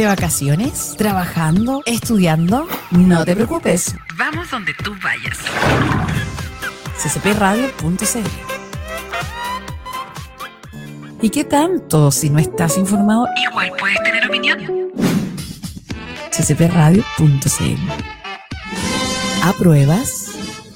¿De 0.00 0.06
vacaciones? 0.06 0.94
¿Trabajando? 0.96 1.82
¿Estudiando? 1.84 2.66
No 2.90 3.22
te 3.22 3.36
preocupes. 3.36 3.94
Vamos 4.16 4.50
donde 4.50 4.72
tú 4.72 4.94
vayas. 5.04 5.36
ccpradio.cl 6.96 8.30
¿Y 11.20 11.28
qué 11.28 11.44
tanto 11.44 12.10
si 12.10 12.30
no 12.30 12.38
estás 12.38 12.78
informado? 12.78 13.26
Igual 13.50 13.72
puedes 13.78 14.02
tener 14.02 14.26
opinión. 14.26 14.58
ccpradio.cl 16.30 17.90
¿Apruebas? 19.44 20.30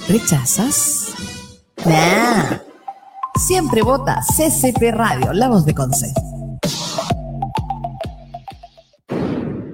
¿Rechazas? 0.06 1.14
Nah. 1.86 2.58
Siempre 3.46 3.80
vota 3.80 4.20
CCP 4.36 4.92
Radio, 4.92 5.32
la 5.32 5.48
voz 5.48 5.64
de 5.64 5.72
Conce. 5.72 6.12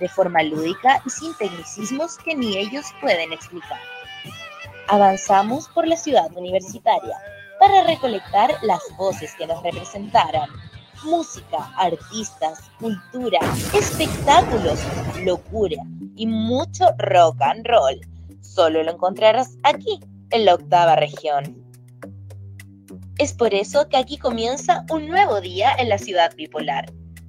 de 0.00 0.08
forma 0.08 0.42
lúdica 0.42 1.02
y 1.06 1.10
sin 1.10 1.34
tecnicismos 1.34 2.18
que 2.18 2.34
ni 2.34 2.56
ellos 2.56 2.86
pueden 3.00 3.32
explicar. 3.32 3.78
Avanzamos 4.88 5.68
por 5.68 5.86
la 5.86 5.96
ciudad 5.96 6.30
universitaria 6.36 7.16
para 7.60 7.84
recolectar 7.84 8.50
las 8.62 8.80
voces 8.96 9.34
que 9.36 9.46
nos 9.46 9.62
representaran. 9.62 10.48
Música, 11.04 11.72
artistas, 11.76 12.60
cultura, 12.78 13.38
espectáculos, 13.74 14.80
locura 15.22 15.76
y 16.16 16.26
mucho 16.26 16.86
rock 16.98 17.40
and 17.42 17.66
roll 17.66 18.00
solo 18.40 18.82
lo 18.82 18.92
encontrarás 18.92 19.56
aquí, 19.62 20.00
en 20.30 20.44
la 20.44 20.54
octava 20.54 20.96
región. 20.96 21.64
Es 23.18 23.32
por 23.32 23.54
eso 23.54 23.88
que 23.88 23.96
aquí 23.96 24.16
comienza 24.16 24.84
un 24.90 25.08
nuevo 25.08 25.40
día 25.40 25.72
en 25.78 25.88
la 25.88 25.98
ciudad 25.98 26.34
bipolar. 26.36 26.92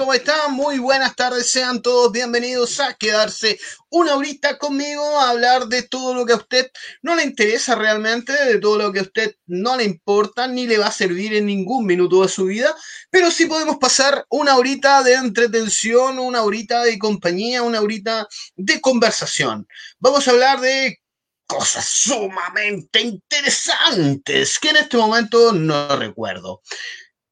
¿cómo 0.00 0.14
están? 0.14 0.54
Muy 0.54 0.78
buenas 0.78 1.14
tardes, 1.14 1.50
sean 1.50 1.82
todos 1.82 2.10
bienvenidos 2.10 2.80
a 2.80 2.94
quedarse 2.94 3.60
una 3.90 4.14
horita 4.14 4.56
conmigo 4.56 5.04
a 5.20 5.28
hablar 5.28 5.66
de 5.66 5.82
todo 5.82 6.14
lo 6.14 6.24
que 6.24 6.32
a 6.32 6.36
usted 6.36 6.70
no 7.02 7.14
le 7.14 7.22
interesa 7.22 7.74
realmente, 7.74 8.32
de 8.32 8.58
todo 8.58 8.78
lo 8.78 8.92
que 8.92 9.00
a 9.00 9.02
usted 9.02 9.34
no 9.44 9.76
le 9.76 9.84
importa 9.84 10.48
ni 10.48 10.66
le 10.66 10.78
va 10.78 10.86
a 10.86 10.90
servir 10.90 11.34
en 11.34 11.44
ningún 11.44 11.84
minuto 11.84 12.22
de 12.22 12.30
su 12.30 12.46
vida, 12.46 12.74
pero 13.10 13.30
sí 13.30 13.44
podemos 13.44 13.76
pasar 13.76 14.24
una 14.30 14.56
horita 14.56 15.02
de 15.02 15.12
entretención, 15.12 16.18
una 16.18 16.44
horita 16.44 16.82
de 16.82 16.98
compañía, 16.98 17.62
una 17.62 17.82
horita 17.82 18.26
de 18.56 18.80
conversación. 18.80 19.68
Vamos 19.98 20.26
a 20.26 20.30
hablar 20.30 20.60
de 20.60 20.98
cosas 21.46 21.84
sumamente 21.84 23.00
interesantes 23.00 24.58
que 24.58 24.70
en 24.70 24.76
este 24.76 24.96
momento 24.96 25.52
no 25.52 25.94
recuerdo. 25.96 26.62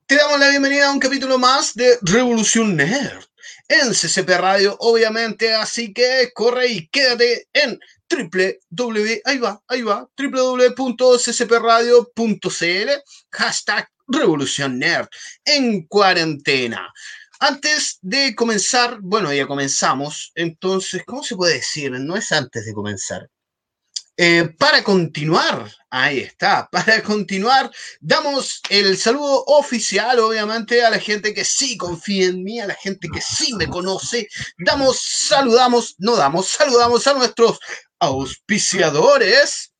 Te 0.08 0.16
damos 0.16 0.40
la 0.40 0.48
bienvenida 0.48 0.88
a 0.88 0.90
un 0.90 0.98
capítulo 1.00 1.36
más 1.36 1.74
de 1.74 1.98
Revolución 2.00 2.76
Nerd 2.76 3.26
en 3.68 3.90
CCP 3.90 4.30
Radio, 4.38 4.74
obviamente, 4.80 5.52
así 5.52 5.92
que 5.92 6.30
corre 6.34 6.68
y 6.68 6.88
quédate 6.88 7.46
en 7.52 7.78
www, 8.08 9.20
ahí 9.26 9.36
va, 9.36 9.62
ahí 9.68 9.82
va, 9.82 10.08
www.ccpradio.cl, 10.16 12.90
hashtag 13.32 13.90
Revolución 14.06 14.78
Nerd 14.78 15.08
en 15.44 15.86
cuarentena. 15.86 16.90
Antes 17.38 17.98
de 18.00 18.34
comenzar, 18.34 19.00
bueno, 19.02 19.30
ya 19.30 19.46
comenzamos, 19.46 20.32
entonces, 20.34 21.02
¿cómo 21.04 21.22
se 21.22 21.36
puede 21.36 21.56
decir? 21.56 21.90
No 21.90 22.16
es 22.16 22.32
antes 22.32 22.64
de 22.64 22.72
comenzar. 22.72 23.28
Eh, 24.20 24.52
para 24.58 24.82
continuar, 24.82 25.70
ahí 25.90 26.18
está, 26.18 26.68
para 26.72 27.00
continuar, 27.04 27.70
damos 28.00 28.60
el 28.68 28.98
saludo 28.98 29.44
oficial, 29.46 30.18
obviamente, 30.18 30.84
a 30.84 30.90
la 30.90 30.98
gente 30.98 31.32
que 31.32 31.44
sí 31.44 31.76
confía 31.76 32.26
en 32.26 32.42
mí, 32.42 32.58
a 32.58 32.66
la 32.66 32.74
gente 32.74 33.08
que 33.08 33.20
sí 33.20 33.54
me 33.54 33.68
conoce. 33.68 34.28
Damos, 34.58 35.00
saludamos, 35.00 35.94
no 35.98 36.16
damos, 36.16 36.48
saludamos 36.48 37.06
a 37.06 37.14
nuestros 37.14 37.60
auspiciadores. 38.00 39.72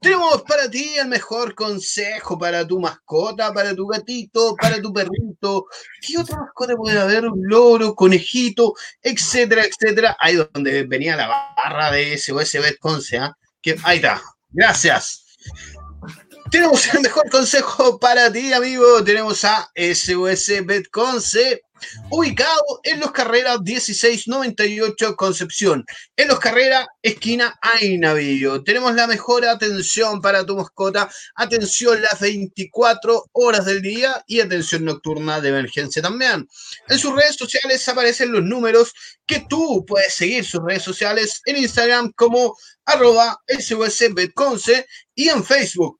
Tenemos 0.00 0.42
para 0.42 0.70
ti 0.70 0.96
el 0.96 1.08
mejor 1.08 1.54
consejo 1.54 2.38
para 2.38 2.66
tu 2.66 2.78
mascota, 2.78 3.52
para 3.52 3.74
tu 3.74 3.86
gatito, 3.86 4.54
para 4.56 4.80
tu 4.80 4.92
perrito. 4.92 5.66
¿Qué 6.00 6.18
otra 6.18 6.38
mascota 6.38 6.76
puede 6.76 6.98
haber? 6.98 7.26
Un 7.26 7.40
loro, 7.48 7.94
conejito, 7.94 8.74
etcétera, 9.02 9.64
etcétera. 9.64 10.16
Ahí 10.20 10.36
donde 10.36 10.84
venía 10.84 11.16
la 11.16 11.28
barra 11.56 11.90
de 11.90 12.16
SOS 12.16 12.52
Betconce. 12.54 13.18
¿ah? 13.18 13.36
Que, 13.60 13.76
ahí 13.82 13.96
está. 13.96 14.22
Gracias. 14.50 15.24
Tenemos 16.50 16.86
el 16.94 17.00
mejor 17.00 17.28
consejo 17.30 17.98
para 17.98 18.32
ti, 18.32 18.52
amigo. 18.52 19.02
Tenemos 19.04 19.44
a 19.44 19.70
SOS 19.74 20.64
Betconce, 20.64 21.62
ubicado 22.10 22.80
en 22.82 23.00
Los 23.00 23.12
Carreras 23.12 23.60
1698 23.60 25.16
Concepción. 25.16 25.84
En 26.16 26.28
Los 26.28 26.38
Carreras, 26.38 26.86
esquina 27.02 27.58
Ainavillo. 27.60 28.62
Tenemos 28.62 28.94
la 28.94 29.06
mejor 29.06 29.44
atención 29.44 30.20
para 30.20 30.44
tu 30.44 30.56
mascota. 30.56 31.10
Atención 31.34 32.00
las 32.02 32.20
24 32.20 33.26
horas 33.32 33.64
del 33.64 33.82
día 33.82 34.22
y 34.26 34.40
atención 34.40 34.84
nocturna 34.84 35.40
de 35.40 35.50
emergencia 35.50 36.02
también. 36.02 36.48
En 36.88 36.98
sus 36.98 37.14
redes 37.14 37.36
sociales 37.36 37.88
aparecen 37.88 38.32
los 38.32 38.42
números 38.42 38.92
que 39.26 39.44
tú 39.48 39.84
puedes 39.86 40.14
seguir 40.14 40.44
sus 40.44 40.62
redes 40.64 40.82
sociales 40.82 41.40
en 41.44 41.56
Instagram 41.56 42.12
como 42.12 42.56
arroba 42.84 43.38
SOS 43.46 44.14
Betconce 44.14 44.86
y 45.14 45.28
en 45.28 45.44
Facebook 45.44 45.98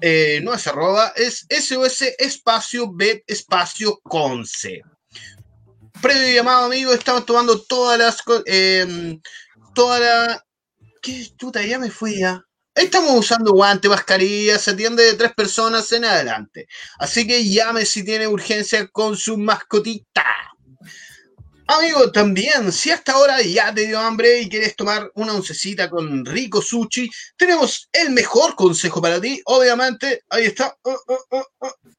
eh, 0.00 0.40
no 0.42 0.54
es 0.54 0.66
arroba, 0.66 1.12
es 1.16 1.46
SOS 1.50 2.02
espacio 2.18 2.92
bet 2.92 3.22
espacio 3.26 3.98
conce. 4.02 4.82
Previo 6.02 6.34
llamado, 6.34 6.66
amigo, 6.66 6.92
estamos 6.92 7.24
tomando 7.26 7.60
todas 7.62 7.98
las. 7.98 8.22
Eh, 8.46 9.18
toda 9.74 10.00
la. 10.00 10.44
¿Qué 11.02 11.26
chuta? 11.36 11.62
Ya 11.62 11.78
me 11.78 11.90
fui 11.90 12.18
ya. 12.18 12.42
Estamos 12.74 13.12
usando 13.18 13.52
guante, 13.52 13.88
mascarilla, 13.88 14.58
se 14.58 14.72
atiende 14.72 15.02
de 15.02 15.14
tres 15.14 15.32
personas 15.34 15.90
en 15.92 16.04
adelante. 16.04 16.68
Así 16.98 17.26
que 17.26 17.42
llame 17.48 17.86
si 17.86 18.04
tiene 18.04 18.28
urgencia 18.28 18.86
con 18.88 19.16
su 19.16 19.38
mascotita. 19.38 20.26
Amigo, 21.68 22.12
también, 22.12 22.70
si 22.70 22.90
hasta 22.90 23.12
ahora 23.12 23.42
ya 23.42 23.74
te 23.74 23.86
dio 23.86 23.98
hambre 23.98 24.40
y 24.40 24.48
quieres 24.48 24.76
tomar 24.76 25.10
una 25.14 25.32
oncecita 25.32 25.90
con 25.90 26.24
rico 26.24 26.62
sushi, 26.62 27.10
tenemos 27.36 27.88
el 27.92 28.10
mejor 28.10 28.54
consejo 28.54 29.02
para 29.02 29.20
ti. 29.20 29.42
Obviamente, 29.46 30.22
ahí 30.30 30.44
está. 30.44 30.76
Uh, 30.84 30.90
uh, 30.90 31.38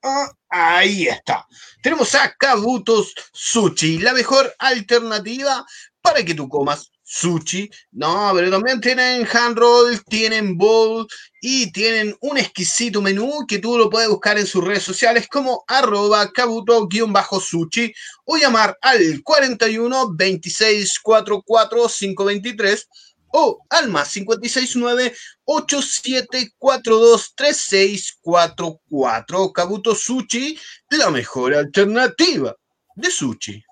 uh, 0.04 0.32
ahí 0.50 1.08
está. 1.08 1.46
Tenemos 1.84 2.16
a 2.16 2.34
Kabutos 2.34 3.14
Sushi, 3.34 4.00
la 4.00 4.14
mejor 4.14 4.56
alternativa 4.58 5.66
para 6.02 6.24
que 6.24 6.34
tú 6.34 6.48
comas 6.48 6.90
sushi. 7.08 7.72
No, 7.92 8.32
pero 8.36 8.52
también 8.52 8.82
tienen 8.82 9.26
hand 9.26 9.58
roll, 9.58 10.04
tienen 10.10 10.58
bowl 10.58 11.08
y 11.42 11.72
tienen 11.72 12.14
un 12.20 12.38
exquisito 12.38 13.02
menú 13.02 13.46
que 13.48 13.60
tú 13.60 13.78
lo 13.78 13.90
puedes 13.90 14.10
buscar 14.10 14.38
en 14.38 14.46
sus 14.46 14.62
redes 14.64 14.84
sociales 14.84 15.28
como 15.30 15.64
arroba 15.68 16.30
kabuto-sushi 16.32 17.94
o 18.26 18.36
llamar 18.36 18.78
al 18.82 19.24
41 19.24 20.16
26 20.16 21.00
44 21.00 21.88
523 21.88 22.90
o 23.32 23.66
al 23.70 23.90
más 23.90 24.12
569 24.12 25.16
8742 25.46 27.34
3644. 27.36 29.54
Kabuto 29.54 29.96
Sushi, 29.96 30.60
la 30.90 31.10
mejor 31.10 31.56
alternativa 31.56 32.54
de 32.96 33.12
sushi. 33.12 33.64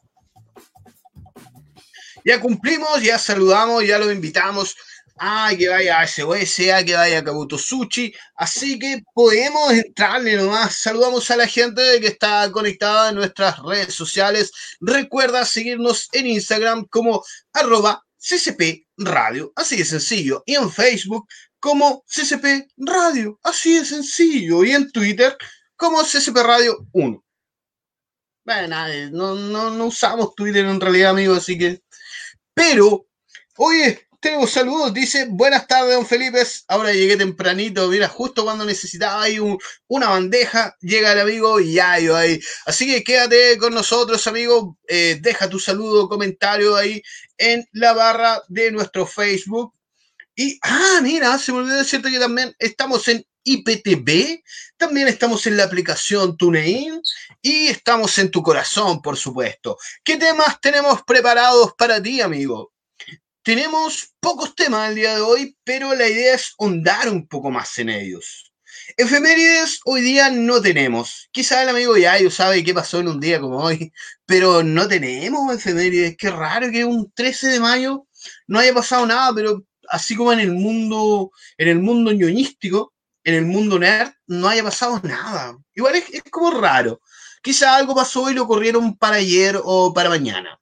Ya 2.26 2.42
cumplimos, 2.42 3.04
ya 3.04 3.20
saludamos, 3.20 3.86
ya 3.86 4.00
lo 4.00 4.12
invitamos 4.12 4.76
a 5.18 5.52
que 5.56 5.70
vaya 5.70 6.00
a 6.00 6.08
SOS, 6.08 6.60
a 6.74 6.84
que 6.84 6.96
vaya 6.96 7.20
a 7.20 7.24
Kabuto 7.24 7.56
Sushi. 7.58 8.14
Así 8.36 8.80
que 8.80 9.04
podemos 9.14 9.72
entrarle 9.72 10.36
nomás. 10.36 10.76
Saludamos 10.76 11.30
a 11.30 11.38
la 11.38 11.48
gente 11.48 11.82
que 12.02 12.08
está 12.08 12.52
conectada 12.52 13.10
en 13.10 13.16
nuestras 13.16 13.60
redes 13.60 13.94
sociales. 13.94 14.52
Recuerda 14.82 15.46
seguirnos 15.46 16.10
en 16.14 16.26
Instagram 16.26 16.86
como 16.86 17.24
arroba 17.54 18.04
CCP 18.18 18.88
Radio. 18.98 19.54
Así 19.56 19.78
de 19.78 19.86
sencillo. 19.86 20.42
Y 20.48 20.56
en 20.56 20.72
Facebook 20.72 21.28
como 21.60 22.04
CCP 22.08 22.68
Radio. 22.78 23.40
Así 23.44 23.78
de 23.78 23.86
sencillo. 23.86 24.64
Y 24.64 24.72
en 24.72 24.92
Twitter 24.92 25.38
como 25.76 26.04
CCP 26.04 26.38
Radio 26.38 26.88
1. 26.92 27.26
Bueno, 28.46 28.76
no, 29.12 29.34
no, 29.34 29.72
no 29.72 29.86
usamos 29.88 30.36
Twitter 30.36 30.66
en 30.66 30.80
realidad, 30.80 31.10
amigos, 31.10 31.40
así 31.40 31.58
que 31.58 31.82
pero, 32.56 33.08
oye, 33.58 34.08
tenemos 34.22 34.52
saludos. 34.52 34.94
Dice, 34.94 35.28
buenas 35.30 35.68
tardes, 35.68 35.96
don 35.96 36.08
Felipe. 36.08 36.44
Ahora 36.70 36.94
llegué 36.94 37.18
tempranito. 37.18 37.88
Mira, 37.90 38.08
justo 38.10 38.44
cuando 38.46 38.66
necesitaba 38.66 39.22
ahí 39.24 39.40
un- 39.40 39.60
una 39.88 40.10
bandeja, 40.10 40.76
llega 40.82 41.14
el 41.14 41.20
amigo 41.22 41.60
y 41.60 41.74
ya 41.76 42.00
yo 42.00 42.16
ahí. 42.18 42.40
Así 42.66 42.88
que 42.88 43.04
quédate 43.04 43.58
con 43.60 43.74
nosotros, 43.76 44.26
amigo. 44.28 44.78
Eh, 44.88 45.20
deja 45.22 45.50
tu 45.50 45.60
saludo, 45.60 46.10
comentario 46.10 46.76
ahí 46.78 47.04
en 47.38 47.68
la 47.74 47.94
barra 47.94 48.42
de 48.50 48.72
nuestro 48.72 49.06
Facebook. 49.06 49.74
Y, 50.36 50.60
ah, 50.64 51.00
mira, 51.04 51.38
se 51.40 51.52
me 51.54 51.60
olvidó 51.60 51.78
decirte 51.78 52.12
que 52.12 52.20
también 52.20 52.56
estamos 52.60 53.08
en 53.10 53.26
IPTV, 53.46 54.44
también 54.76 55.08
estamos 55.08 55.46
en 55.48 55.56
la 55.56 55.64
aplicación 55.64 56.36
TuneIn 56.36 57.02
y 57.42 57.68
estamos 57.68 58.18
en 58.18 58.32
tu 58.32 58.44
corazón, 58.44 59.02
por 59.02 59.16
supuesto. 59.16 59.78
¿Qué 60.04 60.18
temas 60.18 60.60
tenemos 60.60 61.04
preparados 61.04 61.74
para 61.78 62.02
ti, 62.02 62.20
amigo? 62.20 62.74
Tenemos 63.44 64.14
pocos 64.20 64.56
temas 64.56 64.90
el 64.90 64.96
día 64.96 65.16
de 65.16 65.22
hoy, 65.22 65.56
pero 65.64 65.94
la 65.94 66.10
idea 66.10 66.34
es 66.34 66.56
ahondar 66.58 67.08
un 67.10 67.28
poco 67.28 67.52
más 67.52 67.78
en 67.78 67.90
ellos. 67.90 68.52
Efemérides 68.98 69.80
hoy 69.86 70.02
día 70.02 70.32
no 70.32 70.62
tenemos. 70.62 71.30
Quizá 71.32 71.62
el 71.62 71.70
amigo 71.70 71.96
Yayo 71.96 72.32
sabe 72.32 72.64
qué 72.64 72.74
pasó 72.74 73.00
en 73.00 73.08
un 73.08 73.20
día 73.20 73.40
como 73.40 73.60
hoy, 73.60 73.94
pero 74.26 74.64
no 74.64 74.88
tenemos 74.88 75.54
efemérides. 75.54 76.18
Qué 76.18 76.32
raro 76.32 76.72
que 76.72 76.86
un 76.86 77.12
13 77.12 77.50
de 77.50 77.60
mayo 77.60 78.08
no 78.48 78.58
haya 78.58 78.74
pasado 78.74 79.06
nada, 79.06 79.32
pero 79.36 79.64
así 79.90 80.16
como 80.16 80.34
en 80.34 80.40
el 80.40 80.52
mundo, 80.52 81.32
en 81.60 81.68
el 81.68 81.80
mundo 81.80 82.12
ñoñístico, 82.12 82.95
en 83.26 83.34
el 83.34 83.46
mundo 83.46 83.78
nerd, 83.78 84.14
no 84.28 84.48
haya 84.48 84.64
pasado 84.64 85.02
nada. 85.04 85.58
Igual 85.74 85.96
es, 85.96 86.10
es 86.12 86.24
como 86.32 86.52
raro. 86.52 87.02
Quizá 87.42 87.76
algo 87.76 87.94
pasó 87.96 88.30
y 88.30 88.36
lo 88.36 88.48
corrieron 88.48 88.96
para 88.98 89.18
ayer 89.18 89.60
o 89.62 89.94
para 89.94 90.08
mañana. 90.10 90.58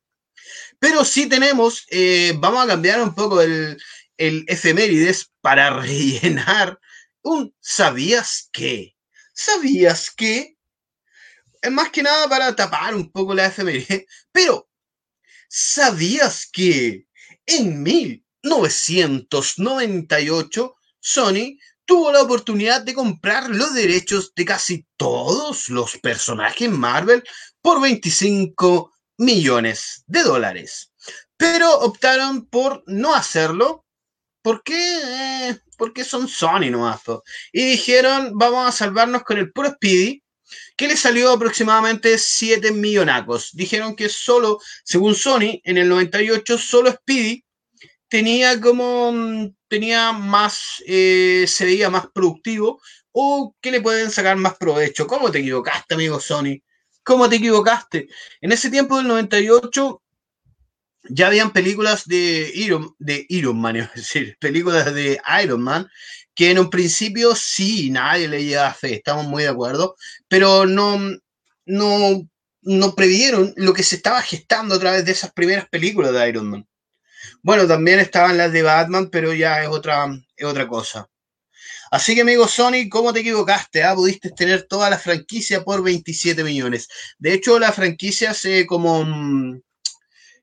Pero 0.79 1.05
sí 1.05 1.27
tenemos, 1.27 1.85
eh, 1.91 2.33
vamos 2.37 2.63
a 2.63 2.67
cambiar 2.67 2.99
un 3.01 3.13
poco 3.13 3.41
el, 3.41 3.77
el 4.17 4.45
efemérides 4.47 5.31
para 5.41 5.69
rellenar 5.81 6.79
un 7.21 7.53
¿sabías 7.59 8.49
qué? 8.51 8.95
¿Sabías 9.33 10.09
qué? 10.11 10.57
Es 11.61 11.71
más 11.71 11.89
que 11.89 12.03
nada 12.03 12.29
para 12.29 12.55
tapar 12.55 12.95
un 12.95 13.11
poco 13.11 13.33
la 13.33 13.47
efeméride. 13.47 14.05
Pero, 14.31 14.69
¿sabías 15.49 16.47
que 16.51 17.07
en 17.45 17.83
1998 17.83 20.75
Sony 20.99 21.57
tuvo 21.85 22.11
la 22.11 22.21
oportunidad 22.21 22.81
de 22.81 22.93
comprar 22.93 23.49
los 23.49 23.73
derechos 23.73 24.33
de 24.35 24.45
casi 24.45 24.85
todos 24.97 25.69
los 25.69 25.97
personajes 25.97 26.69
Marvel 26.69 27.23
por 27.61 27.81
25 27.81 28.91
millones 29.17 30.03
de 30.07 30.23
dólares? 30.23 30.91
Pero 31.37 31.79
optaron 31.79 32.45
por 32.45 32.83
no 32.87 33.13
hacerlo. 33.13 33.85
¿Por 34.41 34.63
qué? 34.63 34.75
Eh, 34.75 35.59
porque 35.77 36.03
son 36.03 36.27
Sony 36.27 36.69
nomás. 36.69 37.01
Y 37.51 37.65
dijeron, 37.71 38.31
vamos 38.35 38.67
a 38.67 38.71
salvarnos 38.71 39.23
con 39.23 39.37
el 39.37 39.51
puro 39.51 39.71
Speedy, 39.71 40.23
que 40.77 40.87
le 40.87 40.97
salió 40.97 41.31
aproximadamente 41.31 42.17
7 42.17 42.71
millonacos. 42.71 43.51
Dijeron 43.53 43.95
que 43.95 44.09
solo, 44.09 44.59
según 44.83 45.15
Sony, 45.15 45.59
en 45.63 45.77
el 45.77 45.89
98, 45.89 46.57
solo 46.57 46.91
Speedy 46.91 47.43
tenía 48.07 48.59
como, 48.61 49.11
mm, 49.11 49.55
tenía 49.73 50.11
más, 50.11 50.83
eh, 50.85 51.45
se 51.47 51.65
veía 51.65 51.89
más 51.89 52.05
productivo 52.13 52.79
o 53.11 53.55
que 53.59 53.71
le 53.71 53.81
pueden 53.81 54.11
sacar 54.11 54.37
más 54.37 54.55
provecho. 54.55 55.07
¿Cómo 55.07 55.31
te 55.31 55.39
equivocaste, 55.39 55.95
amigo 55.95 56.19
Sony? 56.19 56.61
¿Cómo 57.03 57.27
te 57.27 57.37
equivocaste? 57.37 58.07
En 58.39 58.51
ese 58.51 58.69
tiempo 58.69 58.97
del 58.97 59.07
98 59.07 59.99
ya 61.09 61.25
habían 61.25 61.51
películas 61.51 62.05
de 62.05 62.51
Iron, 62.53 62.95
de 62.99 63.25
Iron 63.29 63.59
Man, 63.59 63.75
es 63.77 63.95
decir, 63.95 64.37
películas 64.39 64.93
de 64.93 65.19
Iron 65.43 65.63
Man, 65.63 65.89
que 66.35 66.51
en 66.51 66.59
un 66.59 66.69
principio 66.69 67.33
sí, 67.33 67.89
nadie 67.89 68.27
le 68.27 68.45
llevaba 68.45 68.75
fe, 68.75 68.97
estamos 68.97 69.25
muy 69.25 69.41
de 69.41 69.49
acuerdo, 69.49 69.95
pero 70.27 70.67
no, 70.67 70.99
no, 71.65 72.29
no 72.61 72.93
previeron 72.93 73.55
lo 73.57 73.73
que 73.73 73.81
se 73.81 73.95
estaba 73.95 74.21
gestando 74.21 74.75
a 74.75 74.79
través 74.79 75.03
de 75.03 75.13
esas 75.13 75.33
primeras 75.33 75.67
películas 75.67 76.13
de 76.13 76.29
Iron 76.29 76.47
Man. 76.51 76.67
Bueno, 77.41 77.67
también 77.67 77.99
estaban 77.99 78.37
las 78.37 78.51
de 78.51 78.63
Batman, 78.63 79.09
pero 79.11 79.33
ya 79.33 79.63
es 79.63 79.69
otra, 79.69 80.07
es 80.35 80.45
otra 80.45 80.67
cosa. 80.67 81.09
Así 81.91 82.15
que, 82.15 82.21
amigo 82.21 82.47
Sony, 82.47 82.89
¿cómo 82.89 83.13
te 83.13 83.19
equivocaste? 83.19 83.83
ah? 83.83 83.93
Pudiste 83.93 84.31
tener 84.31 84.63
toda 84.63 84.89
la 84.89 84.97
franquicia 84.97 85.63
por 85.63 85.83
27 85.83 86.43
millones. 86.43 86.87
De 87.19 87.33
hecho, 87.33 87.59
la 87.59 87.71
franquicia 87.71 88.33
se 88.33 88.65
como 88.65 89.03
mm, 89.05 89.61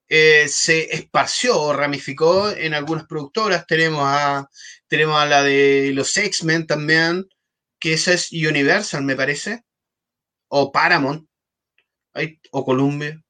eh, 0.08 0.48
se 0.48 0.94
esparció 0.94 1.60
o 1.60 1.72
ramificó 1.72 2.50
en 2.50 2.74
algunas 2.74 3.06
productoras. 3.06 3.66
Tenemos 3.66 4.02
a, 4.04 4.48
tenemos 4.88 5.20
a 5.20 5.26
la 5.26 5.42
de 5.42 5.92
los 5.94 6.16
X-Men 6.16 6.66
también, 6.66 7.28
que 7.78 7.94
esa 7.94 8.12
es 8.12 8.32
Universal, 8.32 9.02
me 9.04 9.16
parece, 9.16 9.64
o 10.48 10.72
Paramount, 10.72 11.28
o 12.50 12.64
Columbia, 12.64 13.20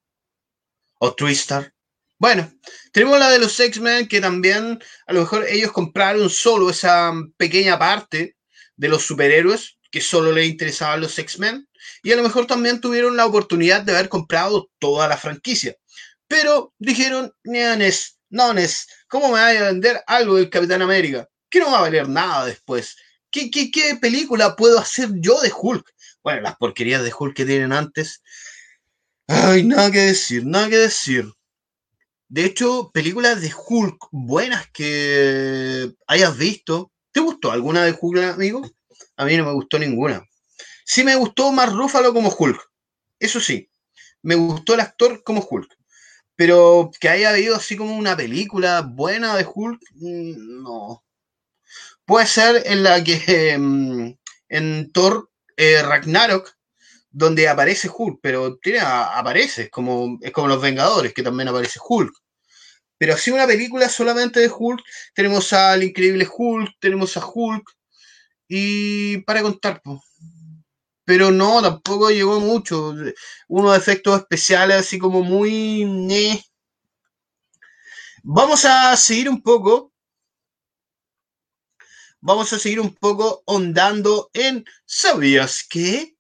o 0.99 1.15
Tristar. 1.15 1.73
Bueno, 2.21 2.53
tenemos 2.93 3.19
la 3.19 3.31
de 3.31 3.39
los 3.39 3.59
X-Men, 3.59 4.07
que 4.07 4.21
también 4.21 4.79
a 5.07 5.13
lo 5.15 5.21
mejor 5.21 5.47
ellos 5.49 5.73
compraron 5.73 6.29
solo 6.29 6.69
esa 6.69 7.15
pequeña 7.39 7.79
parte 7.79 8.37
de 8.77 8.89
los 8.89 9.07
superhéroes, 9.07 9.79
que 9.91 10.03
solo 10.03 10.31
les 10.31 10.47
interesaban 10.47 11.01
los 11.01 11.19
X-Men, 11.19 11.67
y 12.03 12.13
a 12.13 12.17
lo 12.17 12.23
mejor 12.23 12.47
también 12.47 12.79
tuvieron 12.79 13.17
la 13.17 13.25
oportunidad 13.25 13.81
de 13.81 13.93
haber 13.93 14.11
comprado 14.11 14.71
toda 14.79 15.09
la 15.09 15.17
franquicia. 15.17 15.75
Pero 16.29 16.75
dijeron, 16.79 17.33
Neones, 17.43 18.19
nones, 18.29 18.87
¿cómo 19.09 19.29
me 19.29 19.41
vaya 19.41 19.61
a 19.61 19.73
vender 19.73 20.03
algo 20.07 20.37
del 20.37 20.51
Capitán 20.51 20.83
América? 20.83 21.27
Que 21.49 21.61
no 21.61 21.71
va 21.71 21.79
a 21.79 21.83
valer 21.83 22.07
nada 22.07 22.45
después. 22.45 22.97
¿Qué, 23.31 23.51
qué, 23.51 23.71
qué 23.71 23.97
película 23.97 24.57
puedo 24.57 24.79
hacer 24.79 25.09
yo 25.15 25.41
de 25.41 25.51
Hulk? 25.59 25.91
Bueno, 26.23 26.43
las 26.43 26.57
porquerías 26.57 27.03
de 27.03 27.15
Hulk 27.19 27.35
que 27.35 27.47
tienen 27.47 27.73
antes. 27.73 28.23
Ay, 29.27 29.63
nada 29.63 29.91
que 29.91 30.01
decir, 30.01 30.45
nada 30.45 30.69
que 30.69 30.77
decir. 30.77 31.25
De 32.31 32.45
hecho, 32.45 32.93
películas 32.95 33.43
de 33.43 33.53
Hulk 33.53 34.07
buenas 34.13 34.71
que 34.71 35.93
hayas 36.07 36.39
visto. 36.39 36.93
¿Te 37.11 37.19
gustó 37.19 37.51
alguna 37.51 37.83
de 37.85 37.99
Hulk, 38.01 38.23
amigo? 38.23 38.63
A 39.17 39.25
mí 39.25 39.37
no 39.37 39.45
me 39.45 39.53
gustó 39.53 39.81
ninguna. 39.81 40.25
Sí 40.85 41.03
me 41.03 41.17
gustó 41.17 41.51
más 41.51 41.73
Rúfalo 41.73 42.15
como 42.15 42.31
Hulk. 42.31 42.71
Eso 43.19 43.41
sí, 43.41 43.69
me 44.23 44.37
gustó 44.37 44.75
el 44.75 44.81
actor 44.81 45.25
como 45.25 45.41
Hulk. 45.41 45.77
Pero 46.37 46.93
que 47.01 47.09
haya 47.09 47.31
habido 47.31 47.57
así 47.57 47.77
como 47.77 47.97
una 47.97 48.17
película 48.17 48.83
buena 48.83 49.37
de 49.37 49.49
Hulk, 49.53 49.81
mm, 49.95 50.63
no. 50.63 51.05
Puede 52.05 52.27
ser 52.27 52.63
en 52.65 52.85
la 52.85 53.03
que 53.03 53.59
mm, 53.59 54.13
en 54.51 54.93
Thor 54.93 55.33
eh, 55.57 55.83
Ragnarok, 55.83 56.57
donde 57.11 57.49
aparece 57.49 57.91
Hulk, 57.93 58.21
pero 58.23 58.57
tiene, 58.59 58.81
aparece, 58.81 59.63
es 59.63 59.71
como, 59.71 60.19
es 60.21 60.31
como 60.33 60.49
Los 60.49 60.63
Vengadores, 60.63 61.13
que 61.13 61.23
también 61.23 61.49
aparece 61.49 61.81
Hulk. 61.87 62.13
Pero 62.99 63.15
así 63.15 63.31
una 63.31 63.47
película 63.47 63.89
solamente 63.89 64.41
de 64.41 64.51
Hulk, 64.55 64.83
tenemos 65.15 65.53
al 65.53 65.83
increíble 65.83 66.29
Hulk, 66.31 66.77
tenemos 66.81 67.17
a 67.17 67.27
Hulk, 67.27 67.65
y 68.53 69.19
para 69.19 69.43
contar. 69.43 69.81
Pero 71.05 71.31
no, 71.31 71.63
tampoco 71.63 72.11
llegó 72.11 72.41
mucho. 72.41 72.95
Unos 73.49 73.79
efectos 73.79 74.19
especiales 74.19 74.79
así 74.79 74.99
como 74.99 75.23
muy... 75.23 75.85
ñe. 75.85 76.45
Vamos 78.25 78.65
a 78.65 78.97
seguir 78.97 79.29
un 79.29 79.41
poco. 79.41 79.93
Vamos 82.21 82.53
a 82.53 82.59
seguir 82.59 82.81
un 82.81 82.95
poco 82.95 83.43
ondando 83.47 84.31
en 84.35 84.65
¿Sabías 84.85 85.65
qué? 85.69 86.17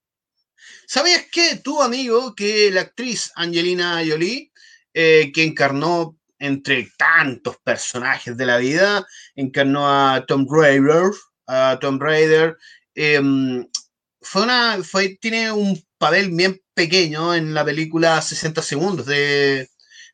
¿Sabías 0.92 1.26
qué? 1.30 1.54
Tu 1.62 1.80
amigo, 1.80 2.34
que 2.34 2.68
la 2.72 2.80
actriz 2.80 3.30
Angelina 3.36 4.02
Jolie, 4.04 4.50
eh, 4.92 5.30
que 5.32 5.44
encarnó 5.44 6.18
entre 6.40 6.90
tantos 6.98 7.58
personajes 7.62 8.36
de 8.36 8.44
la 8.44 8.56
vida, 8.56 9.06
encarnó 9.36 9.86
a 9.88 10.26
Tom 10.26 10.48
Raider, 10.50 11.12
a 11.46 11.78
Tom 11.80 12.00
Raider, 12.00 12.56
em, 12.96 13.64
fue 14.20 14.42
una, 14.42 14.82
fue, 14.82 15.16
tiene 15.20 15.52
un 15.52 15.80
papel 15.96 16.30
bien 16.32 16.60
pequeño 16.74 17.36
en 17.36 17.54
la 17.54 17.64
película 17.64 18.20
60 18.20 18.60
segundos 18.60 19.06
de, 19.06 19.70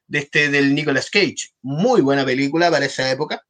de 0.08 0.18
este, 0.18 0.50
del 0.50 0.74
Nicolas 0.74 1.08
Cage. 1.08 1.54
Muy 1.62 2.02
buena 2.02 2.26
película 2.26 2.70
para 2.70 2.84
esa 2.84 3.10
época. 3.10 3.42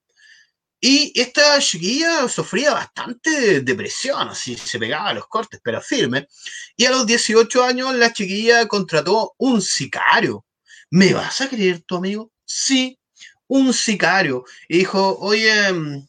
Y 0.80 1.12
esta 1.18 1.58
chiquilla 1.58 2.28
sufría 2.28 2.72
bastante 2.72 3.62
depresión, 3.62 4.28
así 4.28 4.56
se 4.56 4.78
pegaba 4.78 5.08
a 5.10 5.14
los 5.14 5.26
cortes, 5.26 5.60
pero 5.62 5.80
firme. 5.80 6.28
Y 6.76 6.84
a 6.84 6.90
los 6.90 7.06
18 7.06 7.64
años 7.64 7.94
la 7.94 8.12
chiquilla 8.12 8.66
contrató 8.68 9.34
un 9.38 9.62
sicario. 9.62 10.44
¿Me 10.90 11.14
vas 11.14 11.40
a 11.40 11.48
creer 11.48 11.82
tu 11.82 11.96
amigo? 11.96 12.30
Sí, 12.44 12.98
un 13.48 13.72
sicario. 13.72 14.44
Y 14.68 14.78
dijo, 14.78 15.18
oye, 15.18 15.72
mm, 15.72 16.06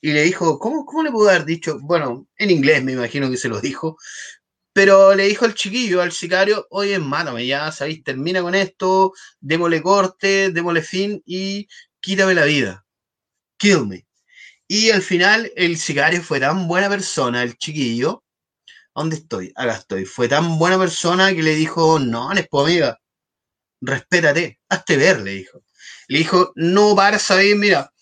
y 0.00 0.12
le 0.12 0.22
dijo, 0.24 0.58
¿cómo, 0.58 0.84
¿cómo 0.84 1.02
le 1.02 1.10
pudo 1.10 1.28
haber 1.30 1.44
dicho? 1.44 1.78
Bueno, 1.80 2.26
en 2.36 2.50
inglés 2.50 2.82
me 2.84 2.92
imagino 2.92 3.30
que 3.30 3.36
se 3.36 3.48
lo 3.48 3.60
dijo. 3.60 3.96
Pero 4.72 5.14
le 5.14 5.24
dijo 5.28 5.44
al 5.44 5.54
chiquillo, 5.54 6.02
al 6.02 6.12
sicario, 6.12 6.66
oye, 6.70 6.98
mátame 6.98 7.46
ya, 7.46 7.72
¿sabéis? 7.72 8.04
Termina 8.04 8.42
con 8.42 8.54
esto, 8.54 9.12
démosle 9.40 9.82
corte, 9.82 10.50
démosle 10.52 10.82
fin 10.82 11.22
y 11.26 11.68
quítame 12.00 12.34
la 12.34 12.44
vida. 12.44 12.86
Kill 13.58 13.86
me. 13.86 14.07
Y 14.68 14.90
al 14.90 15.02
final 15.02 15.50
el 15.56 15.78
sicario 15.78 16.22
fue 16.22 16.40
tan 16.40 16.68
buena 16.68 16.88
persona, 16.88 17.42
el 17.42 17.56
chiquillo. 17.56 18.24
¿Dónde 18.94 19.16
estoy? 19.16 19.52
Acá 19.56 19.74
estoy. 19.76 20.04
Fue 20.06 20.28
tan 20.28 20.58
buena 20.58 20.78
persona 20.78 21.34
que 21.34 21.42
le 21.42 21.54
dijo, 21.56 21.98
no, 22.00 22.32
Nespo, 22.34 22.64
amiga, 22.64 22.98
respétate, 23.80 24.60
hazte 24.68 24.96
ver, 24.96 25.20
le 25.22 25.32
dijo. 25.32 25.62
Le 26.08 26.18
dijo, 26.20 26.52
no 26.56 26.96
para 26.96 27.18
saber, 27.18 27.56
mira, 27.56 27.92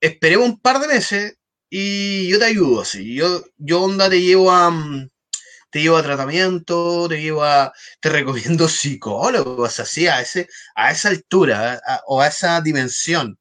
esperemos 0.00 0.48
un 0.48 0.60
par 0.60 0.80
de 0.80 0.88
meses 0.88 1.34
y 1.70 2.28
yo 2.28 2.38
te 2.40 2.46
ayudo, 2.46 2.82
así. 2.82 3.14
Yo, 3.14 3.44
yo 3.58 3.82
onda 3.82 4.10
te 4.10 4.20
llevo 4.22 4.50
a, 4.52 4.70
mm, 4.70 5.10
te 5.70 5.82
llevo 5.82 5.98
a 5.98 6.04
tratamiento, 6.04 7.08
te 7.08 7.22
llevo 7.22 7.44
a, 7.44 7.72
te 8.00 8.10
recomiendo 8.10 8.68
psicólogos, 8.68 9.80
así, 9.80 10.08
a, 10.08 10.22
ese, 10.22 10.48
a 10.76 10.92
esa 10.92 11.10
altura 11.10 11.74
a- 11.86 11.96
a- 11.96 12.02
o 12.08 12.22
a 12.22 12.28
esa 12.28 12.60
dimensión. 12.62 13.38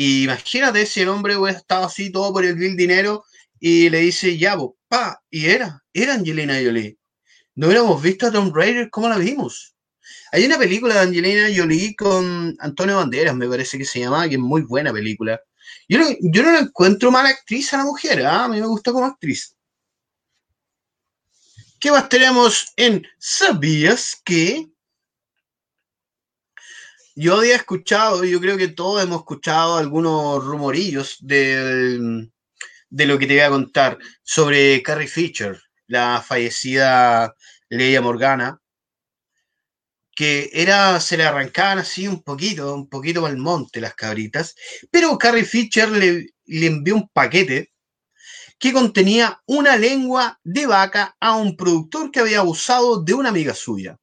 Y 0.00 0.22
imagínate 0.22 0.86
si 0.86 1.00
el 1.00 1.08
hombre 1.08 1.36
hubiera 1.36 1.58
estado 1.58 1.86
así 1.86 2.12
todo 2.12 2.32
por 2.32 2.44
el 2.44 2.54
vil 2.54 2.76
dinero 2.76 3.24
y 3.58 3.90
le 3.90 3.98
dice, 3.98 4.38
ya, 4.38 4.56
pues, 4.56 4.70
pa, 4.86 5.20
y 5.28 5.46
era, 5.46 5.82
era 5.92 6.14
Angelina 6.14 6.54
Jolie. 6.54 6.96
No 7.56 7.66
hubiéramos 7.66 8.00
visto 8.00 8.28
a 8.28 8.30
Tomb 8.30 8.54
Raider 8.54 8.90
como 8.90 9.08
la 9.08 9.18
vimos. 9.18 9.74
Hay 10.30 10.46
una 10.46 10.56
película 10.56 10.94
de 10.94 11.00
Angelina 11.00 11.48
Jolie 11.52 11.96
con 11.96 12.54
Antonio 12.60 12.94
Banderas, 12.94 13.34
me 13.34 13.48
parece 13.48 13.76
que 13.76 13.84
se 13.84 13.98
llama, 13.98 14.28
que 14.28 14.36
es 14.36 14.40
muy 14.40 14.62
buena 14.62 14.92
película. 14.92 15.40
Yo 15.88 15.98
no, 15.98 16.06
yo 16.20 16.44
no 16.44 16.52
la 16.52 16.60
encuentro 16.60 17.10
mala 17.10 17.30
actriz 17.30 17.74
a 17.74 17.78
la 17.78 17.84
mujer, 17.84 18.24
¿ah? 18.24 18.44
a 18.44 18.48
mí 18.48 18.60
me 18.60 18.68
gusta 18.68 18.92
como 18.92 19.04
actriz. 19.04 19.56
¿Qué 21.80 21.90
más 21.90 22.08
tenemos 22.08 22.68
en 22.76 23.04
¿Sabías 23.18 24.14
que? 24.24 24.64
Yo 27.20 27.34
había 27.38 27.56
escuchado, 27.56 28.22
yo 28.24 28.40
creo 28.40 28.56
que 28.56 28.68
todos 28.68 29.02
hemos 29.02 29.18
escuchado 29.22 29.76
algunos 29.76 30.44
rumorillos 30.44 31.16
del- 31.20 32.30
de 32.90 33.06
lo 33.06 33.18
que 33.18 33.26
te 33.26 33.34
voy 33.34 33.42
a 33.42 33.50
contar 33.50 33.98
sobre 34.22 34.82
Carrie 34.84 35.08
Fisher, 35.08 35.60
la 35.88 36.22
fallecida 36.26 37.34
Leia 37.70 38.00
Morgana, 38.02 38.60
que 40.14 40.48
era, 40.52 41.00
se 41.00 41.16
le 41.16 41.24
arrancaban 41.24 41.78
así 41.78 42.06
un 42.06 42.22
poquito, 42.22 42.72
un 42.74 42.88
poquito 42.88 43.26
al 43.26 43.36
monte 43.36 43.80
las 43.80 43.94
cabritas, 43.94 44.54
pero 44.90 45.18
Carrie 45.18 45.44
Fisher 45.44 45.88
le, 45.90 46.26
le 46.46 46.66
envió 46.66 46.94
un 46.94 47.08
paquete 47.08 47.72
que 48.60 48.72
contenía 48.72 49.40
una 49.46 49.76
lengua 49.76 50.38
de 50.44 50.66
vaca 50.66 51.16
a 51.20 51.36
un 51.36 51.56
productor 51.56 52.10
que 52.12 52.20
había 52.20 52.40
abusado 52.40 53.02
de 53.02 53.14
una 53.14 53.30
amiga 53.30 53.54
suya. 53.54 53.98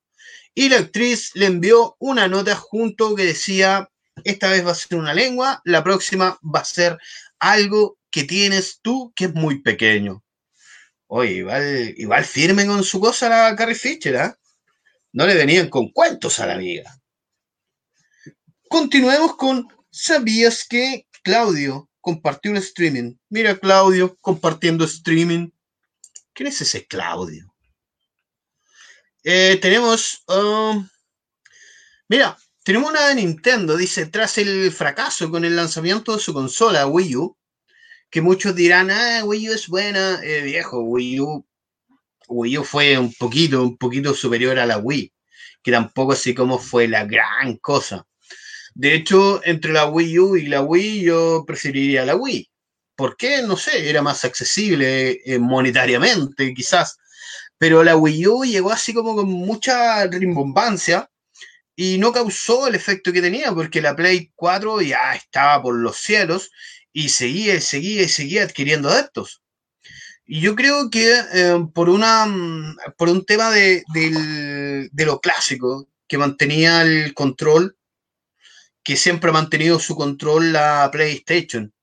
Y 0.55 0.69
la 0.69 0.77
actriz 0.77 1.31
le 1.35 1.47
envió 1.47 1.97
una 1.99 2.27
nota 2.27 2.55
junto 2.55 3.13
que 3.13 3.25
decía, 3.25 3.89
esta 4.23 4.49
vez 4.49 4.65
va 4.65 4.71
a 4.71 4.75
ser 4.75 4.97
una 4.97 5.13
lengua, 5.13 5.61
la 5.65 5.83
próxima 5.83 6.39
va 6.43 6.61
a 6.61 6.65
ser 6.65 6.97
algo 7.39 7.99
que 8.09 8.23
tienes 8.23 8.79
tú 8.81 9.11
que 9.15 9.25
es 9.25 9.33
muy 9.33 9.61
pequeño. 9.61 10.23
Oye, 11.07 11.33
igual, 11.33 11.93
igual 11.97 12.23
firme 12.23 12.65
con 12.65 12.83
su 12.83 12.99
cosa 13.01 13.29
la 13.29 13.55
Carrie 13.55 13.75
Fisher, 13.75 14.17
¿ah? 14.17 14.39
No 15.11 15.27
le 15.27 15.35
venían 15.35 15.69
con 15.69 15.91
cuentos 15.91 16.39
a 16.39 16.47
la 16.47 16.53
amiga. 16.55 16.97
Continuemos 18.69 19.35
con 19.35 19.67
¿Sabías 19.97 20.67
que 20.67 21.07
Claudio 21.23 21.89
compartió 22.01 22.51
un 22.51 22.57
streaming? 22.57 23.15
Mira, 23.29 23.57
Claudio 23.57 24.17
compartiendo 24.19 24.83
streaming. 24.83 25.51
¿Quién 26.33 26.47
es 26.47 26.59
ese 26.59 26.85
Claudio? 26.85 27.54
Eh, 29.27 29.57
tenemos. 29.59 30.23
um, 30.27 30.87
mira, 32.07 32.37
tenemos 32.63 32.91
una 32.91 33.07
de 33.07 33.15
Nintendo. 33.15 33.75
Dice: 33.75 34.05
tras 34.05 34.37
el 34.37 34.71
fracaso 34.71 35.31
con 35.31 35.43
el 35.43 35.55
lanzamiento 35.55 36.15
de 36.15 36.21
su 36.21 36.31
consola 36.31 36.85
Wii 36.85 37.15
U, 37.15 37.37
que 38.11 38.21
muchos 38.21 38.55
dirán, 38.55 38.91
ah, 38.91 39.23
Wii 39.25 39.49
U 39.49 39.53
es 39.53 39.67
buena, 39.67 40.21
eh, 40.23 40.41
viejo, 40.43 40.79
Wii 40.81 41.19
U, 41.21 41.45
Wii 42.29 42.57
U 42.59 42.63
fue 42.63 42.97
un 42.99 43.13
poquito, 43.15 43.63
un 43.63 43.77
poquito 43.77 44.13
superior 44.13 44.59
a 44.59 44.65
la 44.67 44.77
Wii, 44.77 45.11
que 45.63 45.71
tampoco 45.71 46.13
así 46.13 46.35
como 46.35 46.59
fue 46.59 46.87
la 46.87 47.05
gran 47.05 47.57
cosa. 47.57 48.05
De 48.75 48.93
hecho, 48.93 49.41
entre 49.43 49.73
la 49.73 49.87
Wii 49.87 50.19
U 50.19 50.37
y 50.37 50.47
la 50.47 50.61
Wii, 50.61 51.01
yo 51.03 51.45
preferiría 51.47 52.05
la 52.05 52.15
Wii. 52.15 52.49
¿Por 52.95 53.17
qué? 53.17 53.41
No 53.41 53.57
sé, 53.57 53.89
era 53.89 54.01
más 54.03 54.23
accesible 54.25 55.21
eh, 55.25 55.39
monetariamente, 55.39 56.53
quizás. 56.53 56.97
Pero 57.57 57.83
la 57.83 57.95
Wii 57.95 58.27
U 58.27 58.45
llegó 58.45 58.71
así 58.71 58.93
como 58.93 59.15
con 59.15 59.29
mucha 59.29 60.05
rimbombancia 60.07 61.09
y 61.75 61.97
no 61.97 62.11
causó 62.11 62.67
el 62.67 62.75
efecto 62.75 63.11
que 63.13 63.21
tenía, 63.21 63.53
porque 63.53 63.81
la 63.81 63.95
Play 63.95 64.31
4 64.35 64.81
ya 64.81 65.13
estaba 65.15 65.61
por 65.61 65.75
los 65.75 65.97
cielos 65.97 66.51
y 66.93 67.09
seguía 67.09 67.55
y 67.55 67.61
seguía 67.61 68.03
y 68.03 68.09
seguía 68.09 68.43
adquiriendo 68.43 68.89
adeptos. 68.89 69.41
Y 70.25 70.41
yo 70.41 70.55
creo 70.55 70.89
que 70.89 71.13
eh, 71.33 71.57
por, 71.73 71.89
una, 71.89 72.25
mm, 72.25 72.77
por 72.97 73.09
un 73.09 73.25
tema 73.25 73.51
de, 73.51 73.83
de 74.91 75.05
lo 75.05 75.19
clásico, 75.19 75.87
que 76.07 76.17
mantenía 76.17 76.81
el 76.81 77.13
control, 77.13 77.77
que 78.83 78.95
siempre 78.95 79.29
ha 79.29 79.33
mantenido 79.33 79.79
su 79.79 79.95
control 79.95 80.53
la 80.53 80.89
PlayStation. 80.91 81.73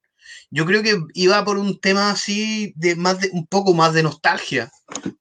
Yo 0.54 0.66
creo 0.66 0.82
que 0.82 1.00
iba 1.14 1.42
por 1.46 1.56
un 1.56 1.80
tema 1.80 2.10
así 2.10 2.74
de 2.76 2.94
más 2.94 3.20
de 3.20 3.30
un 3.32 3.46
poco 3.46 3.72
más 3.72 3.94
de 3.94 4.02
nostalgia, 4.02 4.70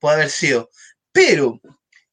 puede 0.02 0.16
haber 0.16 0.30
sido. 0.30 0.70
Pero 1.14 1.62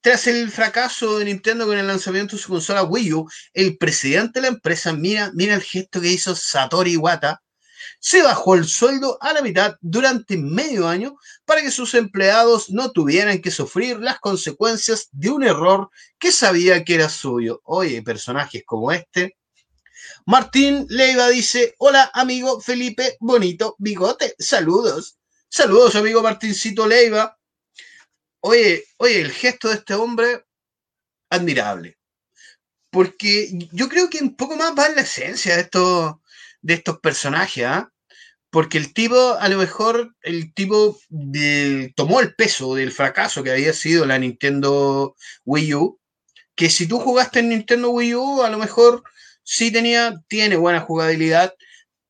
tras 0.00 0.28
el 0.28 0.48
fracaso 0.52 1.18
de 1.18 1.24
Nintendo 1.24 1.66
con 1.66 1.76
el 1.76 1.88
lanzamiento 1.88 2.36
de 2.36 2.42
su 2.42 2.48
consola 2.48 2.84
Wii 2.84 3.12
U, 3.14 3.28
el 3.54 3.76
presidente 3.76 4.38
de 4.38 4.42
la 4.42 4.54
empresa, 4.54 4.92
mira, 4.92 5.32
mira 5.34 5.54
el 5.56 5.62
gesto 5.62 6.00
que 6.00 6.12
hizo 6.12 6.36
Satoru 6.36 6.88
Iwata, 6.88 7.42
se 7.98 8.22
bajó 8.22 8.54
el 8.54 8.64
sueldo 8.66 9.18
a 9.20 9.32
la 9.32 9.42
mitad 9.42 9.74
durante 9.80 10.36
medio 10.36 10.86
año 10.86 11.16
para 11.44 11.60
que 11.60 11.72
sus 11.72 11.94
empleados 11.94 12.70
no 12.70 12.92
tuvieran 12.92 13.42
que 13.42 13.50
sufrir 13.50 13.98
las 13.98 14.20
consecuencias 14.20 15.08
de 15.10 15.30
un 15.30 15.42
error 15.42 15.90
que 16.20 16.30
sabía 16.30 16.84
que 16.84 16.94
era 16.94 17.08
suyo. 17.08 17.60
Oye, 17.64 18.00
personajes 18.02 18.62
como 18.64 18.92
este. 18.92 19.37
Martín 20.26 20.86
Leiva 20.88 21.28
dice, 21.28 21.74
hola 21.78 22.10
amigo 22.14 22.60
Felipe 22.60 23.16
Bonito 23.20 23.74
Bigote, 23.78 24.34
saludos. 24.38 25.18
Saludos 25.48 25.94
amigo 25.96 26.22
Martincito 26.22 26.86
Leiva. 26.86 27.38
Oye, 28.40 28.84
oye, 28.98 29.20
el 29.20 29.32
gesto 29.32 29.68
de 29.68 29.74
este 29.76 29.94
hombre, 29.94 30.44
admirable. 31.30 31.96
porque 32.90 33.50
yo 33.72 33.88
creo 33.88 34.08
que 34.10 34.18
un 34.22 34.36
poco 34.36 34.56
más 34.56 34.72
va 34.78 34.86
en 34.86 34.96
la 34.96 35.02
esencia 35.02 35.54
de 35.56 35.62
estos, 36.74 36.98
personajes, 37.00 37.64
¿ah? 37.66 37.92
Porque 38.50 38.78
el 38.78 38.94
tipo, 38.94 39.34
a 39.34 39.48
lo 39.48 39.58
mejor, 39.58 40.14
el 40.22 40.54
tipo 40.54 40.98
de- 41.10 41.92
tomó 41.96 42.20
el 42.20 42.34
peso 42.34 42.74
del 42.74 42.92
fracaso 42.92 43.42
que 43.42 43.50
había 43.52 43.72
sido 43.74 44.06
la 44.06 44.18
Nintendo 44.18 45.14
Wii 45.44 45.74
U, 45.74 46.00
que 46.56 46.70
si 46.70 46.88
tú 46.88 46.98
jugaste 46.98 47.40
en 47.40 47.50
Nintendo 47.50 47.90
Wii 47.90 48.14
U, 48.14 48.42
a 48.42 48.50
lo 48.50 48.58
mejor 48.58 49.02
sí 49.50 49.70
tenía, 49.70 50.22
tiene 50.28 50.56
buena 50.56 50.80
jugabilidad, 50.80 51.54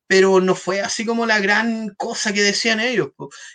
pero 0.09 0.41
no 0.41 0.57
fue 0.57 0.81
así 0.81 1.07
como 1.07 1.25
la 1.25 1.39
gran 1.39 1.95
cosa 1.97 2.33
que 2.33 2.43
decían 2.43 2.81
ellos. 2.81 3.11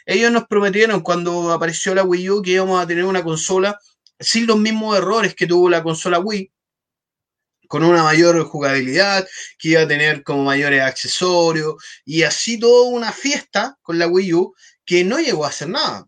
Ellos 0.06 0.32
nos 0.32 0.48
prometieron 0.48 1.02
cuando 1.02 1.52
apareció 1.52 1.94
la 1.94 2.04
Wii 2.04 2.30
U 2.30 2.42
que 2.42 2.52
íbamos 2.52 2.82
a 2.82 2.88
tener 2.88 3.04
una 3.04 3.24
consola 3.24 3.78
sin 4.18 4.48
los 4.48 4.58
mismos 4.58 4.98
errores 4.98 5.36
que 5.36 5.48
tuvo 5.48 5.70
la 5.70 5.84
consola 5.84 6.20
Wii, 6.20 6.50
con 7.68 7.84
una 7.84 8.04
mayor 8.04 8.42
jugabilidad, 8.46 9.28
que 9.60 9.70
iba 9.70 9.82
a 9.82 9.88
tener 9.88 10.24
como 10.24 10.46
mayores 10.46 10.82
accesorios, 10.82 11.76
y 12.06 12.24
así 12.24 12.58
toda 12.58 12.90
una 12.90 13.12
fiesta 13.12 13.78
con 13.82 14.00
la 14.00 14.08
Wii 14.08 14.34
U 14.34 14.56
que 14.86 15.04
no 15.04 15.20
llegó 15.20 15.44
a 15.44 15.50
hacer 15.50 15.68
nada. 15.68 16.08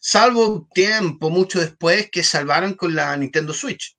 Salvo 0.00 0.66
tiempo, 0.72 1.28
mucho 1.28 1.60
después, 1.60 2.08
que 2.10 2.22
salvaron 2.22 2.72
con 2.74 2.94
la 2.94 3.14
Nintendo 3.14 3.52
Switch, 3.52 3.94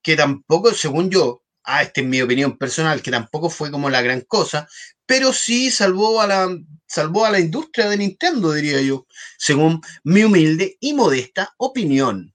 que 0.00 0.14
tampoco, 0.14 0.72
según 0.72 1.10
yo, 1.10 1.39
ah, 1.64 1.82
esta 1.82 2.00
es 2.00 2.06
mi 2.06 2.22
opinión 2.22 2.56
personal, 2.58 3.02
que 3.02 3.10
tampoco 3.10 3.50
fue 3.50 3.70
como 3.70 3.90
la 3.90 4.02
gran 4.02 4.22
cosa, 4.22 4.68
pero 5.06 5.32
sí 5.32 5.70
salvó 5.70 6.20
a 6.20 6.26
la, 6.26 6.48
salvó 6.86 7.24
a 7.24 7.30
la 7.30 7.40
industria 7.40 7.88
de 7.88 7.96
Nintendo, 7.96 8.52
diría 8.52 8.80
yo, 8.80 9.06
según 9.38 9.80
mi 10.04 10.24
humilde 10.24 10.76
y 10.80 10.94
modesta 10.94 11.54
opinión. 11.58 12.34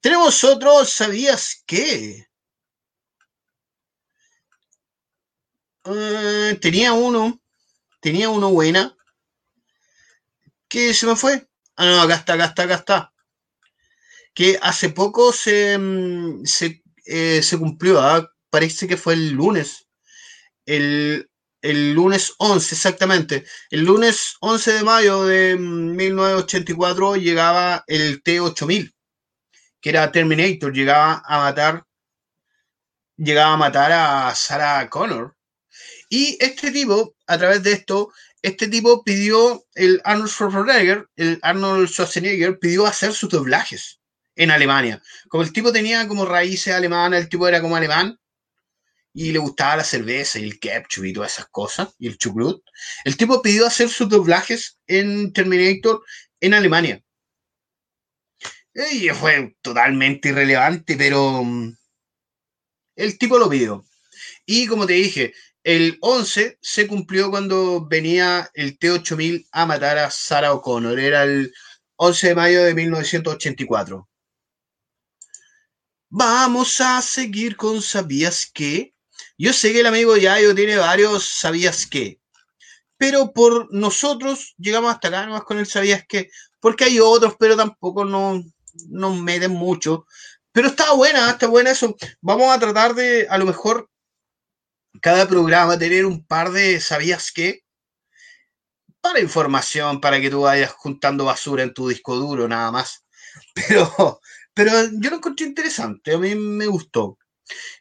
Tenemos 0.00 0.44
otro, 0.44 0.84
¿sabías 0.84 1.62
qué? 1.66 2.28
Eh, 5.86 6.58
tenía 6.60 6.92
uno, 6.92 7.40
tenía 8.00 8.28
uno 8.28 8.50
buena, 8.50 8.94
que 10.68 10.92
se 10.92 11.06
me 11.06 11.16
fue. 11.16 11.48
Ah, 11.76 11.86
no, 11.86 12.02
acá 12.02 12.14
está, 12.16 12.34
acá 12.34 12.44
está, 12.44 12.62
acá 12.64 12.74
está. 12.74 13.12
Que 14.34 14.58
hace 14.60 14.90
poco 14.90 15.32
se, 15.32 15.78
mm, 15.78 16.44
se, 16.44 16.83
eh, 17.04 17.42
se 17.42 17.58
cumplió, 17.58 18.00
ah, 18.00 18.28
parece 18.50 18.88
que 18.88 18.96
fue 18.96 19.14
el 19.14 19.30
lunes. 19.32 19.88
El, 20.66 21.28
el 21.62 21.94
lunes 21.94 22.34
11, 22.38 22.74
exactamente. 22.74 23.44
El 23.70 23.84
lunes 23.84 24.36
11 24.40 24.72
de 24.72 24.82
mayo 24.84 25.24
de 25.24 25.56
mm, 25.56 25.96
1984 25.96 27.16
llegaba 27.16 27.84
el 27.86 28.22
T-8000, 28.22 28.92
que 29.80 29.90
era 29.90 30.12
Terminator, 30.12 30.72
llegaba 30.72 31.22
a 31.26 31.38
matar, 31.38 31.84
llegaba 33.16 33.54
a 33.54 33.56
matar 33.56 33.92
a 33.92 34.34
Sarah 34.34 34.88
Connor. 34.90 35.36
Y 36.08 36.36
este 36.40 36.70
tipo, 36.70 37.16
a 37.26 37.38
través 37.38 37.62
de 37.62 37.72
esto, 37.72 38.12
este 38.42 38.68
tipo 38.68 39.02
pidió, 39.04 39.64
el 39.74 40.00
Arnold 40.04 40.30
Schwarzenegger, 40.30 41.08
el 41.16 41.38
Arnold 41.42 41.88
Schwarzenegger 41.88 42.58
pidió 42.58 42.86
hacer 42.86 43.12
sus 43.14 43.30
doblajes 43.30 44.00
en 44.36 44.50
Alemania. 44.50 45.02
Como 45.28 45.42
el 45.42 45.52
tipo 45.52 45.72
tenía 45.72 46.06
como 46.08 46.24
raíces 46.24 46.74
alemanas, 46.74 47.20
el 47.20 47.28
tipo 47.28 47.46
era 47.48 47.60
como 47.60 47.76
alemán 47.76 48.18
y 49.12 49.30
le 49.32 49.38
gustaba 49.38 49.76
la 49.76 49.84
cerveza 49.84 50.40
y 50.40 50.44
el 50.44 50.58
ketchup 50.58 51.04
y 51.04 51.12
todas 51.12 51.32
esas 51.34 51.46
cosas, 51.46 51.94
y 51.98 52.08
el 52.08 52.18
chucrut. 52.18 52.62
El 53.04 53.16
tipo 53.16 53.40
pidió 53.40 53.66
hacer 53.66 53.88
sus 53.88 54.08
doblajes 54.08 54.78
en 54.88 55.32
Terminator 55.32 56.02
en 56.40 56.54
Alemania. 56.54 57.02
Y 58.74 59.08
fue 59.10 59.56
totalmente 59.62 60.30
irrelevante, 60.30 60.96
pero 60.96 61.44
mm, 61.44 61.76
el 62.96 63.18
tipo 63.18 63.38
lo 63.38 63.48
pidió. 63.48 63.84
Y 64.46 64.66
como 64.66 64.84
te 64.86 64.94
dije, 64.94 65.32
el 65.62 65.96
11 66.00 66.58
se 66.60 66.86
cumplió 66.88 67.30
cuando 67.30 67.86
venía 67.86 68.50
el 68.54 68.78
T-8000 68.78 69.46
a 69.52 69.64
matar 69.66 69.98
a 69.98 70.10
Sarah 70.10 70.52
O'Connor. 70.52 70.98
Era 70.98 71.22
el 71.22 71.54
11 71.96 72.28
de 72.28 72.34
mayo 72.34 72.64
de 72.64 72.74
1984. 72.74 74.08
Vamos 76.16 76.80
a 76.80 77.02
seguir 77.02 77.56
con 77.56 77.82
¿Sabías 77.82 78.48
qué? 78.54 78.94
Yo 79.36 79.52
sé 79.52 79.72
que 79.72 79.80
el 79.80 79.86
amigo 79.86 80.16
Yayo 80.16 80.54
tiene 80.54 80.76
varios 80.76 81.28
¿Sabías 81.28 81.88
qué? 81.88 82.20
Pero 82.96 83.32
por 83.32 83.66
nosotros 83.74 84.54
llegamos 84.56 84.94
hasta 84.94 85.08
acá 85.08 85.26
nomás 85.26 85.42
con 85.42 85.58
el 85.58 85.66
¿Sabías 85.66 86.04
qué? 86.08 86.30
Porque 86.60 86.84
hay 86.84 87.00
otros, 87.00 87.34
pero 87.36 87.56
tampoco 87.56 88.04
nos, 88.04 88.44
nos 88.90 89.16
meten 89.18 89.50
mucho. 89.50 90.06
Pero 90.52 90.68
está 90.68 90.92
buena, 90.92 91.30
está 91.30 91.48
buena 91.48 91.72
eso. 91.72 91.96
Vamos 92.20 92.54
a 92.54 92.60
tratar 92.60 92.94
de, 92.94 93.26
a 93.28 93.36
lo 93.36 93.46
mejor, 93.46 93.90
cada 95.02 95.26
programa 95.26 95.76
tener 95.76 96.06
un 96.06 96.24
par 96.24 96.52
de 96.52 96.80
¿Sabías 96.80 97.32
qué? 97.32 97.64
Para 99.00 99.18
información, 99.18 100.00
para 100.00 100.20
que 100.20 100.30
tú 100.30 100.42
vayas 100.42 100.70
juntando 100.74 101.24
basura 101.24 101.64
en 101.64 101.74
tu 101.74 101.88
disco 101.88 102.14
duro, 102.14 102.46
nada 102.46 102.70
más. 102.70 103.04
Pero, 103.54 104.20
pero 104.54 104.72
yo 104.92 105.10
lo 105.10 105.16
encontré 105.16 105.46
interesante, 105.46 106.14
a 106.14 106.18
mí 106.18 106.34
me 106.34 106.66
gustó. 106.66 107.18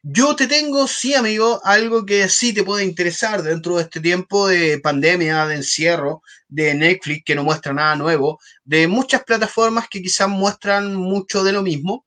Yo 0.01 0.36
te 0.36 0.47
tengo, 0.47 0.88
sí, 0.88 1.13
amigo, 1.13 1.62
algo 1.63 2.05
que 2.05 2.27
sí 2.27 2.53
te 2.53 2.63
puede 2.63 2.83
interesar 2.83 3.43
dentro 3.43 3.77
de 3.77 3.83
este 3.83 4.01
tiempo 4.01 4.47
de 4.47 4.79
pandemia, 4.79 5.45
de 5.47 5.55
encierro, 5.55 6.21
de 6.49 6.73
Netflix 6.75 7.23
que 7.23 7.36
no 7.36 7.43
muestra 7.43 7.73
nada 7.73 7.95
nuevo, 7.95 8.39
de 8.65 8.88
muchas 8.88 9.23
plataformas 9.23 9.88
que 9.89 10.01
quizás 10.01 10.27
muestran 10.27 10.95
mucho 10.95 11.43
de 11.43 11.53
lo 11.53 11.62
mismo. 11.62 12.05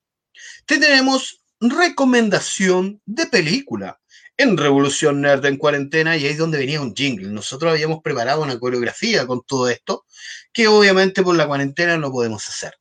Te 0.66 0.78
tenemos 0.78 1.40
recomendación 1.60 3.00
de 3.06 3.26
película 3.26 3.98
en 4.36 4.56
Revolución 4.56 5.22
Nerd 5.22 5.46
en 5.46 5.56
cuarentena 5.56 6.16
y 6.16 6.26
ahí 6.26 6.32
es 6.32 6.38
donde 6.38 6.58
venía 6.58 6.80
un 6.80 6.94
jingle. 6.94 7.28
Nosotros 7.28 7.72
habíamos 7.72 8.02
preparado 8.02 8.42
una 8.42 8.58
coreografía 8.58 9.26
con 9.26 9.42
todo 9.46 9.68
esto, 9.70 10.04
que 10.52 10.68
obviamente 10.68 11.22
por 11.22 11.36
la 11.36 11.46
cuarentena 11.46 11.96
no 11.96 12.10
podemos 12.10 12.46
hacer. 12.46 12.74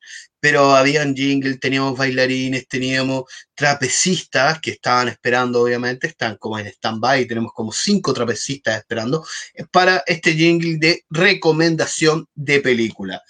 Pero 0.46 0.76
habían 0.76 1.16
jingle, 1.16 1.58
teníamos 1.58 1.98
bailarines, 1.98 2.68
teníamos 2.68 3.24
trapecistas 3.56 4.62
que 4.62 4.70
estaban 4.70 5.08
esperando, 5.08 5.64
obviamente, 5.64 6.06
están 6.06 6.38
como 6.38 6.60
en 6.60 6.68
stand-by, 6.68 7.26
tenemos 7.26 7.52
como 7.52 7.72
cinco 7.72 8.14
trapecistas 8.14 8.78
esperando 8.78 9.26
para 9.72 10.04
este 10.06 10.36
jingle 10.36 10.78
de 10.78 11.04
recomendación 11.10 12.28
de 12.36 12.60
película. 12.60 13.24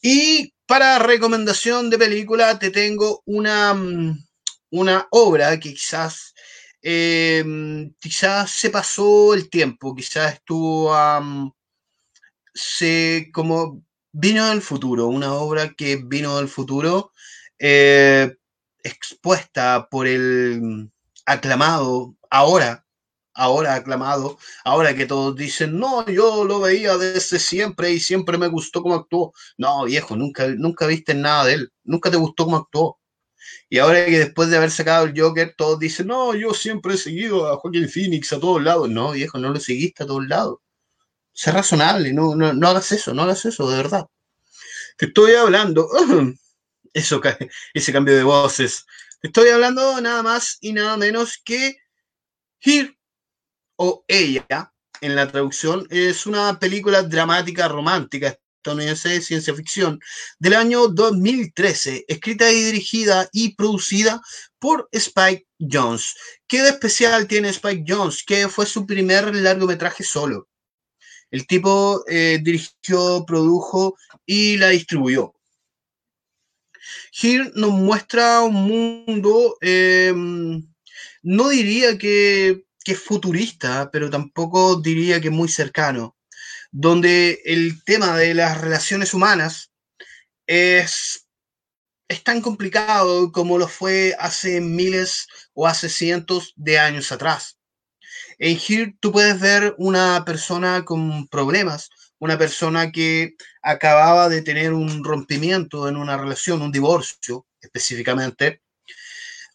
Y 0.00 0.54
para 0.64 0.98
recomendación 0.98 1.90
de 1.90 1.98
película 1.98 2.58
te 2.58 2.70
tengo 2.70 3.20
una, 3.26 3.74
mm, 3.74 4.24
una 4.70 5.06
obra 5.10 5.60
que 5.60 5.74
quizás 5.74 6.32
eh, 6.80 7.44
quizás 8.00 8.50
se 8.50 8.70
pasó 8.70 9.34
el 9.34 9.50
tiempo, 9.50 9.94
quizás 9.94 10.32
estuvo, 10.36 10.90
um, 10.90 11.52
se, 12.54 13.28
como 13.30 13.82
vino 14.12 14.48
del 14.50 14.62
futuro, 14.62 15.08
una 15.08 15.34
obra 15.34 15.74
que 15.74 15.96
vino 15.96 16.36
del 16.38 16.48
futuro, 16.48 17.12
eh, 17.58 18.36
expuesta 18.84 19.88
por 19.90 20.06
el 20.06 20.90
aclamado, 21.26 22.16
ahora, 22.30 22.86
ahora 23.34 23.74
aclamado, 23.74 24.38
ahora 24.64 24.94
que 24.94 25.06
todos 25.06 25.36
dicen, 25.36 25.78
no, 25.78 26.06
yo 26.06 26.44
lo 26.44 26.60
veía 26.60 26.96
desde 26.98 27.38
siempre 27.38 27.92
y 27.92 28.00
siempre 28.00 28.38
me 28.38 28.48
gustó 28.48 28.82
cómo 28.82 28.94
actuó. 28.96 29.32
No, 29.58 29.84
viejo, 29.84 30.16
nunca, 30.16 30.48
nunca 30.48 30.86
viste 30.86 31.14
nada 31.14 31.46
de 31.46 31.54
él, 31.54 31.72
nunca 31.84 32.10
te 32.10 32.16
gustó 32.16 32.44
cómo 32.44 32.58
actuó. 32.58 32.98
Y 33.68 33.78
ahora 33.78 34.04
que 34.06 34.18
después 34.18 34.50
de 34.50 34.56
haber 34.56 34.70
sacado 34.70 35.06
el 35.06 35.18
Joker, 35.18 35.54
todos 35.56 35.78
dicen, 35.78 36.08
no, 36.08 36.34
yo 36.34 36.54
siempre 36.54 36.94
he 36.94 36.98
seguido 36.98 37.46
a 37.52 37.56
Joaquín 37.56 37.88
Phoenix 37.88 38.32
a 38.32 38.40
todos 38.40 38.62
lados. 38.62 38.88
No, 38.90 39.12
viejo, 39.12 39.38
no 39.38 39.50
lo 39.50 39.60
seguiste 39.60 40.04
a 40.04 40.06
todos 40.06 40.26
lados. 40.26 40.58
Sé 41.32 41.50
razonable, 41.50 42.12
no, 42.12 42.34
no, 42.34 42.52
no 42.52 42.68
hagas 42.68 42.92
eso, 42.92 43.14
no 43.14 43.22
hagas 43.22 43.44
eso, 43.44 43.68
de 43.70 43.76
verdad. 43.76 44.06
Te 44.96 45.06
estoy 45.06 45.34
hablando, 45.34 45.88
eso, 46.92 47.20
ese 47.74 47.92
cambio 47.92 48.14
de 48.14 48.22
voces. 48.22 48.84
Te 49.20 49.28
estoy 49.28 49.48
hablando 49.48 50.00
nada 50.00 50.22
más 50.22 50.58
y 50.60 50.72
nada 50.72 50.96
menos 50.96 51.40
que 51.44 51.76
Here 52.60 52.98
o 53.76 54.04
Ella, 54.06 54.72
en 55.00 55.16
la 55.16 55.30
traducción, 55.30 55.86
es 55.90 56.26
una 56.26 56.58
película 56.58 57.02
dramática 57.02 57.66
romántica 57.68 58.38
estadounidense 58.62 59.08
de 59.08 59.20
ciencia 59.20 59.54
ficción 59.54 59.98
del 60.38 60.54
año 60.54 60.86
2013, 60.86 62.04
escrita 62.06 62.50
y 62.52 62.62
dirigida 62.62 63.28
y 63.32 63.56
producida 63.56 64.22
por 64.60 64.88
Spike 64.92 65.48
Jones. 65.58 66.14
¿Qué 66.46 66.62
de 66.62 66.68
especial 66.70 67.26
tiene 67.26 67.48
Spike 67.48 67.84
Jones? 67.86 68.22
Que 68.24 68.48
fue 68.48 68.66
su 68.66 68.86
primer 68.86 69.34
largometraje 69.34 70.04
solo. 70.04 70.48
El 71.32 71.46
tipo 71.46 72.04
eh, 72.08 72.40
dirigió, 72.42 73.24
produjo 73.26 73.96
y 74.26 74.58
la 74.58 74.68
distribuyó. 74.68 75.34
Here 77.10 77.50
nos 77.54 77.70
muestra 77.70 78.42
un 78.42 78.54
mundo, 79.06 79.56
eh, 79.62 80.12
no 81.22 81.48
diría 81.48 81.96
que, 81.96 82.64
futurista, 82.94 83.90
pero 83.90 84.10
tampoco 84.10 84.76
diría 84.76 85.22
que 85.22 85.30
muy 85.30 85.48
cercano, 85.48 86.16
donde 86.70 87.40
el 87.46 87.82
tema 87.84 88.14
de 88.18 88.34
las 88.34 88.60
relaciones 88.60 89.14
humanas 89.14 89.72
es, 90.46 91.26
es 92.08 92.22
tan 92.22 92.42
complicado 92.42 93.32
como 93.32 93.56
lo 93.56 93.68
fue 93.68 94.14
hace 94.18 94.60
miles 94.60 95.28
o 95.54 95.66
hace 95.66 95.88
cientos 95.88 96.52
de 96.56 96.78
años 96.78 97.10
atrás. 97.10 97.56
En 98.38 98.56
Here 98.56 98.94
tú 99.00 99.12
puedes 99.12 99.40
ver 99.40 99.74
una 99.78 100.24
persona 100.24 100.84
con 100.84 101.26
problemas, 101.28 101.90
una 102.18 102.38
persona 102.38 102.92
que 102.92 103.34
acababa 103.62 104.28
de 104.28 104.42
tener 104.42 104.72
un 104.72 105.02
rompimiento 105.04 105.88
en 105.88 105.96
una 105.96 106.16
relación, 106.16 106.62
un 106.62 106.72
divorcio 106.72 107.46
específicamente. 107.60 108.62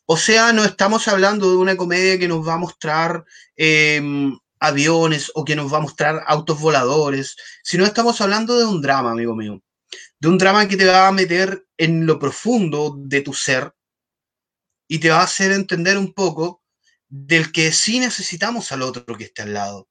O 0.05 0.17
sea, 0.17 0.53
no 0.53 0.63
estamos 0.63 1.07
hablando 1.07 1.49
de 1.49 1.57
una 1.57 1.75
comedia 1.75 2.17
que 2.17 2.27
nos 2.27 2.47
va 2.47 2.53
a 2.53 2.57
mostrar 2.57 3.25
em, 3.55 4.37
aviones 4.59 5.31
o 5.35 5.43
que 5.43 5.55
nos 5.55 5.71
va 5.71 5.77
a 5.77 5.81
mostrar 5.81 6.23
autos 6.27 6.59
voladores, 6.59 7.35
sino 7.63 7.85
estamos 7.85 8.21
hablando 8.21 8.57
de 8.57 8.65
un 8.65 8.81
drama, 8.81 9.11
amigo 9.11 9.35
mío. 9.35 9.61
De 10.19 10.29
un 10.29 10.37
drama 10.37 10.67
que 10.67 10.77
te 10.77 10.85
va 10.85 11.07
a 11.07 11.11
meter 11.11 11.65
en 11.77 12.05
lo 12.05 12.19
profundo 12.19 12.95
de 12.97 13.21
tu 13.21 13.33
ser 13.33 13.73
y 14.87 14.99
te 14.99 15.09
va 15.09 15.19
a 15.19 15.23
hacer 15.23 15.51
entender 15.51 15.97
un 15.97 16.13
poco 16.13 16.56
del 17.09 17.51
que 17.51 17.71
sí 17.71 17.99
necesitamos 17.99 18.71
al 18.71 18.81
otro 18.81 19.17
que 19.17 19.25
esté 19.25 19.43
al 19.43 19.53
lado 19.53 19.87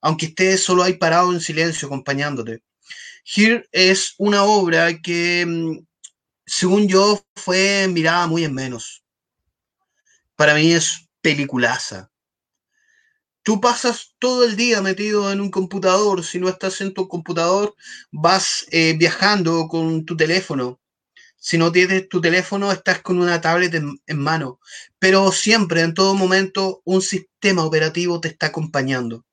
aunque 0.00 0.26
estés 0.26 0.62
solo 0.62 0.82
ahí 0.82 0.94
parado 0.94 1.32
en 1.32 1.40
silencio 1.40 1.86
acompañándote. 1.86 2.62
Here 3.24 3.68
es 3.72 4.14
una 4.18 4.44
obra 4.44 5.00
que, 5.00 5.44
mm, 5.46 5.78
según 6.46 6.88
yo, 6.88 7.22
fue 7.36 7.88
mirada 7.88 8.26
muy 8.26 8.44
en 8.44 8.54
menos. 8.54 9.04
Para 10.36 10.54
mí 10.54 10.72
es 10.72 11.08
peliculaza. 11.20 12.10
Tú 13.42 13.60
pasas 13.60 14.14
todo 14.18 14.44
el 14.44 14.56
día 14.56 14.82
metido 14.82 15.32
en 15.32 15.40
un 15.40 15.50
computador. 15.50 16.24
Si 16.24 16.38
no 16.38 16.48
estás 16.48 16.80
en 16.80 16.94
tu 16.94 17.08
computador, 17.08 17.74
vas 18.10 18.66
eh, 18.70 18.94
viajando 18.98 19.68
con 19.68 20.04
tu 20.04 20.16
teléfono. 20.16 20.80
Si 21.38 21.56
no 21.56 21.72
tienes 21.72 22.08
tu 22.08 22.20
teléfono, 22.20 22.70
estás 22.72 23.00
con 23.00 23.20
una 23.20 23.40
tablet 23.40 23.74
en, 23.74 24.18
mano. 24.18 24.60
Pero 24.98 25.32
siempre, 25.32 25.80
en 25.82 25.94
todo 25.94 26.14
momento, 26.14 26.82
un 26.84 27.00
sistema 27.00 27.64
operativo 27.64 28.20
te 28.20 28.28
está 28.28 28.46
acompañando 28.48 29.24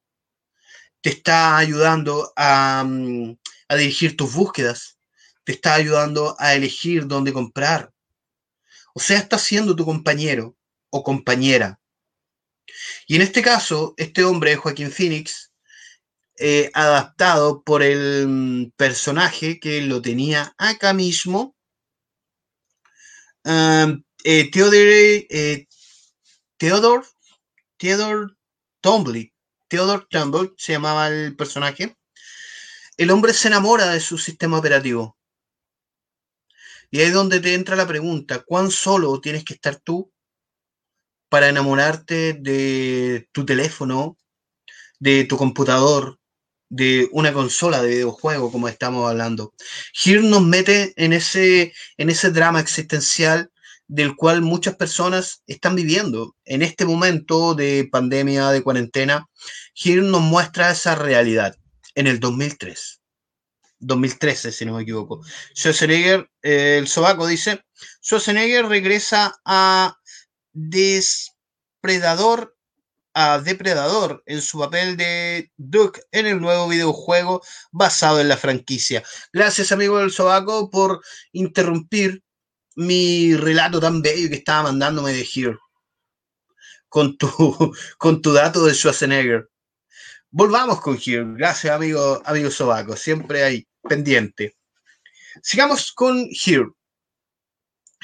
te 1.06 1.12
está 1.12 1.56
ayudando 1.56 2.34
mm, 2.36 3.32
a, 3.70 3.76
dirigir 3.76 4.18
tus 4.18 4.34
búsquedas, 4.34 4.98
te 5.44 5.52
está 5.52 5.76
ayudando 5.76 6.36
a 6.40 6.56
elegir 6.56 7.06
dónde 7.06 7.32
comprar. 7.32 7.94
O 8.96 9.00
sea, 9.00 9.20
está 9.20 9.38
siendo 9.38 9.76
tu 9.76 9.86
compañero 9.86 10.58
o 10.90 11.04
compañera. 11.04 11.80
Y 13.06 13.18
en 13.18 13.22
este 13.22 13.44
caso, 13.44 13.94
este 13.98 14.24
hombre, 14.24 14.56
Joaquín 14.56 14.90
Phoenix, 14.90 15.52
eh, 16.40 16.72
adaptado 16.74 17.62
por 17.62 17.84
el 17.84 18.28
mm, 18.28 18.72
personaje 18.76 19.60
que 19.60 19.82
lo 19.82 20.02
tenía 20.02 20.56
acá 20.58 20.92
mismo, 20.94 21.55
um, 23.46 24.04
Theodore, 24.24 25.28
Theodore, 26.58 27.06
Theodore 27.78 28.36
Theodore 29.68 30.54
se 30.58 30.74
llamaba 30.74 31.08
el 31.08 31.36
personaje, 31.36 31.98
el 32.98 33.12
hombre 33.12 33.34
se 33.34 33.48
enamora 33.48 33.90
de 33.90 34.00
su 34.00 34.18
sistema 34.18 34.58
operativo. 34.58 35.18
Y 36.92 37.00
ahí 37.00 37.08
es 37.08 37.14
donde 37.14 37.40
te 37.40 37.54
entra 37.54 37.76
la 37.76 37.88
pregunta, 37.88 38.44
¿cuán 38.44 38.72
solo 38.72 39.20
tienes 39.20 39.44
que 39.44 39.56
estar 39.56 39.78
tú 39.78 40.12
para 41.30 41.50
enamorarte 41.50 42.34
de 42.34 43.28
tu 43.32 43.46
teléfono, 43.46 44.18
de 45.00 45.26
tu 45.26 45.36
computador, 45.36 46.20
de 46.76 47.08
una 47.14 47.32
consola 47.32 47.82
de 47.82 47.90
videojuego, 47.90 48.52
como 48.52 48.68
estamos 48.68 49.10
hablando? 49.10 49.54
Here 49.94 50.22
nos 50.22 50.44
mete 50.44 50.94
en 50.98 51.14
ese, 51.14 51.74
en 51.98 52.10
ese 52.10 52.32
drama 52.32 52.60
existencial 52.60 53.50
del 53.88 54.16
cual 54.16 54.42
muchas 54.42 54.76
personas 54.76 55.44
están 55.48 55.76
viviendo 55.76 56.36
en 56.44 56.64
este 56.64 56.86
momento 56.86 57.56
de 57.56 57.88
pandemia, 57.90 58.50
de 58.50 58.62
cuarentena. 58.62 59.30
Here 59.74 60.02
nos 60.02 60.22
muestra 60.22 60.72
esa 60.72 60.96
realidad 60.96 61.56
en 61.94 62.08
el 62.08 62.20
2003. 62.20 63.00
2013, 63.80 64.52
si 64.52 64.66
no 64.66 64.74
me 64.74 64.82
equivoco. 64.82 65.22
Schwarzenegger, 65.54 66.30
eh, 66.42 66.78
el 66.80 66.88
sobaco 66.88 67.28
dice, 67.28 67.62
Schwarzenegger 68.04 68.66
regresa 68.66 69.36
a 69.46 69.96
Depredador, 70.52 72.55
a 73.16 73.40
Depredador 73.40 74.22
en 74.26 74.42
su 74.42 74.60
papel 74.60 74.98
de 74.98 75.52
Duke 75.58 76.02
en 76.12 76.28
el 76.28 76.40
nuevo 76.40 76.68
videojuego 76.68 77.42
basado 77.72 78.20
en 78.20 78.28
la 78.28 78.38
franquicia. 78.38 79.04
Gracias, 79.34 79.72
amigo 79.72 79.98
del 79.98 80.12
sobaco, 80.12 80.70
por 80.70 81.02
interrumpir 81.32 82.22
mi 82.76 83.36
relato 83.36 83.80
tan 83.80 84.02
bello 84.02 84.30
que 84.30 84.36
estaba 84.36 84.64
mandándome 84.64 85.14
de 85.14 85.22
Here 85.22 85.58
con 86.90 87.18
tu, 87.18 87.28
con 87.98 88.22
tu 88.22 88.34
dato 88.34 88.66
de 88.66 88.74
Schwarzenegger. 88.74 89.50
Volvamos 90.30 90.82
con 90.82 90.98
Here. 90.98 91.26
Gracias, 91.36 91.74
amigo, 91.74 92.22
amigo 92.26 92.52
Sobaco. 92.52 92.96
Siempre 92.98 93.44
ahí, 93.44 93.68
pendiente. 93.82 94.56
Sigamos 95.42 95.92
con 95.94 96.28
Here. 96.32 96.68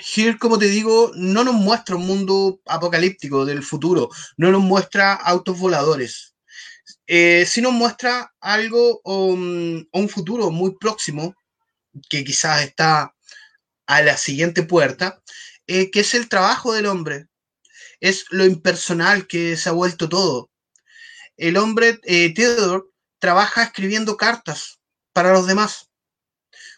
Here, 0.01 0.37
como 0.37 0.57
te 0.57 0.67
digo, 0.67 1.11
no 1.15 1.43
nos 1.43 1.53
muestra 1.53 1.95
un 1.95 2.07
mundo 2.07 2.59
apocalíptico 2.65 3.45
del 3.45 3.63
futuro, 3.63 4.09
no 4.37 4.51
nos 4.51 4.61
muestra 4.61 5.13
autos 5.13 5.59
voladores. 5.59 6.35
Eh, 7.07 7.45
nos 7.61 7.73
muestra 7.73 8.33
algo, 8.39 9.01
um, 9.03 9.85
un 9.91 10.09
futuro 10.09 10.49
muy 10.49 10.75
próximo, 10.79 11.35
que 12.09 12.23
quizás 12.23 12.63
está 12.63 13.13
a 13.85 14.01
la 14.01 14.17
siguiente 14.17 14.63
puerta, 14.63 15.21
eh, 15.67 15.91
que 15.91 15.99
es 16.01 16.13
el 16.13 16.29
trabajo 16.29 16.73
del 16.73 16.87
hombre. 16.87 17.27
Es 17.99 18.25
lo 18.31 18.45
impersonal 18.45 19.27
que 19.27 19.57
se 19.57 19.69
ha 19.69 19.73
vuelto 19.73 20.09
todo. 20.09 20.49
El 21.37 21.57
hombre, 21.57 21.99
eh, 22.03 22.33
Theodore, 22.33 22.85
trabaja 23.19 23.63
escribiendo 23.63 24.17
cartas 24.17 24.79
para 25.13 25.33
los 25.33 25.45
demás. 25.45 25.89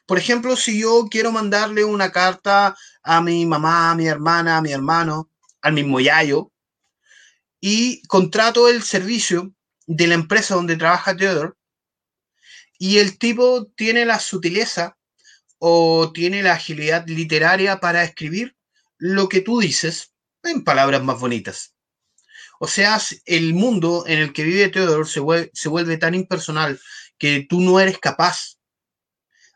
Por 0.06 0.18
ejemplo, 0.18 0.56
si 0.58 0.80
yo 0.80 1.08
quiero 1.10 1.32
mandarle 1.32 1.86
una 1.86 2.12
carta 2.12 2.76
a 3.04 3.22
mi 3.22 3.46
mamá, 3.46 3.92
a 3.92 3.96
mi 3.96 4.08
hermana, 4.08 4.58
a 4.58 4.62
mi 4.62 4.72
hermano, 4.72 5.30
al 5.62 5.74
mismo 5.74 6.00
Yayo, 6.00 6.52
y 7.60 8.02
contrato 8.08 8.68
el 8.68 8.84
servicio 8.84 9.54
de 9.86 10.08
la 10.08 10.16
empresa 10.16 10.56
donde 10.56 10.78
trabaja 10.78 11.16
Theodore, 11.16 11.54
y 12.78 12.98
el 12.98 13.18
tipo 13.18 13.68
tiene 13.76 14.06
la 14.06 14.20
sutileza 14.20 14.98
o 15.60 16.12
tiene 16.14 16.44
la 16.44 16.54
agilidad 16.54 17.08
literaria 17.08 17.80
para 17.80 18.04
escribir 18.04 18.58
lo 18.98 19.30
que 19.30 19.42
tú 19.42 19.60
dices 19.60 20.14
en 20.44 20.64
palabras 20.64 21.04
más 21.04 21.20
bonitas. 21.20 21.76
O 22.60 22.68
sea, 22.68 23.00
el 23.26 23.54
mundo 23.54 24.06
en 24.08 24.20
el 24.20 24.34
que 24.34 24.44
vive 24.44 24.70
Theodore 24.70 25.06
se 25.06 25.20
vuelve, 25.20 25.52
se 25.54 25.70
vuelve 25.70 25.98
tan 25.98 26.16
impersonal 26.16 26.80
que 27.18 27.46
tú 27.48 27.62
no 27.62 27.80
eres 27.80 28.00
capaz 28.00 28.58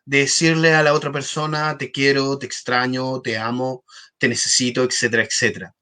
decirle 0.07 0.73
a 0.73 0.83
la 0.83 0.93
otra 0.93 1.11
persona 1.11 1.77
te 1.77 1.91
quiero, 1.91 2.39
te 2.39 2.45
extraño, 2.45 3.21
te 3.21 3.37
amo, 3.37 3.83
te 4.17 4.29
necesito, 4.29 4.83
etcétera, 4.83 5.23
etcétera. 5.23 5.75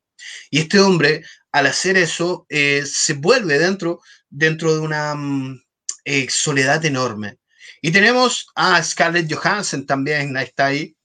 Y 0.49 0.59
este 0.61 0.79
hombre, 0.79 1.23
al 1.51 1.67
hacer 1.67 1.95
eso, 1.95 2.47
eh, 2.49 2.83
se 2.85 3.13
vuelve 3.13 3.59
dentro, 3.59 4.01
dentro 4.27 4.73
de 4.73 4.79
una 4.79 5.13
mm, 5.13 5.61
eh, 6.05 6.27
soledad 6.29 6.83
enorme. 6.85 7.37
Y 7.81 7.91
tenemos 7.91 8.47
a 8.55 8.81
Scarlett 8.83 9.31
Johansson 9.31 9.85
también, 9.85 10.35
está 10.37 10.67
ahí. 10.67 10.97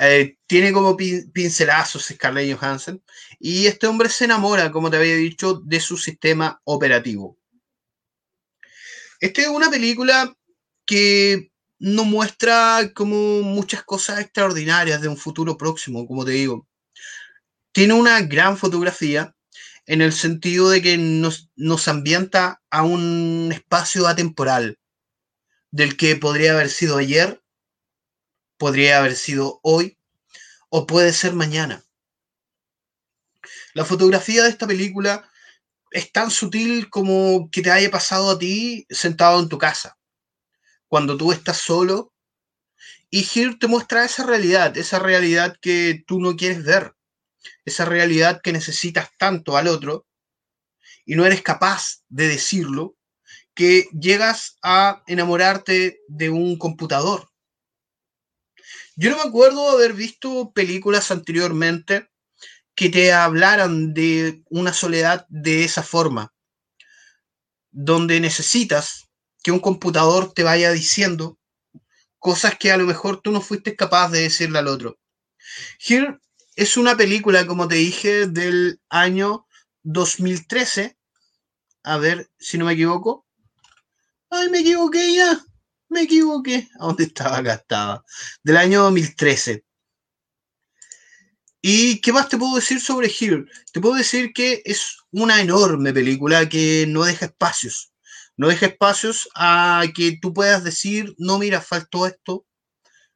Eh, 0.00 0.38
tiene 0.46 0.72
como 0.72 0.96
pincelazos 0.96 2.06
Scarlett 2.06 2.58
Johansson. 2.58 3.02
Y 3.38 3.66
este 3.66 3.86
hombre 3.86 4.08
se 4.08 4.24
enamora, 4.24 4.72
como 4.72 4.90
te 4.90 4.96
había 4.96 5.16
dicho, 5.16 5.60
de 5.62 5.80
su 5.80 5.98
sistema 5.98 6.58
operativo. 6.64 7.38
Esta 9.20 9.42
es 9.42 9.48
una 9.48 9.70
película 9.70 10.34
que 10.86 11.50
nos 11.84 12.06
muestra 12.06 12.92
como 12.94 13.42
muchas 13.42 13.84
cosas 13.84 14.18
extraordinarias 14.18 15.02
de 15.02 15.08
un 15.08 15.18
futuro 15.18 15.58
próximo, 15.58 16.06
como 16.06 16.24
te 16.24 16.30
digo. 16.30 16.66
Tiene 17.72 17.92
una 17.92 18.22
gran 18.22 18.56
fotografía 18.56 19.36
en 19.84 20.00
el 20.00 20.14
sentido 20.14 20.70
de 20.70 20.80
que 20.80 20.96
nos, 20.96 21.50
nos 21.56 21.86
ambienta 21.86 22.62
a 22.70 22.84
un 22.84 23.50
espacio 23.52 24.06
atemporal 24.06 24.78
del 25.72 25.98
que 25.98 26.16
podría 26.16 26.52
haber 26.52 26.70
sido 26.70 26.96
ayer, 26.96 27.42
podría 28.56 29.00
haber 29.00 29.14
sido 29.14 29.60
hoy 29.62 29.98
o 30.70 30.86
puede 30.86 31.12
ser 31.12 31.34
mañana. 31.34 31.84
La 33.74 33.84
fotografía 33.84 34.44
de 34.44 34.48
esta 34.48 34.66
película 34.66 35.28
es 35.90 36.10
tan 36.12 36.30
sutil 36.30 36.88
como 36.88 37.50
que 37.50 37.60
te 37.60 37.70
haya 37.70 37.90
pasado 37.90 38.30
a 38.30 38.38
ti 38.38 38.86
sentado 38.88 39.38
en 39.38 39.50
tu 39.50 39.58
casa, 39.58 39.98
cuando 40.94 41.16
tú 41.16 41.32
estás 41.32 41.56
solo 41.56 42.12
y 43.10 43.26
Here 43.26 43.56
te 43.58 43.66
muestra 43.66 44.04
esa 44.04 44.24
realidad, 44.24 44.78
esa 44.78 45.00
realidad 45.00 45.56
que 45.60 46.04
tú 46.06 46.20
no 46.20 46.36
quieres 46.36 46.62
ver, 46.62 46.94
esa 47.64 47.84
realidad 47.84 48.40
que 48.40 48.52
necesitas 48.52 49.10
tanto 49.18 49.56
al 49.56 49.66
otro 49.66 50.06
y 51.04 51.16
no 51.16 51.26
eres 51.26 51.42
capaz 51.42 52.04
de 52.08 52.28
decirlo 52.28 52.96
que 53.54 53.88
llegas 53.90 54.56
a 54.62 55.02
enamorarte 55.08 55.98
de 56.06 56.30
un 56.30 56.56
computador. 56.58 57.28
Yo 58.94 59.10
no 59.10 59.16
me 59.16 59.28
acuerdo 59.28 59.68
haber 59.70 59.94
visto 59.94 60.52
películas 60.52 61.10
anteriormente 61.10 62.08
que 62.76 62.88
te 62.88 63.12
hablaran 63.12 63.94
de 63.94 64.44
una 64.48 64.72
soledad 64.72 65.26
de 65.28 65.64
esa 65.64 65.82
forma, 65.82 66.32
donde 67.72 68.20
necesitas 68.20 69.03
que 69.44 69.52
un 69.52 69.60
computador 69.60 70.32
te 70.32 70.42
vaya 70.42 70.72
diciendo 70.72 71.38
cosas 72.18 72.56
que 72.58 72.72
a 72.72 72.78
lo 72.78 72.86
mejor 72.86 73.20
tú 73.20 73.30
no 73.30 73.42
fuiste 73.42 73.76
capaz 73.76 74.10
de 74.10 74.22
decirle 74.22 74.58
al 74.58 74.68
otro. 74.68 74.98
Here 75.78 76.18
es 76.56 76.78
una 76.78 76.96
película, 76.96 77.46
como 77.46 77.68
te 77.68 77.74
dije, 77.74 78.26
del 78.26 78.80
año 78.88 79.46
2013. 79.82 80.96
A 81.82 81.98
ver 81.98 82.30
si 82.38 82.56
no 82.56 82.64
me 82.64 82.72
equivoco. 82.72 83.26
Ay, 84.30 84.48
me 84.48 84.60
equivoqué 84.60 85.14
ya. 85.14 85.38
Me 85.90 86.02
equivoqué. 86.02 86.66
¿A 86.80 86.86
dónde 86.86 87.04
estaba? 87.04 87.36
Acá 87.36 87.54
estaba. 87.54 88.04
Del 88.42 88.56
año 88.56 88.84
2013. 88.84 89.62
¿Y 91.60 92.00
qué 92.00 92.12
más 92.14 92.30
te 92.30 92.38
puedo 92.38 92.54
decir 92.54 92.80
sobre 92.80 93.08
Here? 93.08 93.44
Te 93.72 93.80
puedo 93.80 93.96
decir 93.96 94.32
que 94.32 94.62
es 94.64 94.96
una 95.10 95.42
enorme 95.42 95.92
película 95.92 96.48
que 96.48 96.86
no 96.88 97.04
deja 97.04 97.26
espacios. 97.26 97.93
No 98.36 98.48
deja 98.48 98.66
espacios 98.66 99.28
a 99.34 99.84
que 99.94 100.18
tú 100.20 100.34
puedas 100.34 100.64
decir, 100.64 101.14
no, 101.18 101.38
mira, 101.38 101.60
faltó 101.60 102.06
esto. 102.06 102.46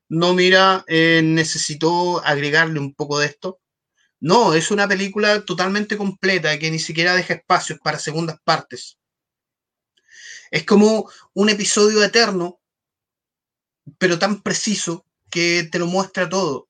No, 0.09 0.35
mira, 0.35 0.85
eh, 0.87 1.23
necesito 1.25 2.25
agregarle 2.25 2.81
un 2.81 2.95
poco 2.95 3.19
de 3.19 3.27
esto. 3.27 3.61
No, 4.21 4.55
es 4.55 4.71
una 4.71 4.89
película 4.89 5.45
totalmente 5.45 5.97
completa 5.97 6.59
que 6.59 6.71
ni 6.71 6.79
siquiera 6.79 7.15
deja 7.15 7.35
espacios 7.35 7.79
para 7.81 7.99
segundas 7.99 8.39
partes. 8.43 8.99
Es 10.51 10.65
como 10.65 11.11
un 11.35 11.49
episodio 11.51 12.03
eterno, 12.03 12.61
pero 13.99 14.19
tan 14.19 14.43
preciso 14.43 15.05
que 15.31 15.69
te 15.71 15.79
lo 15.79 15.87
muestra 15.87 16.29
todo. 16.29 16.69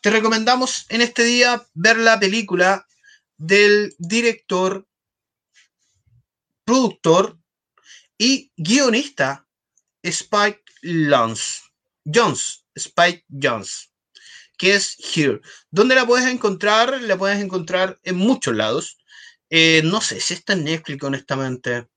Te 0.00 0.10
recomendamos 0.10 0.86
en 0.90 1.00
este 1.00 1.24
día 1.24 1.66
ver 1.72 1.98
la 1.98 2.18
película 2.18 2.86
del 3.36 3.94
director, 3.98 4.86
productor 6.64 7.38
y 8.18 8.52
guionista 8.56 9.46
Spike 10.02 10.62
Jones. 10.82 11.62
Jones, 12.04 12.64
Spike 12.74 13.24
Jones, 13.28 13.90
que 14.58 14.74
es 14.74 14.96
Here. 14.98 15.40
¿Dónde 15.70 15.94
la 15.94 16.06
puedes 16.06 16.26
encontrar? 16.28 17.00
La 17.02 17.16
puedes 17.16 17.40
encontrar 17.42 17.98
en 18.02 18.16
muchos 18.16 18.54
lados. 18.54 18.98
Eh, 19.50 19.82
no 19.84 20.00
sé 20.00 20.20
si 20.20 20.34
está 20.34 20.52
en 20.52 20.64
Netflix, 20.64 21.02
honestamente 21.02 21.88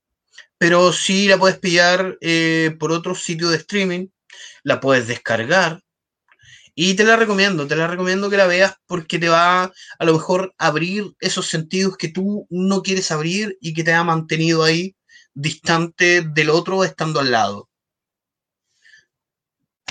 pero 0.58 0.92
sí 0.92 1.28
la 1.28 1.38
puedes 1.38 1.60
pillar 1.60 2.18
eh, 2.22 2.76
por 2.80 2.92
otro 2.92 3.16
sitio 3.16 3.50
de 3.50 3.58
streaming, 3.58 4.08
la 4.64 4.80
puedes 4.80 5.08
descargar 5.08 5.82
y 6.80 6.94
te 6.94 7.06
la 7.06 7.16
recomiendo, 7.16 7.66
te 7.66 7.76
la 7.76 7.88
recomiendo 7.88 8.30
que 8.30 8.38
la 8.38 8.46
veas 8.46 8.76
porque 8.86 9.18
te 9.18 9.30
va 9.30 9.64
a 9.64 10.06
lo 10.06 10.14
mejor 10.14 10.54
abrir 10.60 11.12
esos 11.20 11.48
sentidos 11.48 11.98
que 11.98 12.08
tú 12.08 12.46
no 12.52 12.84
quieres 12.84 13.10
abrir 13.10 13.58
y 13.60 13.74
que 13.74 13.84
te 13.84 13.94
ha 13.94 14.04
mantenido 14.04 14.64
ahí 14.64 14.96
distante 15.34 16.22
del 16.22 16.52
otro 16.52 16.84
estando 16.84 17.20
al 17.20 17.32
lado. 17.32 17.68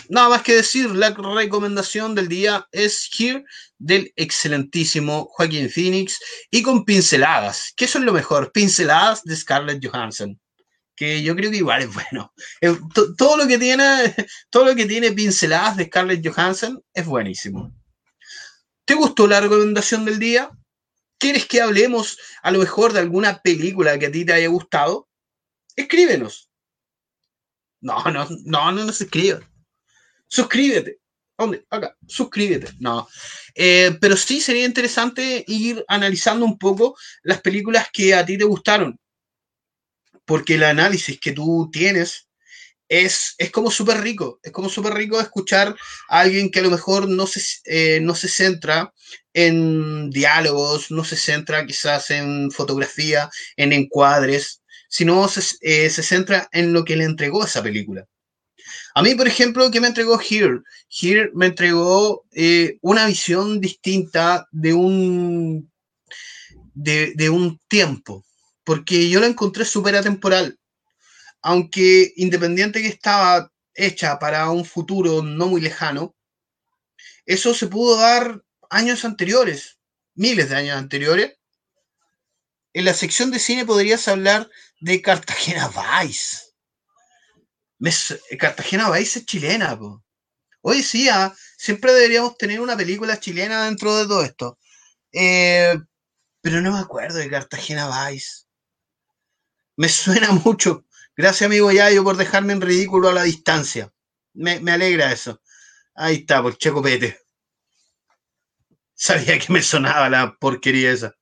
Nada 0.08 0.28
más 0.28 0.42
que 0.42 0.54
decir, 0.54 0.94
la 0.94 1.10
recomendación 1.10 2.14
del 2.14 2.28
día 2.28 2.68
es 2.70 3.10
Here 3.18 3.44
del 3.78 4.12
excelentísimo 4.14 5.28
Joaquín 5.32 5.68
Phoenix 5.68 6.20
y 6.52 6.62
con 6.62 6.84
pinceladas, 6.84 7.72
que 7.74 7.86
es 7.86 7.96
lo 7.96 8.12
mejor, 8.12 8.52
pinceladas 8.52 9.24
de 9.24 9.34
Scarlett 9.34 9.84
Johansson 9.84 10.40
que 10.96 11.22
yo 11.22 11.36
creo 11.36 11.50
que 11.50 11.58
igual 11.58 11.82
es 11.82 11.92
bueno. 11.92 12.32
Todo 13.16 13.36
lo 13.36 13.46
que 13.46 13.58
tiene, 13.58 13.84
todo 14.50 14.64
lo 14.64 14.74
que 14.74 14.86
tiene 14.86 15.12
pinceladas 15.12 15.76
de 15.76 15.84
Scarlett 15.84 16.26
Johansson 16.26 16.82
es 16.94 17.06
buenísimo. 17.06 17.72
¿Te 18.86 18.94
gustó 18.94 19.26
la 19.26 19.40
recomendación 19.40 20.04
del 20.04 20.18
día? 20.18 20.50
¿Quieres 21.18 21.46
que 21.46 21.60
hablemos 21.60 22.18
a 22.42 22.50
lo 22.50 22.58
mejor 22.58 22.92
de 22.92 23.00
alguna 23.00 23.40
película 23.42 23.98
que 23.98 24.06
a 24.06 24.12
ti 24.12 24.24
te 24.24 24.32
haya 24.32 24.48
gustado? 24.48 25.08
Escríbenos. 25.74 26.50
No, 27.80 28.02
no, 28.04 28.26
no, 28.44 28.72
no 28.72 28.84
nos 28.84 29.00
escribas. 29.00 29.42
Suscríbete. 30.28 30.98
¿Dónde? 31.36 31.66
Acá. 31.68 31.96
Suscríbete. 32.06 32.72
No. 32.78 33.06
Eh, 33.54 33.96
pero 34.00 34.16
sí 34.16 34.40
sería 34.40 34.64
interesante 34.64 35.44
ir 35.46 35.84
analizando 35.88 36.46
un 36.46 36.58
poco 36.58 36.96
las 37.22 37.40
películas 37.42 37.88
que 37.92 38.14
a 38.14 38.24
ti 38.24 38.38
te 38.38 38.44
gustaron 38.44 38.98
porque 40.26 40.54
el 40.54 40.64
análisis 40.64 41.18
que 41.18 41.32
tú 41.32 41.70
tienes 41.72 42.28
es, 42.88 43.34
es 43.38 43.50
como 43.50 43.70
súper 43.70 44.00
rico, 44.00 44.38
es 44.42 44.52
como 44.52 44.68
súper 44.68 44.94
rico 44.94 45.20
escuchar 45.20 45.74
a 46.08 46.20
alguien 46.20 46.50
que 46.50 46.60
a 46.60 46.62
lo 46.62 46.70
mejor 46.70 47.08
no 47.08 47.26
se, 47.26 47.40
eh, 47.64 48.00
no 48.00 48.14
se 48.14 48.28
centra 48.28 48.92
en 49.32 50.10
diálogos, 50.10 50.90
no 50.90 51.04
se 51.04 51.16
centra 51.16 51.66
quizás 51.66 52.10
en 52.10 52.50
fotografía, 52.50 53.30
en 53.56 53.72
encuadres, 53.72 54.62
sino 54.88 55.26
se, 55.28 55.42
eh, 55.62 55.90
se 55.90 56.02
centra 56.02 56.48
en 56.52 56.72
lo 56.72 56.84
que 56.84 56.96
le 56.96 57.04
entregó 57.04 57.44
esa 57.44 57.62
película. 57.62 58.06
A 58.94 59.02
mí, 59.02 59.14
por 59.14 59.28
ejemplo, 59.28 59.70
¿qué 59.70 59.80
me 59.80 59.88
entregó 59.88 60.18
Here? 60.18 60.60
Here 60.88 61.30
me 61.34 61.46
entregó 61.46 62.24
eh, 62.32 62.78
una 62.80 63.06
visión 63.06 63.60
distinta 63.60 64.48
de 64.50 64.72
un, 64.72 65.70
de, 66.74 67.12
de 67.14 67.30
un 67.30 67.60
tiempo, 67.68 68.24
porque 68.66 69.08
yo 69.08 69.20
la 69.20 69.28
encontré 69.28 69.64
súper 69.64 69.94
atemporal. 69.94 70.58
Aunque 71.40 72.12
independiente 72.16 72.82
que 72.82 72.88
estaba 72.88 73.52
hecha 73.74 74.18
para 74.18 74.50
un 74.50 74.64
futuro 74.64 75.22
no 75.22 75.46
muy 75.46 75.60
lejano, 75.60 76.16
eso 77.24 77.54
se 77.54 77.68
pudo 77.68 77.96
dar 77.96 78.42
años 78.68 79.04
anteriores, 79.04 79.78
miles 80.14 80.48
de 80.50 80.56
años 80.56 80.76
anteriores. 80.76 81.38
En 82.72 82.84
la 82.84 82.92
sección 82.92 83.30
de 83.30 83.38
cine 83.38 83.64
podrías 83.64 84.08
hablar 84.08 84.50
de 84.80 85.00
Cartagena 85.00 85.70
Vice. 86.02 86.38
Cartagena 88.36 88.90
Vice 88.90 89.20
es 89.20 89.26
chilena, 89.26 89.78
Hoy 90.62 90.82
sí, 90.82 91.08
siempre 91.56 91.92
deberíamos 91.92 92.36
tener 92.36 92.60
una 92.60 92.76
película 92.76 93.20
chilena 93.20 93.66
dentro 93.66 93.96
de 93.96 94.06
todo 94.06 94.24
esto. 94.24 94.58
Eh, 95.12 95.78
pero 96.40 96.60
no 96.60 96.72
me 96.72 96.80
acuerdo 96.80 97.18
de 97.18 97.30
Cartagena 97.30 98.08
Vice. 98.10 98.45
Me 99.76 99.88
suena 99.88 100.32
mucho. 100.44 100.84
Gracias, 101.16 101.46
amigo 101.46 101.70
Yayo, 101.70 102.04
por 102.04 102.16
dejarme 102.16 102.52
en 102.52 102.60
ridículo 102.60 103.08
a 103.08 103.12
la 103.12 103.22
distancia. 103.22 103.92
Me, 104.34 104.60
alegra 104.70 105.12
eso. 105.12 105.40
Ahí 105.94 106.16
está, 106.16 106.42
por 106.42 106.58
Checo 106.58 106.82
Pete. 106.82 107.18
Sabía 108.94 109.38
que 109.38 109.52
me 109.52 109.62
sonaba 109.62 110.08
la 110.08 110.36
porquería 110.38 110.92
esa. 110.92 111.14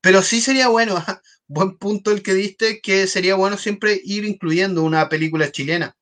Pero 0.00 0.22
sí 0.22 0.40
sería 0.40 0.68
bueno, 0.68 1.02
buen 1.46 1.78
punto 1.78 2.10
el 2.10 2.22
que 2.22 2.34
diste, 2.34 2.80
que 2.80 3.06
sería 3.06 3.34
bueno 3.34 3.56
siempre 3.56 4.00
ir 4.04 4.24
incluyendo 4.24 4.82
una 4.82 5.08
película 5.08 5.50
chilena. 5.50 5.96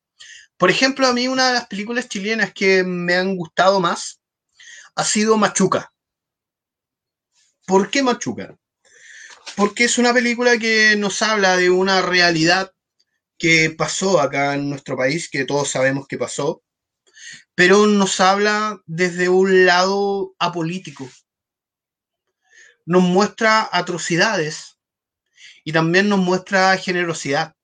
Por 0.57 0.69
ejemplo, 0.69 1.07
a 1.07 1.13
mí 1.13 1.27
una 1.27 1.47
de 1.47 1.53
las 1.53 1.67
películas 1.67 2.07
chilenas 2.07 2.53
que 2.53 2.83
me 2.83 3.15
han 3.15 3.35
gustado 3.35 3.79
más 3.79 4.21
ha 4.95 5.03
sido 5.03 5.37
Machuca. 5.37 5.93
¿Por 7.65 7.89
qué 7.89 8.03
Machuca? 8.03 8.57
Porque 9.55 9.85
es 9.85 9.97
una 9.97 10.13
película 10.13 10.57
que 10.57 10.95
nos 10.97 11.21
habla 11.21 11.57
de 11.57 11.69
una 11.69 12.01
realidad 12.01 12.73
que 13.37 13.69
pasó 13.69 14.19
acá 14.19 14.55
en 14.55 14.69
nuestro 14.69 14.97
país, 14.97 15.29
que 15.29 15.45
todos 15.45 15.69
sabemos 15.69 16.07
que 16.07 16.17
pasó, 16.17 16.63
pero 17.55 17.87
nos 17.87 18.19
habla 18.19 18.81
desde 18.85 19.29
un 19.29 19.65
lado 19.65 20.33
apolítico. 20.39 21.09
Nos 22.85 23.03
muestra 23.03 23.69
atrocidades 23.71 24.77
y 25.63 25.71
también 25.71 26.09
nos 26.09 26.19
muestra 26.19 26.75
generosidad. 26.77 27.55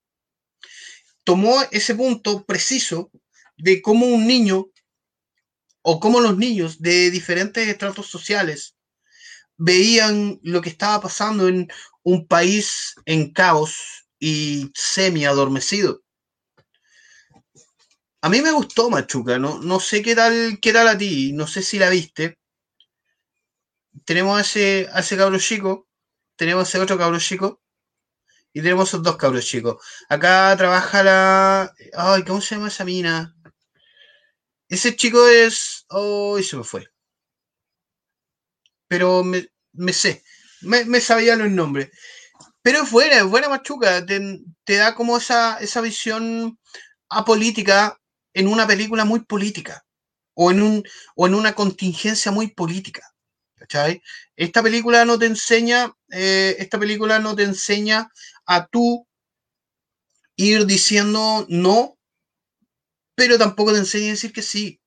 Tomó 1.24 1.62
ese 1.72 1.96
punto 1.96 2.46
preciso 2.46 3.12
de 3.58 3.82
cómo 3.82 4.06
un 4.06 4.28
niño 4.28 4.68
o 5.82 6.00
cómo 6.00 6.20
los 6.20 6.38
niños 6.38 6.82
de 6.82 7.12
diferentes 7.12 7.68
estratos 7.68 8.08
sociales 8.08 8.76
veían 9.60 10.40
lo 10.42 10.62
que 10.62 10.70
estaba 10.70 11.02
pasando 11.02 11.48
en 11.48 11.68
un 12.04 12.28
país 12.28 12.96
en 13.06 13.32
caos 13.34 14.08
y 14.20 14.72
semi 14.74 15.26
adormecido. 15.26 16.02
A 18.22 18.30
mí 18.30 18.42
me 18.42 18.52
gustó 18.52 18.90
Machuca, 18.90 19.38
no, 19.38 19.60
no 19.60 19.80
sé 19.80 20.02
qué 20.02 20.16
tal, 20.16 20.60
qué 20.62 20.74
tal 20.74 20.88
a 20.88 20.98
ti, 20.98 21.34
no 21.34 21.46
sé 21.48 21.62
si 21.62 21.78
la 21.78 21.90
viste. 21.90 22.40
Tenemos 24.06 24.38
a 24.38 24.42
ese, 24.42 24.90
a 24.94 25.00
ese 25.02 25.18
cabro 25.18 25.40
chico, 25.40 25.88
tenemos 26.36 26.66
a 26.66 26.70
ese 26.70 26.80
otro 26.80 26.98
cabro 26.98 27.20
chico 27.20 27.62
y 28.54 28.62
tenemos 28.62 28.90
esos 28.90 29.04
dos 29.04 29.18
cabros 29.18 29.46
chicos. 29.46 29.78
Acá 30.10 30.56
trabaja 30.58 31.04
la. 31.04 31.74
Ay, 31.96 32.24
¿cómo 32.24 32.42
se 32.42 32.56
llama 32.56 32.70
esa 32.70 32.86
mina? 32.86 33.36
Ese 34.70 34.96
chico 34.96 35.28
es. 35.28 35.86
Oh, 35.90 36.42
se 36.42 36.58
me 36.58 36.64
fue 36.64 36.90
pero 38.90 39.24
me, 39.24 39.94
sé, 39.94 40.24
me, 40.62 41.00
sabía 41.00 41.38
los 41.38 41.50
nombres. 41.50 41.90
Pero 42.62 42.84
es 42.84 42.92
buena, 42.92 43.18
es 43.18 43.24
buena 43.24 43.48
Machuca, 43.48 44.06
te, 44.06 44.42
te 44.66 44.76
da 44.76 44.96
como 44.96 45.16
esa, 45.18 45.60
esa 45.60 45.80
visión 45.80 46.60
apolítica 47.08 47.98
en 48.34 48.48
una 48.48 48.68
película 48.68 49.06
muy 49.06 49.22
política. 49.22 49.86
o 50.34 50.52
en, 50.52 50.62
un, 50.62 50.84
o 51.16 51.28
en 51.28 51.36
una 51.36 51.54
contingencia 51.54 52.32
muy 52.32 52.48
política. 52.50 53.04
¿cachai? 53.56 54.02
Esta 54.36 54.64
película 54.64 55.06
no 55.06 55.20
te 55.20 55.28
enseña, 55.28 55.94
eh, 56.12 56.56
esta 56.60 56.80
película 56.80 57.20
no 57.20 57.36
te 57.36 57.44
enseña 57.44 58.10
a 58.46 58.68
tú 58.68 59.06
ir 60.36 60.66
diciendo 60.66 61.46
no, 61.50 61.98
pero 63.16 63.38
tampoco 63.38 63.74
te 63.74 63.80
enseña 63.80 64.08
a 64.08 64.12
decir 64.12 64.34
que 64.34 64.42
sí. 64.42 64.80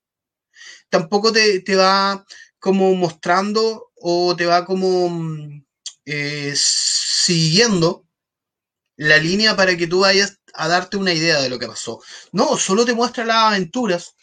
Tampoco 0.88 1.32
te, 1.32 1.60
te 1.60 1.76
va 1.76 2.24
como 2.58 2.94
mostrando 2.94 3.91
o 4.02 4.34
te 4.36 4.46
va 4.46 4.64
como 4.64 5.08
mm, 5.08 5.64
eh, 6.04 6.52
siguiendo 6.56 8.06
la 8.96 9.18
línea 9.18 9.56
para 9.56 9.76
que 9.76 9.86
tú 9.86 10.00
vayas 10.00 10.40
a 10.54 10.68
darte 10.68 10.96
una 10.96 11.12
idea 11.12 11.40
de 11.40 11.48
lo 11.48 11.58
que 11.58 11.66
pasó. 11.66 12.00
No, 12.32 12.56
solo 12.56 12.84
te 12.84 12.94
muestra 12.94 13.24
las 13.24 13.52
aventuras 13.52 14.16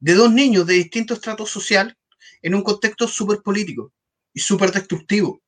de 0.00 0.14
dos 0.14 0.32
niños 0.32 0.66
de 0.66 0.74
distinto 0.74 1.14
estrato 1.14 1.46
social 1.46 1.96
en 2.42 2.54
un 2.54 2.62
contexto 2.62 3.06
súper 3.06 3.42
político 3.42 3.92
y 4.32 4.40
súper 4.40 4.72
destructivo. 4.72 5.40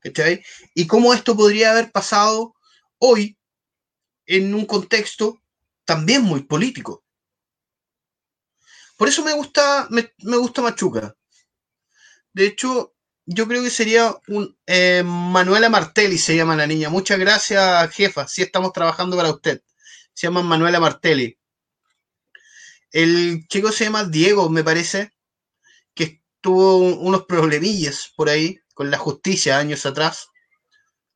¿Cachai? 0.00 0.44
Y 0.74 0.86
cómo 0.86 1.14
esto 1.14 1.36
podría 1.36 1.72
haber 1.72 1.90
pasado 1.90 2.54
hoy 2.98 3.36
en 4.26 4.54
un 4.54 4.66
contexto 4.66 5.40
también 5.84 6.22
muy 6.22 6.42
político. 6.42 7.04
Por 8.96 9.08
eso 9.08 9.24
me 9.24 9.34
gusta, 9.34 9.88
me, 9.90 10.12
me 10.18 10.36
gusta 10.36 10.62
Machuca. 10.62 11.14
De 12.36 12.44
hecho, 12.44 12.94
yo 13.24 13.48
creo 13.48 13.62
que 13.62 13.70
sería 13.70 14.14
un 14.28 14.54
eh, 14.66 15.02
Manuela 15.02 15.70
Martelli 15.70 16.18
se 16.18 16.36
llama 16.36 16.54
la 16.54 16.66
niña. 16.66 16.90
Muchas 16.90 17.18
gracias, 17.18 17.90
jefa. 17.94 18.28
Sí 18.28 18.42
estamos 18.42 18.74
trabajando 18.74 19.16
para 19.16 19.30
usted. 19.30 19.62
Se 20.12 20.26
llama 20.26 20.42
Manuela 20.42 20.78
Martelli. 20.78 21.38
El 22.92 23.46
chico 23.48 23.72
se 23.72 23.84
llama 23.84 24.04
Diego, 24.04 24.50
me 24.50 24.62
parece, 24.62 25.12
que 25.94 26.20
tuvo 26.42 26.76
unos 26.76 27.24
problemillas 27.24 28.12
por 28.14 28.28
ahí 28.28 28.60
con 28.74 28.90
la 28.90 28.98
justicia 28.98 29.58
años 29.58 29.86
atrás. 29.86 30.28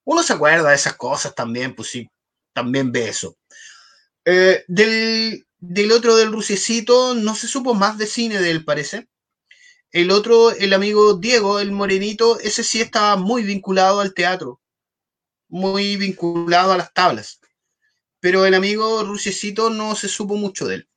Uno 0.05 0.23
se 0.23 0.33
acuerda 0.33 0.71
de 0.71 0.77
esas 0.77 0.97
cosas 0.97 1.35
también, 1.35 1.75
pues 1.75 1.91
sí, 1.91 2.09
también 2.55 2.93
ve 2.93 3.11
eso. 3.11 3.37
Eh, 4.25 4.65
del, 4.69 5.47
del 5.59 5.93
otro 5.93 6.17
del 6.17 6.33
Rusiecito 6.33 7.15
no 7.15 7.35
se 7.35 7.47
supo 7.47 7.75
más 7.75 7.99
de 7.99 8.07
cine 8.07 8.41
de 8.41 8.53
él, 8.53 8.65
parece. 8.65 9.10
El 9.93 10.11
otro, 10.13 10.53
el 10.53 10.73
amigo 10.73 11.15
Diego, 11.15 11.59
el 11.59 11.73
morenito, 11.73 12.39
ese 12.41 12.63
sí 12.63 12.81
estaba 12.81 13.17
muy 13.17 13.43
vinculado 13.43 14.01
al 14.01 14.15
teatro, 14.15 14.61
muy 15.49 15.97
vinculado 15.97 16.73
a 16.73 16.77
las 16.77 16.93
tablas. 16.95 17.41
Pero 18.21 18.47
el 18.47 18.55
amigo 18.55 19.03
Rusiecito 19.03 19.71
no 19.71 19.97
se 19.97 20.09
supo 20.09 20.37
mucho 20.37 20.67
de 20.67 20.77
él. 20.77 20.89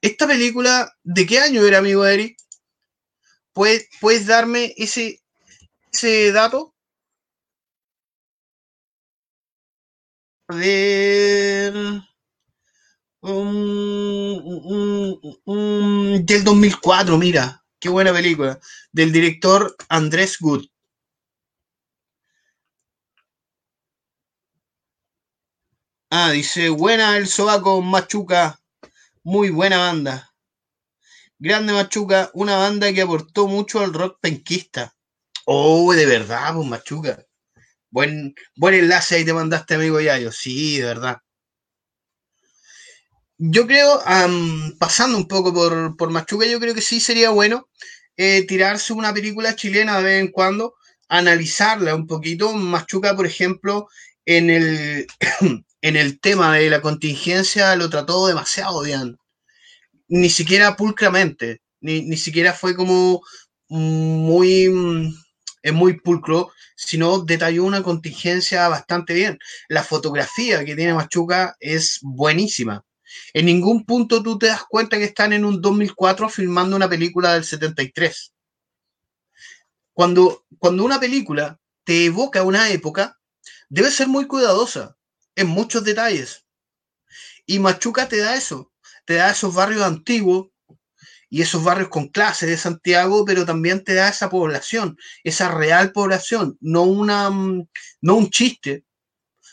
Esta 0.00 0.26
película, 0.26 0.92
¿de 1.04 1.26
qué 1.26 1.38
año 1.38 1.64
era, 1.64 1.78
amigo 1.78 2.04
Eric? 2.06 2.36
¿Puedes, 3.52 3.88
¿puedes 4.00 4.26
darme 4.26 4.74
ese, 4.76 5.22
ese 5.92 6.32
dato? 6.32 6.74
A 10.48 10.54
ver. 10.56 12.02
Del 13.26 13.34
2004, 16.44 17.18
mira, 17.18 17.64
qué 17.80 17.88
buena 17.88 18.12
película. 18.12 18.60
Del 18.92 19.10
director 19.10 19.74
Andrés 19.88 20.36
Good. 20.38 20.66
Ah, 26.08 26.30
dice, 26.30 26.68
buena 26.68 27.16
el 27.16 27.26
sobaco 27.26 27.82
Machuca, 27.82 28.60
muy 29.24 29.50
buena 29.50 29.78
banda. 29.78 30.32
Grande 31.40 31.72
Machuca, 31.72 32.30
una 32.34 32.56
banda 32.58 32.92
que 32.92 33.02
aportó 33.02 33.48
mucho 33.48 33.80
al 33.80 33.92
rock 33.92 34.18
penquista. 34.20 34.94
Oh, 35.46 35.92
de 35.94 36.06
verdad, 36.06 36.54
pues 36.54 36.68
Machuca. 36.68 37.24
Buen, 37.90 38.34
buen 38.56 38.74
enlace 38.74 39.16
ahí 39.16 39.24
te 39.24 39.34
mandaste, 39.34 39.74
amigo 39.76 40.00
Yayo. 40.00 40.32
Sí, 40.32 40.78
de 40.78 40.86
verdad. 40.86 41.18
Yo 43.38 43.66
creo, 43.66 44.00
am, 44.06 44.76
pasando 44.78 45.18
un 45.18 45.28
poco 45.28 45.52
por, 45.52 45.96
por 45.96 46.10
Machuca, 46.10 46.46
yo 46.46 46.58
creo 46.58 46.74
que 46.74 46.80
sí 46.80 47.00
sería 47.00 47.30
bueno 47.30 47.68
eh, 48.16 48.46
tirarse 48.46 48.92
una 48.94 49.12
película 49.12 49.54
chilena 49.56 49.98
de 49.98 50.04
vez 50.04 50.20
en 50.20 50.28
cuando, 50.32 50.74
analizarla 51.08 51.94
un 51.94 52.06
poquito. 52.06 52.52
Machuca, 52.54 53.14
por 53.14 53.26
ejemplo, 53.26 53.88
en 54.24 54.50
el, 54.50 55.06
en 55.82 55.96
el 55.96 56.20
tema 56.20 56.54
de 56.56 56.70
la 56.70 56.80
contingencia 56.80 57.76
lo 57.76 57.90
trató 57.90 58.26
demasiado 58.26 58.82
bien. 58.82 59.16
Ni 60.08 60.30
siquiera 60.30 60.76
pulcramente, 60.76 61.62
ni, 61.80 62.02
ni 62.02 62.16
siquiera 62.16 62.52
fue 62.54 62.74
como 62.76 63.22
muy, 63.68 64.68
muy 65.72 66.00
pulcro, 66.00 66.52
sino 66.76 67.18
detalló 67.20 67.64
una 67.64 67.82
contingencia 67.82 68.68
bastante 68.68 69.14
bien. 69.14 69.38
La 69.68 69.82
fotografía 69.84 70.64
que 70.64 70.76
tiene 70.76 70.94
Machuca 70.94 71.56
es 71.60 71.98
buenísima. 72.02 72.84
En 73.32 73.46
ningún 73.46 73.84
punto 73.84 74.22
tú 74.22 74.38
te 74.38 74.46
das 74.46 74.64
cuenta 74.68 74.98
que 74.98 75.04
están 75.04 75.32
en 75.32 75.44
un 75.44 75.60
2004 75.60 76.28
filmando 76.28 76.76
una 76.76 76.88
película 76.88 77.34
del 77.34 77.44
73. 77.44 78.32
Cuando, 79.92 80.44
cuando 80.58 80.84
una 80.84 81.00
película 81.00 81.58
te 81.84 82.06
evoca 82.06 82.42
una 82.42 82.70
época, 82.70 83.18
debe 83.68 83.90
ser 83.90 84.08
muy 84.08 84.26
cuidadosa 84.26 84.96
en 85.34 85.48
muchos 85.48 85.84
detalles. 85.84 86.44
Y 87.46 87.58
Machuca 87.58 88.08
te 88.08 88.18
da 88.18 88.36
eso, 88.36 88.72
te 89.04 89.14
da 89.14 89.30
esos 89.30 89.54
barrios 89.54 89.82
antiguos 89.82 90.48
y 91.28 91.42
esos 91.42 91.62
barrios 91.62 91.88
con 91.88 92.08
clase 92.08 92.46
de 92.46 92.56
Santiago, 92.56 93.24
pero 93.24 93.44
también 93.44 93.84
te 93.84 93.94
da 93.94 94.08
esa 94.08 94.28
población, 94.30 94.96
esa 95.24 95.50
real 95.50 95.92
población, 95.92 96.56
no, 96.60 96.82
una, 96.82 97.30
mm, 97.30 97.68
no 98.00 98.14
un 98.16 98.30
chiste 98.30 98.84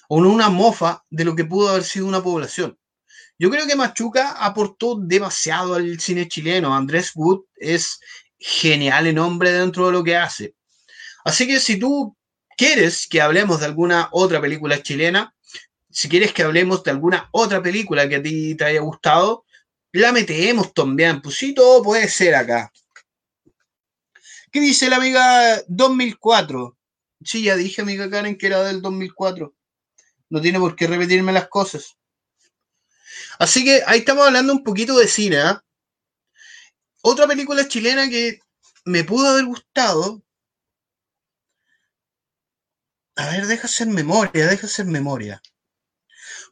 o 0.08 0.22
no 0.22 0.30
una 0.30 0.50
mofa 0.50 1.04
de 1.10 1.26
lo 1.26 1.36
que 1.36 1.46
pudo 1.46 1.70
haber 1.70 1.84
sido 1.84 2.06
una 2.06 2.22
población. 2.22 2.78
Yo 3.40 3.50
creo 3.50 3.66
que 3.66 3.76
Machuca 3.76 4.32
aportó 4.34 4.96
demasiado 4.96 5.76
al 5.76 6.00
cine 6.00 6.28
chileno. 6.28 6.76
Andrés 6.76 7.12
Wood 7.16 7.46
es 7.56 8.00
genial 8.38 9.08
en 9.08 9.20
hombre 9.20 9.52
dentro 9.52 9.88
de 9.88 9.92
lo 9.92 10.04
que 10.04 10.16
hace. 10.16 10.56
Así 11.26 11.48
que 11.48 11.60
si 11.60 11.78
tú 11.78 12.16
quieres 12.58 13.08
que 13.08 13.22
hablemos 13.22 13.60
de 13.60 13.66
alguna 13.66 14.10
otra 14.12 14.40
película 14.42 14.82
chilena, 14.82 15.34
si 15.90 16.10
quieres 16.10 16.34
que 16.34 16.44
hablemos 16.44 16.84
de 16.84 16.92
alguna 16.92 17.30
otra 17.32 17.62
película 17.62 18.08
que 18.10 18.16
a 18.18 18.24
ti 18.24 18.56
te 18.56 18.66
haya 18.66 18.82
gustado, 18.82 19.46
la 19.92 20.12
metemos 20.12 20.74
también. 20.74 21.22
Pues 21.22 21.36
sí, 21.36 21.54
todo 21.54 21.84
puede 21.84 22.08
ser 22.10 22.36
acá. 22.36 22.72
¿Qué 24.52 24.60
dice 24.60 24.90
la 24.90 24.98
amiga 24.98 25.62
2004? 25.68 26.78
Sí, 27.24 27.44
ya 27.44 27.56
dije, 27.56 27.82
amiga 27.82 28.10
Karen, 28.10 28.38
que 28.38 28.48
era 28.48 28.64
del 28.64 28.82
2004. 28.82 29.54
No 30.30 30.42
tiene 30.42 30.60
por 30.60 30.76
qué 30.76 30.88
repetirme 30.88 31.32
las 31.32 31.48
cosas. 31.48 31.98
Así 33.40 33.64
que 33.64 33.82
ahí 33.86 34.00
estamos 34.00 34.26
hablando 34.26 34.54
un 34.54 34.64
poquito 34.64 34.98
de 34.98 35.08
cine. 35.08 35.38
¿ah? 35.38 35.64
Otra 37.02 37.28
película 37.28 37.68
chilena 37.68 38.10
que 38.10 38.40
me 38.86 39.04
pudo 39.04 39.28
haber 39.28 39.46
gustado. 39.46 40.24
A 43.16 43.30
ver, 43.30 43.46
deja 43.46 43.68
hacer 43.68 43.88
memoria, 43.88 44.48
deja 44.48 44.68
hacer 44.68 44.86
memoria. 44.86 45.42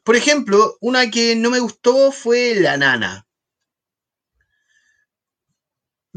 Por 0.04 0.16
ejemplo, 0.16 0.76
una 0.80 1.10
que 1.10 1.36
no 1.36 1.50
me 1.50 1.60
gustó 1.60 2.12
fue 2.12 2.54
La 2.56 2.76
Nana. 2.76 3.26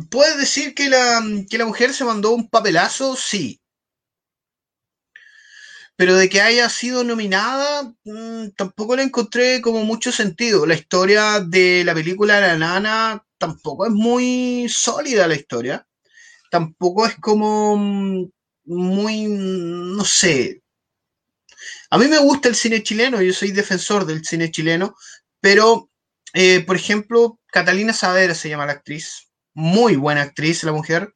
¿Puedes 0.10 0.38
decir 0.38 0.76
que 0.76 0.90
la, 0.90 1.22
que 1.50 1.58
la 1.58 1.66
mujer 1.66 1.94
se 1.94 2.04
mandó 2.04 2.32
un 2.32 2.50
papelazo? 2.50 3.16
Sí. 3.16 3.62
Pero 5.98 6.16
de 6.16 6.30
que 6.30 6.42
haya 6.42 6.70
sido 6.70 7.04
nominada, 7.04 7.94
mmm, 8.04 8.50
tampoco 8.58 8.96
le 8.96 9.04
encontré 9.04 9.62
como 9.62 9.84
mucho 9.86 10.12
sentido. 10.12 10.66
La 10.66 10.76
historia 10.76 11.40
de 11.40 11.84
la 11.86 11.94
película 11.94 12.40
La 12.42 12.58
Nana 12.58 13.26
tampoco 13.38 13.86
es 13.86 13.92
muy 13.92 14.68
sólida 14.70 15.28
la 15.28 15.36
historia. 15.36 15.88
Tampoco 16.52 17.06
es 17.06 17.16
como 17.16 17.78
mm, 17.78 18.30
muy, 18.66 19.26
no 19.28 20.04
sé. 20.04 20.62
A 21.90 21.98
mí 21.98 22.08
me 22.08 22.20
gusta 22.20 22.50
el 22.50 22.56
cine 22.56 22.84
chileno, 22.84 23.22
yo 23.22 23.34
soy 23.34 23.52
defensor 23.52 24.06
del 24.06 24.26
cine 24.26 24.52
chileno, 24.52 24.96
pero, 25.40 25.90
eh, 26.34 26.62
por 26.66 26.76
ejemplo, 26.76 27.40
Catalina 27.48 27.94
Saavedra 27.94 28.36
se 28.36 28.50
llama 28.50 28.66
la 28.66 28.74
actriz, 28.74 29.30
muy 29.54 29.96
buena 29.96 30.22
actriz 30.24 30.64
la 30.64 30.72
mujer. 30.72 31.14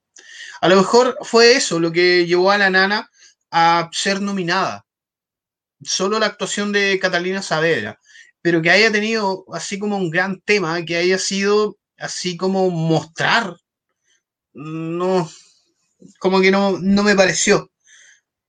A 0.61 0.69
lo 0.69 0.77
mejor 0.77 1.17
fue 1.21 1.53
eso 1.53 1.79
lo 1.79 1.91
que 1.91 2.25
llevó 2.25 2.51
a 2.51 2.57
la 2.57 2.69
nana 2.69 3.09
a 3.51 3.89
ser 3.91 4.21
nominada. 4.21 4.85
Solo 5.81 6.19
la 6.19 6.27
actuación 6.27 6.71
de 6.71 6.99
Catalina 6.99 7.41
Saavedra, 7.41 7.99
pero 8.41 8.61
que 8.61 8.71
haya 8.71 8.91
tenido 8.91 9.45
así 9.53 9.79
como 9.79 9.97
un 9.97 10.09
gran 10.09 10.41
tema, 10.41 10.83
que 10.85 10.97
haya 10.97 11.17
sido 11.17 11.77
así 11.97 12.37
como 12.37 12.69
mostrar, 12.69 13.55
no, 14.53 15.29
como 16.19 16.41
que 16.41 16.51
no, 16.51 16.79
no 16.79 17.03
me 17.03 17.15
pareció. 17.15 17.71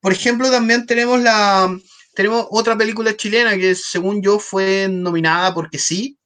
Por 0.01 0.13
ejemplo, 0.13 0.51
también 0.51 0.85
tenemos 0.85 1.21
la 1.21 1.77
tenemos 2.13 2.47
otra 2.49 2.77
película 2.77 3.15
chilena 3.15 3.57
que 3.57 3.75
según 3.75 4.21
yo 4.21 4.39
fue 4.39 4.87
nominada 4.89 5.53
porque 5.53 5.79
sí, 5.79 6.19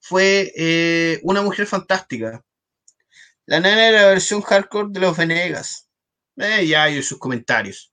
fue 0.00 0.52
eh, 0.56 1.20
Una 1.22 1.42
Mujer 1.42 1.66
Fantástica. 1.66 2.42
La 3.46 3.60
nena 3.60 3.88
era 3.88 4.02
la 4.02 4.08
versión 4.08 4.40
hardcore 4.42 4.88
de 4.90 5.00
los 5.00 5.16
Venegas. 5.16 5.88
Eh, 6.36 6.66
ya 6.66 6.84
hay 6.84 7.02
sus 7.02 7.18
comentarios. 7.18 7.89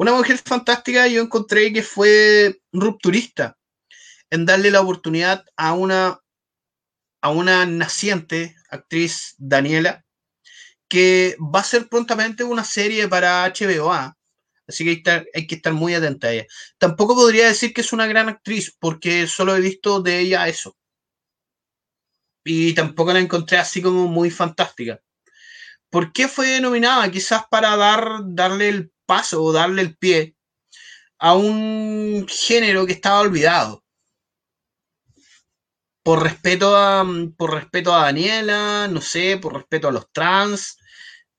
Una 0.00 0.14
Mujer 0.14 0.38
Fantástica 0.38 1.06
yo 1.08 1.20
encontré 1.20 1.74
que 1.74 1.82
fue 1.82 2.62
rupturista 2.72 3.58
en 4.30 4.46
darle 4.46 4.70
la 4.70 4.80
oportunidad 4.80 5.44
a 5.58 5.74
una, 5.74 6.22
a 7.20 7.30
una 7.30 7.66
naciente 7.66 8.56
actriz, 8.70 9.34
Daniela, 9.36 10.06
que 10.88 11.36
va 11.38 11.60
a 11.60 11.64
ser 11.64 11.90
prontamente 11.90 12.44
una 12.44 12.64
serie 12.64 13.08
para 13.08 13.44
HBO. 13.44 13.92
¿ah? 13.92 14.16
Así 14.66 14.84
que 14.84 14.90
hay, 14.90 15.02
que 15.02 15.10
estar- 15.10 15.46
que 15.46 15.54
estar 15.56 15.74
muy 15.74 15.92
atenta 15.92 16.28
a 16.28 16.32
ella. 16.32 16.46
Tampoco 16.78 17.14
podría 17.14 17.48
decir 17.48 17.74
que 17.74 17.82
es 17.82 17.92
una 17.92 18.06
gran 18.06 18.30
actriz, 18.30 18.74
porque 18.80 19.26
solo 19.26 19.54
he 19.54 19.60
visto 19.60 20.00
de 20.00 20.20
ella 20.20 20.48
eso. 20.48 20.78
Y 22.42 22.72
tampoco 22.72 23.12
la 23.12 23.20
encontré 23.20 23.58
así 23.58 23.82
como 23.82 24.06
muy 24.06 24.30
fantástica. 24.30 24.98
¿Por 25.90 26.14
qué 26.14 26.26
fue 26.26 26.58
nominada? 26.62 27.10
Quizás 27.10 27.42
para 27.50 27.76
dar, 27.76 28.20
darle 28.24 28.70
el 28.70 28.92
paso 29.10 29.42
o 29.42 29.52
darle 29.52 29.82
el 29.82 29.96
pie 29.96 30.36
a 31.18 31.34
un 31.34 32.26
género 32.28 32.86
que 32.86 32.92
estaba 32.92 33.18
olvidado. 33.20 33.82
Por 36.04 36.22
respeto 36.22 36.76
a, 36.76 37.04
por 37.36 37.54
respeto 37.54 37.92
a 37.92 38.04
Daniela, 38.04 38.86
no 38.88 39.00
sé, 39.00 39.36
por 39.36 39.54
respeto 39.54 39.88
a 39.88 39.92
los 39.92 40.06
trans, 40.12 40.78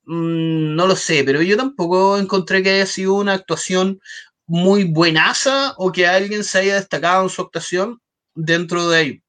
mm, 0.03 0.76
no 0.76 0.86
lo 0.86 0.97
sé, 0.97 1.24
pero 1.24 1.41
yo 1.41 1.55
tampoco 1.55 2.17
encontré 2.17 2.61
que 2.61 2.72
haya 2.72 2.86
sido 2.86 3.13
una 3.13 3.36
actuación 3.36 4.01
muy 4.45 4.84
buenaza 4.84 5.74
o 5.78 5.93
que 5.93 6.07
alguien 6.07 6.43
se 6.43 6.59
haya 6.59 6.76
destacado 6.76 7.24
en 7.24 7.30
su 7.30 7.41
actuación 7.41 8.01
dentro 8.36 8.89
de 8.89 8.97
ahí. 8.97 9.24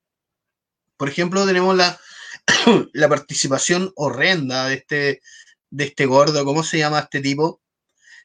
Por 0.96 1.08
ejemplo, 1.08 1.46
tenemos 1.46 1.76
la, 1.76 1.98
la 2.92 3.08
participación 3.08 3.92
horrenda 3.94 4.66
de 4.66 4.74
este, 4.74 5.20
de 5.70 5.84
este 5.84 6.06
gordo, 6.06 6.44
¿cómo 6.44 6.64
se 6.64 6.78
llama 6.78 7.00
este 7.00 7.20
tipo? 7.20 7.62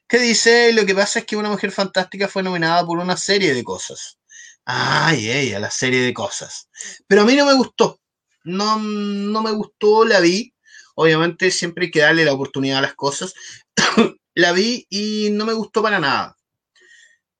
Que 0.08 0.18
dice, 0.18 0.72
lo 0.72 0.86
que 0.86 0.94
pasa 0.94 1.18
es 1.18 1.26
que 1.26 1.36
una 1.36 1.50
mujer 1.50 1.70
fantástica 1.70 2.28
fue 2.28 2.42
nominada 2.42 2.84
por 2.86 2.98
una 2.98 3.16
serie 3.16 3.52
de 3.54 3.62
cosas. 3.62 4.18
Ay, 4.64 5.30
ella, 5.30 5.60
la 5.60 5.70
serie 5.70 6.00
de 6.00 6.14
cosas. 6.14 6.68
Pero 7.06 7.22
a 7.22 7.24
mí 7.26 7.36
no 7.36 7.46
me 7.46 7.54
gustó. 7.54 8.00
No, 8.44 8.78
no 8.78 9.42
me 9.42 9.50
gustó, 9.52 10.04
la 10.04 10.20
vi. 10.20 10.54
Obviamente 10.94 11.50
siempre 11.50 11.86
hay 11.86 11.90
que 11.90 12.00
darle 12.00 12.24
la 12.24 12.32
oportunidad 12.32 12.78
a 12.78 12.82
las 12.82 12.94
cosas. 12.94 13.34
la 14.34 14.52
vi 14.52 14.86
y 14.90 15.30
no 15.32 15.44
me 15.44 15.52
gustó 15.52 15.82
para 15.82 16.00
nada. 16.00 16.36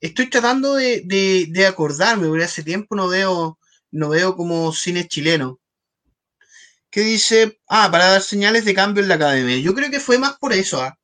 Estoy 0.00 0.30
tratando 0.30 0.74
de, 0.74 1.66
acordarme, 1.66 2.28
porque 2.28 2.44
hace 2.44 2.62
tiempo 2.62 2.94
no 2.94 3.08
veo, 3.08 3.58
no 3.90 4.10
veo 4.10 4.36
como 4.36 4.72
cine 4.72 5.08
chileno. 5.08 5.58
Que 6.90 7.00
dice, 7.00 7.60
ah, 7.68 7.90
para 7.90 8.08
dar 8.08 8.22
señales 8.22 8.64
de 8.64 8.74
cambio 8.74 9.02
en 9.02 9.08
la 9.08 9.16
academia. 9.16 9.58
Yo 9.58 9.74
creo 9.74 9.90
que 9.90 10.00
fue 10.00 10.18
más 10.18 10.38
por 10.38 10.52
eso, 10.52 10.80
¿ah? 10.82 10.98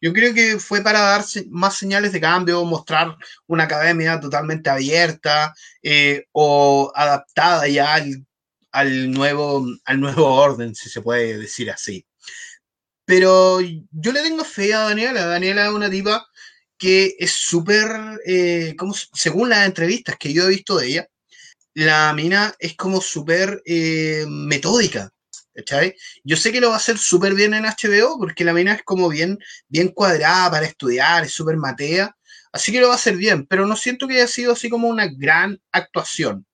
Yo 0.00 0.12
creo 0.12 0.34
que 0.34 0.58
fue 0.58 0.82
para 0.82 1.00
dar 1.00 1.24
más 1.50 1.76
señales 1.78 2.12
de 2.12 2.20
cambio, 2.20 2.64
mostrar 2.64 3.16
una 3.46 3.64
academia 3.64 4.20
totalmente 4.20 4.68
abierta 4.70 5.54
eh, 5.82 6.26
o 6.32 6.92
adaptada 6.94 7.66
ya 7.68 7.94
al, 7.94 8.26
al 8.72 9.10
nuevo, 9.10 9.66
al 9.84 10.00
nuevo 10.00 10.26
orden, 10.34 10.74
si 10.74 10.90
se 10.90 11.00
puede 11.00 11.38
decir 11.38 11.70
así. 11.70 12.06
Pero 13.06 13.60
yo 13.60 14.12
le 14.12 14.22
tengo 14.22 14.44
fe 14.44 14.74
a 14.74 14.80
Daniela. 14.80 15.24
Daniela 15.26 15.66
es 15.66 15.72
una 15.72 15.88
tipa 15.88 16.26
que 16.76 17.14
es 17.18 17.32
súper, 17.32 17.88
eh, 18.26 18.76
según 19.14 19.48
las 19.48 19.66
entrevistas 19.66 20.16
que 20.18 20.32
yo 20.32 20.44
he 20.44 20.48
visto 20.48 20.76
de 20.76 20.88
ella, 20.88 21.08
la 21.74 22.12
mina 22.12 22.54
es 22.58 22.74
como 22.76 23.00
súper 23.00 23.62
eh, 23.64 24.24
metódica. 24.28 25.10
¿Cachai? 25.56 25.96
Yo 26.22 26.36
sé 26.36 26.52
que 26.52 26.60
lo 26.60 26.68
va 26.68 26.74
a 26.74 26.78
hacer 26.78 26.98
súper 26.98 27.34
bien 27.34 27.54
en 27.54 27.64
HBO 27.64 28.18
porque 28.18 28.44
la 28.44 28.52
mina 28.52 28.74
es 28.74 28.82
como 28.82 29.08
bien, 29.08 29.38
bien 29.68 29.88
cuadrada 29.88 30.50
para 30.50 30.66
estudiar, 30.66 31.24
es 31.24 31.32
súper 31.32 31.56
matea, 31.56 32.14
así 32.52 32.70
que 32.72 32.80
lo 32.80 32.88
va 32.88 32.94
a 32.94 32.96
hacer 32.96 33.16
bien, 33.16 33.46
pero 33.46 33.66
no 33.66 33.76
siento 33.76 34.06
que 34.06 34.16
haya 34.16 34.26
sido 34.26 34.52
así 34.52 34.68
como 34.68 34.88
una 34.88 35.06
gran 35.06 35.60
actuación. 35.72 36.46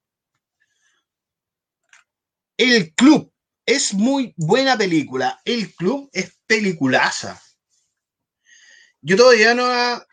El 2.57 2.95
Club 2.95 3.33
es 3.67 3.93
muy 3.93 4.35
buena 4.37 4.77
película. 4.77 5.41
El 5.45 5.75
Club 5.75 6.09
es 6.13 6.39
peliculaza. 6.47 7.41
Yo 9.01 9.17
todavía 9.17 9.55
no 9.55 9.67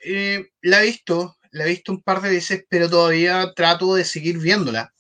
eh, 0.03 0.49
la 0.61 0.81
he 0.81 0.87
visto, 0.87 1.37
la 1.51 1.65
he 1.65 1.69
visto 1.69 1.91
un 1.91 2.01
par 2.01 2.21
de 2.21 2.29
veces, 2.29 2.65
pero 2.69 2.89
todavía 2.89 3.53
trato 3.55 3.93
de 3.93 4.03
seguir 4.03 4.39
viéndola 4.39 4.91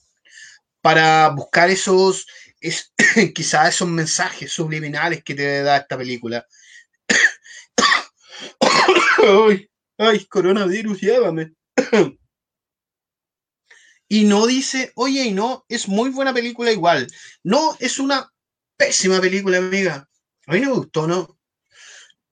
para 0.81 1.29
buscar 1.29 1.69
esos, 1.69 2.27
es, 2.59 2.93
quizás 3.35 3.75
esos 3.75 3.87
mensajes 3.87 4.51
subliminales 4.51 5.23
que 5.23 5.35
te 5.35 5.63
da 5.63 5.77
esta 5.77 5.97
película. 5.97 6.45
ay, 9.47 9.69
ay, 9.97 10.25
coronavirus, 10.25 11.01
llévame. 11.01 11.53
y 14.07 14.23
no 14.25 14.47
dice, 14.47 14.91
oye, 14.95 15.25
y 15.25 15.31
no, 15.31 15.65
es 15.69 15.87
muy 15.87 16.09
buena 16.09 16.33
película 16.33 16.71
igual. 16.71 17.07
No, 17.43 17.75
es 17.79 17.99
una 17.99 18.31
pésima 18.77 19.19
película, 19.19 19.57
amiga. 19.57 20.07
A 20.47 20.53
mí 20.53 20.61
no 20.61 20.69
me 20.69 20.77
gustó, 20.77 21.07
¿no? 21.07 21.37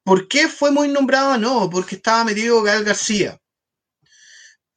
¿Por 0.03 0.27
qué 0.27 0.47
fue 0.47 0.71
muy 0.71 0.87
nombrada? 0.87 1.37
No, 1.37 1.69
porque 1.69 1.95
estaba 1.95 2.23
metido 2.23 2.63
Gal 2.63 2.85
García. 2.85 3.37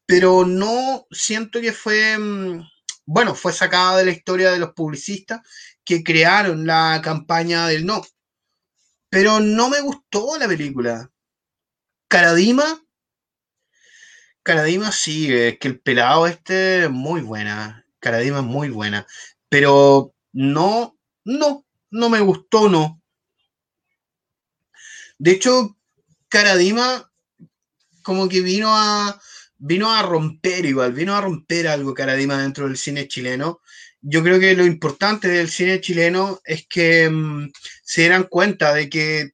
Pero 0.05 0.45
no 0.45 1.07
siento 1.11 1.61
que 1.61 1.73
fue, 1.73 2.19
mm, 2.19 2.63
bueno, 3.13 3.35
fue 3.35 3.53
sacada 3.53 3.99
de 3.99 4.05
la 4.05 4.13
historia 4.13 4.53
de 4.53 4.61
los 4.61 4.73
publicistas 4.73 5.41
que 5.85 6.05
crearon 6.05 6.65
la 6.65 7.01
campaña 7.03 7.67
del 7.67 7.85
no. 7.85 8.03
Pero 9.09 9.41
no 9.41 9.69
me 9.69 9.81
gustó 9.81 10.39
la 10.39 10.47
película. 10.47 11.11
Caradima, 12.07 12.81
Caradima 14.45 14.93
sí, 14.93 15.35
es 15.35 15.59
que 15.59 15.67
el 15.67 15.81
pelado 15.81 16.29
este 16.29 16.85
es 16.85 16.91
muy 16.91 17.21
buena. 17.21 17.85
Caradima 17.99 18.39
es 18.39 18.45
muy 18.45 18.71
buena. 18.71 19.05
Pero 19.49 20.15
no, 20.33 20.97
no, 21.25 21.67
no 21.91 22.09
me 22.11 22.21
gustó, 22.21 22.69
no. 22.69 23.03
De 25.19 25.33
hecho, 25.33 25.77
Caradima 26.29 27.11
como 28.05 28.29
que 28.29 28.41
vino 28.41 28.69
a 28.73 29.21
vino 29.61 29.93
a 29.93 30.03
romper 30.03 30.65
igual, 30.65 30.93
vino 30.93 31.15
a 31.15 31.21
romper 31.21 31.69
algo 31.69 31.95
Caradima 31.95 32.41
dentro 32.41 32.67
del 32.67 32.79
cine 32.79 33.07
chileno. 33.07 33.61
Yo 34.01 34.23
creo 34.23 34.41
que 34.41 34.57
lo 34.57 34.65
importante 34.65 35.29
del 35.29 35.51
cine 35.51 35.81
chileno 35.81 36.41
es 36.45 36.67
que 36.67 37.09
mm, 37.11 37.53
se 37.83 38.01
dieran 38.01 38.25
cuenta 38.25 38.73
de 38.73 38.89
que 38.89 39.33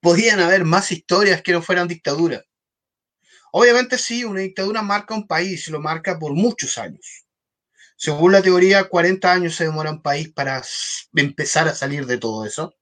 podían 0.00 0.40
haber 0.40 0.64
más 0.64 0.90
historias 0.90 1.42
que 1.42 1.52
no 1.52 1.60
fueran 1.60 1.88
dictaduras. 1.88 2.42
Obviamente 3.52 3.98
sí, 3.98 4.24
una 4.24 4.40
dictadura 4.40 4.82
marca 4.82 5.14
un 5.14 5.26
país, 5.26 5.68
lo 5.68 5.80
marca 5.80 6.18
por 6.18 6.32
muchos 6.32 6.78
años. 6.78 7.26
Según 7.96 8.32
la 8.32 8.42
teoría, 8.42 8.84
40 8.84 9.30
años 9.30 9.54
se 9.54 9.64
demora 9.64 9.90
un 9.90 10.02
país 10.02 10.30
para 10.32 10.62
empezar 11.14 11.68
a 11.68 11.74
salir 11.74 12.06
de 12.06 12.18
todo 12.18 12.46
eso. 12.46 12.74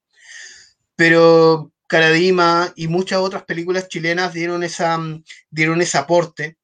Pero 0.94 1.72
Caradima 1.88 2.72
y 2.76 2.86
muchas 2.86 3.18
otras 3.18 3.44
películas 3.44 3.88
chilenas 3.88 4.32
dieron, 4.32 4.62
esa, 4.62 4.96
mm, 4.96 5.24
dieron 5.50 5.82
ese 5.82 5.98
aporte 5.98 6.56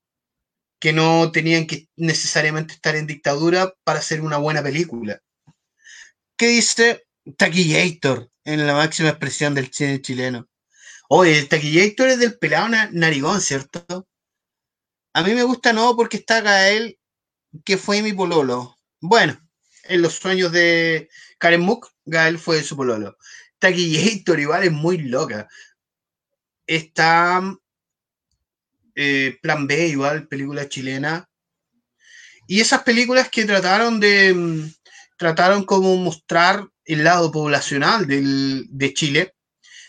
que 0.80 0.92
no 0.92 1.30
tenían 1.30 1.66
que 1.66 1.88
necesariamente 1.96 2.74
estar 2.74 2.96
en 2.96 3.06
dictadura 3.06 3.74
para 3.84 3.98
hacer 4.00 4.22
una 4.22 4.38
buena 4.38 4.62
película. 4.62 5.20
¿Qué 6.36 6.48
dice 6.48 7.06
Taquillator 7.36 8.30
en 8.44 8.66
la 8.66 8.74
máxima 8.74 9.10
expresión 9.10 9.54
del 9.54 9.72
cine 9.72 10.00
chileno? 10.00 10.48
Oye, 11.08 11.38
el 11.38 11.48
Taquillator 11.48 12.08
es 12.08 12.18
del 12.18 12.38
pelado 12.38 12.70
na- 12.70 12.88
narigón, 12.92 13.40
¿cierto? 13.42 14.08
A 15.12 15.22
mí 15.22 15.34
me 15.34 15.42
gusta 15.42 15.72
no 15.72 15.94
porque 15.96 16.16
está 16.16 16.40
Gael, 16.40 16.98
que 17.64 17.76
fue 17.76 18.00
mi 18.00 18.12
pololo. 18.12 18.78
Bueno, 19.00 19.38
en 19.84 20.00
los 20.00 20.14
sueños 20.14 20.50
de 20.52 21.10
Karen 21.38 21.60
Mook, 21.60 21.88
Gael 22.06 22.38
fue 22.38 22.62
su 22.62 22.76
pololo. 22.76 23.18
Taquillator 23.58 24.40
igual 24.40 24.64
es 24.64 24.72
muy 24.72 24.96
loca. 24.98 25.46
Está 26.66 27.42
eh, 29.02 29.38
Plan 29.40 29.66
B, 29.66 29.88
igual, 29.88 30.28
película 30.28 30.68
chilena. 30.68 31.26
Y 32.46 32.60
esas 32.60 32.82
películas 32.82 33.30
que 33.30 33.46
trataron 33.46 33.98
de, 33.98 34.34
mm, 34.34 34.74
trataron 35.16 35.64
como 35.64 35.96
mostrar 35.96 36.68
el 36.84 37.04
lado 37.04 37.30
poblacional 37.32 38.06
del, 38.06 38.66
de 38.68 38.92
Chile 38.92 39.34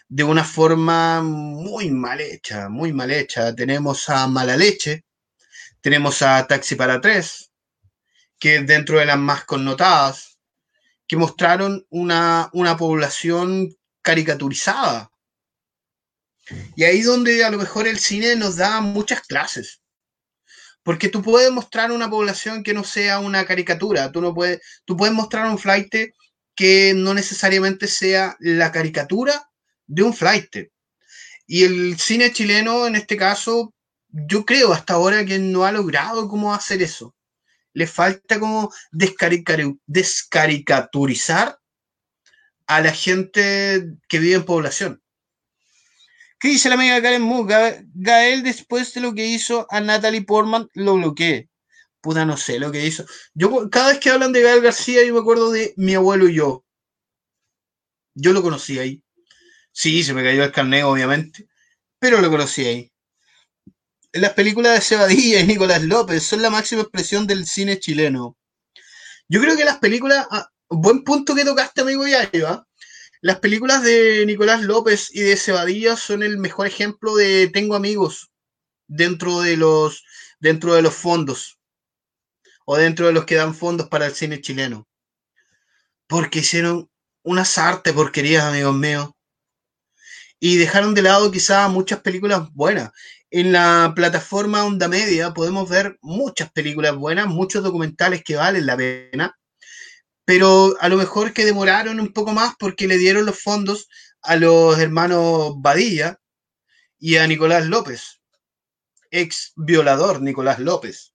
de 0.07 0.23
una 0.23 0.45
forma 0.45 1.21
muy 1.21 1.91
mal 1.91 2.21
hecha, 2.21 2.69
muy 2.69 2.93
mal 2.93 3.11
hecha. 3.11 3.53
Tenemos 3.53 4.07
a 4.09 4.27
Mala 4.27 4.55
Leche, 4.55 5.03
tenemos 5.81 6.21
a 6.21 6.47
Taxi 6.47 6.75
para 6.75 7.01
Tres, 7.01 7.51
que 8.39 8.61
dentro 8.61 8.99
de 8.99 9.07
las 9.07 9.17
más 9.17 9.43
connotadas, 9.43 10.37
que 11.05 11.17
mostraron 11.17 11.85
una, 11.89 12.49
una 12.53 12.77
población 12.77 13.75
caricaturizada. 14.01 15.10
Y 16.75 16.83
ahí 16.83 17.01
donde 17.01 17.43
a 17.43 17.49
lo 17.49 17.57
mejor 17.57 17.87
el 17.87 17.99
cine 17.99 18.35
nos 18.35 18.55
da 18.57 18.81
muchas 18.81 19.21
clases. 19.21 19.81
Porque 20.83 21.09
tú 21.09 21.21
puedes 21.21 21.51
mostrar 21.51 21.91
una 21.91 22.09
población 22.09 22.63
que 22.63 22.73
no 22.73 22.83
sea 22.83 23.19
una 23.19 23.45
caricatura. 23.45 24.11
Tú 24.11 24.21
no 24.21 24.33
puedes, 24.33 24.61
tú 24.85 24.97
puedes 24.97 25.13
mostrar 25.13 25.45
un 25.47 25.59
flight 25.59 25.93
que 26.55 26.93
no 26.95 27.13
necesariamente 27.13 27.87
sea 27.87 28.35
la 28.39 28.71
caricatura 28.71 29.49
de 29.85 30.03
un 30.03 30.13
flight. 30.13 30.69
Y 31.45 31.63
el 31.63 31.99
cine 31.99 32.31
chileno, 32.31 32.87
en 32.87 32.95
este 32.95 33.17
caso, 33.17 33.73
yo 34.09 34.45
creo 34.45 34.73
hasta 34.73 34.93
ahora 34.93 35.25
que 35.25 35.39
no 35.39 35.65
ha 35.65 35.71
logrado 35.71 36.27
cómo 36.27 36.53
hacer 36.53 36.81
eso. 36.81 37.15
Le 37.73 37.87
falta 37.87 38.39
como 38.39 38.73
descarica- 38.91 39.77
descaricaturizar 39.85 41.57
a 42.67 42.81
la 42.81 42.91
gente 42.91 43.85
que 44.07 44.19
vive 44.19 44.35
en 44.35 44.45
población. 44.45 45.01
¿Qué 46.41 46.49
dice 46.49 46.67
la 46.69 46.75
amiga 46.75 47.01
Karen 47.01 47.21
Mu? 47.21 47.45
Ga- 47.45 47.85
Gael, 47.93 48.43
después 48.43 48.93
de 48.93 48.99
lo 49.01 49.13
que 49.13 49.25
hizo 49.27 49.65
a 49.69 49.79
Natalie 49.79 50.23
Portman, 50.23 50.67
lo 50.73 50.95
bloqueé. 50.95 51.49
Puta, 52.01 52.25
no 52.25 52.37
sé 52.37 52.59
lo 52.59 52.71
que 52.71 52.85
hizo. 52.87 53.05
Yo, 53.35 53.69
cada 53.71 53.89
vez 53.91 53.99
que 53.99 54.09
hablan 54.11 54.33
de 54.33 54.41
Gael 54.43 54.61
García, 54.61 55.05
yo 55.05 55.13
me 55.15 55.21
acuerdo 55.21 55.51
de 55.51 55.73
mi 55.77 55.95
abuelo 55.95 56.27
y 56.29 56.35
yo. 56.35 56.65
Yo 58.15 58.31
lo 58.31 58.41
conocí 58.41 58.79
ahí. 58.79 59.03
Sí, 59.73 60.03
se 60.03 60.13
me 60.13 60.23
cayó 60.23 60.43
el 60.43 60.51
carnet, 60.53 60.83
obviamente, 60.85 61.47
pero 61.99 62.21
lo 62.21 62.29
conocí 62.31 62.65
ahí. 62.67 62.91
Las 64.13 64.31
películas 64.35 64.75
de 64.75 64.79
Cebadilla 64.81 65.41
y 65.41 65.47
Nicolás 65.47 65.83
López 65.83 66.23
son 66.23 66.41
la 66.41 66.49
máxima 66.49 66.81
expresión 66.81 67.27
del 67.27 67.45
cine 67.45 67.77
chileno. 67.77 68.37
Yo 69.29 69.41
creo 69.41 69.57
que 69.57 69.65
las 69.65 69.79
películas, 69.79 70.27
ah, 70.31 70.47
buen 70.69 71.03
punto 71.03 71.35
que 71.35 71.45
tocaste, 71.45 71.81
amigo 71.81 72.07
Yayo, 72.07 72.47
¿ah? 72.49 72.67
Las 73.23 73.39
películas 73.39 73.83
de 73.83 74.25
Nicolás 74.25 74.63
López 74.63 75.09
y 75.13 75.21
de 75.21 75.37
Cebadilla 75.37 75.95
son 75.95 76.23
el 76.23 76.39
mejor 76.39 76.65
ejemplo 76.65 77.15
de 77.15 77.49
tengo 77.53 77.75
amigos 77.75 78.31
dentro 78.87 79.41
de 79.41 79.57
los 79.57 80.03
dentro 80.39 80.73
de 80.73 80.81
los 80.81 80.95
fondos 80.95 81.59
o 82.65 82.77
dentro 82.77 83.05
de 83.05 83.13
los 83.13 83.25
que 83.25 83.35
dan 83.35 83.53
fondos 83.53 83.87
para 83.89 84.07
el 84.07 84.15
cine 84.15 84.41
chileno. 84.41 84.87
Porque 86.07 86.39
hicieron 86.39 86.89
unas 87.21 87.59
arte 87.59 87.93
porquerías, 87.93 88.43
amigos 88.43 88.73
míos. 88.73 89.11
Y 90.39 90.57
dejaron 90.57 90.95
de 90.95 91.03
lado 91.03 91.29
quizá 91.29 91.67
muchas 91.67 92.01
películas 92.01 92.51
buenas. 92.53 92.89
En 93.29 93.51
la 93.51 93.93
plataforma 93.95 94.65
Onda 94.65 94.87
Media 94.87 95.31
podemos 95.31 95.69
ver 95.69 95.99
muchas 96.01 96.51
películas 96.51 96.95
buenas, 96.95 97.27
muchos 97.27 97.63
documentales 97.63 98.23
que 98.23 98.35
valen 98.35 98.65
la 98.65 98.75
pena, 98.75 99.37
pero 100.25 100.75
a 100.79 100.89
lo 100.89 100.97
mejor 100.97 101.33
que 101.33 101.45
demoraron 101.45 101.99
un 101.99 102.13
poco 102.13 102.31
más 102.33 102.53
porque 102.59 102.87
le 102.87 102.97
dieron 102.97 103.25
los 103.25 103.41
fondos 103.41 103.87
a 104.21 104.35
los 104.35 104.77
hermanos 104.79 105.53
Badilla 105.57 106.19
y 106.99 107.17
a 107.17 107.27
Nicolás 107.27 107.65
López, 107.65 108.21
ex 109.09 109.53
violador 109.55 110.21
Nicolás 110.21 110.59
López. 110.59 111.13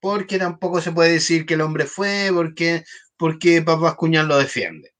Porque 0.00 0.38
tampoco 0.38 0.80
se 0.80 0.92
puede 0.92 1.12
decir 1.12 1.46
que 1.46 1.54
el 1.54 1.62
hombre 1.62 1.86
fue, 1.86 2.30
porque, 2.32 2.84
porque 3.16 3.62
Papá 3.62 3.96
Cuñal 3.96 4.28
lo 4.28 4.38
defiende. 4.38 4.92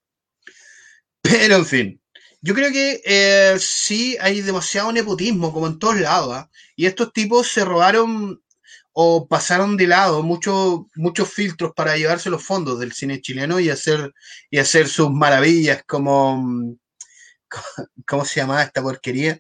Pero 1.23 1.57
en 1.57 1.67
fin, 1.67 2.03
yo 2.41 2.55
creo 2.55 2.71
que 2.71 3.03
eh, 3.05 3.57
sí 3.59 4.17
hay 4.21 4.41
demasiado 4.41 4.93
nepotismo, 4.93 5.53
como 5.53 5.67
en 5.67 5.79
todos 5.79 6.01
lados, 6.01 6.35
¿ah? 6.35 6.51
y 6.77 6.87
estos 6.87 7.13
tipos 7.13 7.49
se 7.49 7.65
robaron 7.65 8.41
o 8.99 9.29
pasaron 9.29 9.77
de 9.77 9.87
lado 9.87 10.23
muchos 10.23 11.31
filtros 11.31 11.73
para 11.77 11.99
llevarse 11.99 12.31
los 12.31 12.43
fondos 12.43 12.79
del 12.79 12.95
cine 12.95 13.21
chileno 13.21 13.61
y 13.61 13.69
hacer, 13.69 14.15
y 14.51 14.57
hacer 14.57 14.89
sus 14.89 15.11
maravillas 15.11 15.83
como, 15.87 16.39
mm, 16.39 16.79
¿cómo 18.07 18.25
se 18.25 18.41
llama 18.41 18.63
esta 18.63 18.81
porquería? 18.81 19.39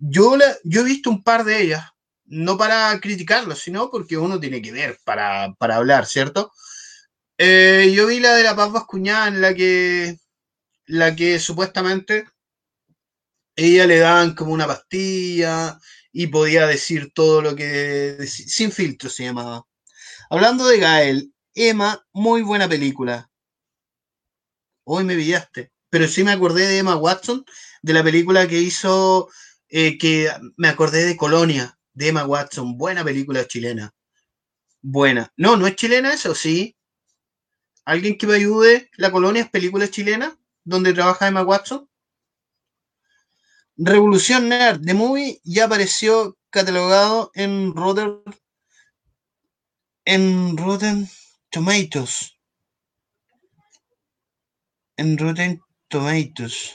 Yo, 0.00 0.36
la, 0.36 0.52
yo 0.64 0.80
he 0.80 0.84
visto 0.84 1.10
un 1.10 1.22
par 1.22 1.44
de 1.44 1.62
ellas, 1.62 1.84
no 2.24 2.58
para 2.58 2.98
criticarlos, 3.00 3.60
sino 3.60 3.88
porque 3.88 4.18
uno 4.18 4.40
tiene 4.40 4.60
que 4.60 4.72
ver 4.72 4.98
para, 5.04 5.54
para 5.60 5.76
hablar, 5.76 6.04
¿cierto? 6.04 6.50
Eh, 7.38 7.92
yo 7.94 8.08
vi 8.08 8.18
la 8.18 8.34
de 8.34 8.42
la 8.42 8.56
Paz 8.56 8.72
Bascuñán, 8.72 9.40
la 9.40 9.54
que, 9.54 10.18
la 10.86 11.14
que 11.14 11.38
supuestamente 11.38 12.26
ella 13.54 13.86
le 13.86 14.00
daban 14.00 14.34
como 14.34 14.52
una 14.52 14.66
pastilla 14.66 15.78
y 16.12 16.28
podía 16.28 16.66
decir 16.66 17.12
todo 17.14 17.42
lo 17.42 17.54
que... 17.56 18.26
Sin 18.26 18.72
filtro 18.72 19.10
se 19.10 19.24
llamaba. 19.24 19.66
Hablando 20.30 20.66
de 20.66 20.78
Gael, 20.78 21.32
Emma, 21.54 22.06
muy 22.12 22.42
buena 22.42 22.68
película. 22.68 23.30
Hoy 24.84 25.04
me 25.04 25.16
pillaste. 25.16 25.72
Pero 25.90 26.06
sí 26.06 26.22
me 26.22 26.32
acordé 26.32 26.66
de 26.66 26.78
Emma 26.78 26.96
Watson, 26.96 27.44
de 27.82 27.92
la 27.92 28.04
película 28.04 28.46
que 28.46 28.58
hizo, 28.58 29.28
eh, 29.68 29.96
que 29.98 30.30
me 30.56 30.68
acordé 30.68 31.04
de 31.04 31.16
Colonia, 31.16 31.78
de 31.94 32.08
Emma 32.08 32.26
Watson. 32.26 32.76
Buena 32.76 33.04
película 33.04 33.46
chilena. 33.46 33.94
Buena. 34.82 35.32
No, 35.36 35.56
no 35.56 35.66
es 35.66 35.76
chilena 35.76 36.12
eso, 36.12 36.34
sí. 36.34 36.76
¿Alguien 37.84 38.18
que 38.18 38.26
me 38.26 38.34
ayude? 38.34 38.90
¿La 38.96 39.10
Colonia 39.10 39.42
es 39.42 39.48
película 39.48 39.88
chilena? 39.88 40.38
¿Donde 40.64 40.92
trabaja 40.92 41.26
Emma 41.26 41.42
Watson? 41.42 41.87
Revolución 43.78 44.48
Nerd, 44.48 44.84
The 44.84 44.92
Movie, 44.92 45.40
ya 45.44 45.66
apareció 45.66 46.36
catalogado 46.50 47.30
en 47.34 47.72
Rotten, 47.76 48.20
en 50.04 50.56
Rotten 50.56 51.08
Tomatoes. 51.48 52.34
En 54.96 55.16
Rotten 55.16 55.60
Tomatoes. 55.86 56.74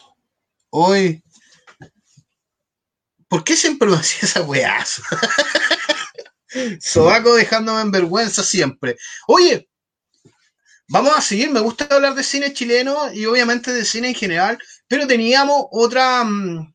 Hoy. 0.69 1.21
¿Por 3.27 3.43
qué 3.43 3.57
siempre 3.57 3.89
me 3.89 3.95
hacía 3.97 4.19
esa 4.21 4.43
weá? 4.43 4.85
Sobaco 6.79 7.33
dejándome 7.35 7.81
en 7.81 7.91
vergüenza 7.91 8.43
siempre. 8.43 8.95
Oye, 9.27 9.67
vamos 10.87 11.11
a 11.17 11.21
seguir. 11.21 11.51
Me 11.51 11.59
gusta 11.59 11.85
hablar 11.93 12.15
de 12.15 12.23
cine 12.23 12.53
chileno 12.53 13.11
y 13.11 13.25
obviamente 13.25 13.73
de 13.73 13.83
cine 13.83 14.07
en 14.09 14.15
general, 14.15 14.57
pero 14.87 15.05
teníamos 15.05 15.65
otra. 15.69 16.23
mm, 16.23 16.72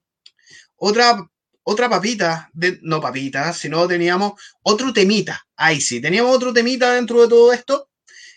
otra, 0.79 1.29
otra 1.63 1.89
papita, 1.89 2.51
no 2.83 3.01
papita, 3.01 3.53
sino 3.53 3.87
teníamos 3.87 4.33
otro 4.63 4.93
temita. 4.93 5.47
Ahí 5.57 5.81
sí, 5.81 6.01
teníamos 6.01 6.35
otro 6.35 6.53
temita 6.53 6.95
dentro 6.95 7.23
de 7.23 7.29
todo 7.29 7.53
esto. 7.53 7.91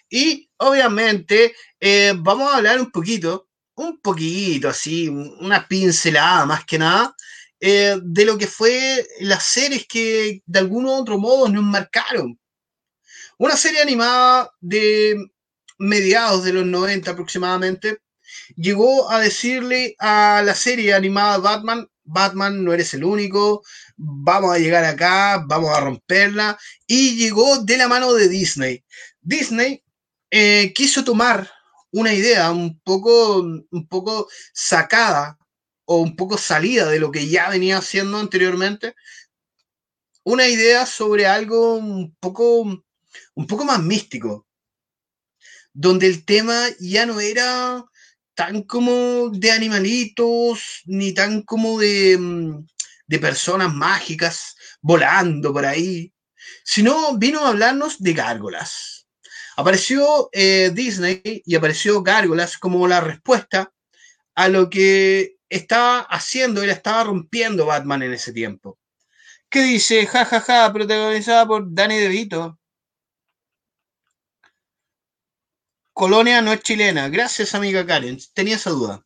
Y 0.09 0.49
obviamente 0.57 1.55
eh, 1.79 2.13
vamos 2.17 2.51
a 2.51 2.57
hablar 2.57 2.79
un 2.79 2.91
poquito, 2.91 3.47
un 3.75 3.99
poquito 4.01 4.69
así, 4.69 5.07
una 5.07 5.67
pincelada 5.67 6.45
más 6.45 6.65
que 6.65 6.77
nada, 6.77 7.15
eh, 7.59 7.97
de 8.03 8.25
lo 8.25 8.37
que 8.37 8.47
fue 8.47 9.07
las 9.21 9.43
series 9.43 9.87
que 9.87 10.41
de 10.45 10.59
algún 10.59 10.85
otro 10.87 11.17
modo 11.17 11.47
nos 11.47 11.63
marcaron. 11.63 12.37
Una 13.37 13.55
serie 13.55 13.81
animada 13.81 14.51
de 14.59 15.15
mediados 15.79 16.43
de 16.43 16.53
los 16.53 16.65
90 16.65 17.11
aproximadamente 17.11 17.99
llegó 18.55 19.09
a 19.09 19.19
decirle 19.19 19.95
a 19.99 20.41
la 20.45 20.55
serie 20.55 20.93
animada 20.93 21.37
Batman, 21.37 21.87
Batman 22.03 22.63
no 22.63 22.73
eres 22.73 22.93
el 22.93 23.03
único, 23.03 23.63
vamos 23.95 24.53
a 24.53 24.59
llegar 24.59 24.83
acá, 24.83 25.43
vamos 25.47 25.75
a 25.75 25.79
romperla, 25.79 26.57
y 26.87 27.15
llegó 27.15 27.59
de 27.59 27.77
la 27.77 27.87
mano 27.87 28.13
de 28.13 28.27
Disney. 28.27 28.83
Disney 29.21 29.83
eh, 30.29 30.73
quiso 30.73 31.03
tomar 31.03 31.49
una 31.91 32.13
idea 32.13 32.51
un 32.51 32.79
poco, 32.79 33.39
un 33.39 33.87
poco 33.87 34.29
sacada 34.53 35.37
o 35.85 35.97
un 35.97 36.15
poco 36.15 36.37
salida 36.37 36.89
de 36.89 36.99
lo 36.99 37.11
que 37.11 37.27
ya 37.27 37.49
venía 37.49 37.77
haciendo 37.77 38.17
anteriormente, 38.17 38.95
una 40.23 40.47
idea 40.47 40.85
sobre 40.85 41.25
algo 41.25 41.75
un 41.75 42.15
poco, 42.19 42.61
un 42.61 43.47
poco 43.47 43.65
más 43.65 43.81
místico, 43.81 44.47
donde 45.73 46.07
el 46.07 46.25
tema 46.25 46.67
ya 46.79 47.05
no 47.05 47.19
era 47.19 47.83
tan 48.35 48.63
como 48.63 49.29
de 49.29 49.51
animalitos, 49.51 50.81
ni 50.85 51.13
tan 51.13 51.43
como 51.43 51.79
de, 51.79 52.17
mm, 52.17 52.65
de 53.07 53.19
personas 53.19 53.73
mágicas 53.73 54.55
volando 54.81 55.53
por 55.53 55.65
ahí, 55.65 56.13
sino 56.63 57.17
vino 57.17 57.45
a 57.45 57.49
hablarnos 57.49 58.01
de 58.01 58.13
gárgolas. 58.13 59.01
Apareció 59.57 60.29
eh, 60.31 60.71
Disney 60.73 61.21
y 61.45 61.55
apareció 61.55 62.01
Gárgolas 62.01 62.57
como 62.57 62.87
la 62.87 63.01
respuesta 63.01 63.71
a 64.33 64.47
lo 64.47 64.69
que 64.69 65.35
estaba 65.49 65.99
haciendo, 65.99 66.63
él 66.63 66.69
estaba 66.69 67.03
rompiendo 67.03 67.65
Batman 67.65 68.03
en 68.03 68.13
ese 68.13 68.31
tiempo. 68.31 68.79
¿Qué 69.49 69.63
dice? 69.63 70.07
Ja, 70.07 70.23
ja, 70.23 70.39
ja, 70.39 70.71
protagonizada 70.71 71.45
por 71.45 71.65
Danny 71.67 71.97
DeVito. 71.97 72.57
Colonia 76.01 76.41
no 76.41 76.51
es 76.51 76.63
chilena. 76.63 77.09
Gracias, 77.09 77.53
amiga 77.53 77.85
Karen. 77.85 78.17
Tenía 78.33 78.55
esa 78.55 78.71
duda. 78.71 79.05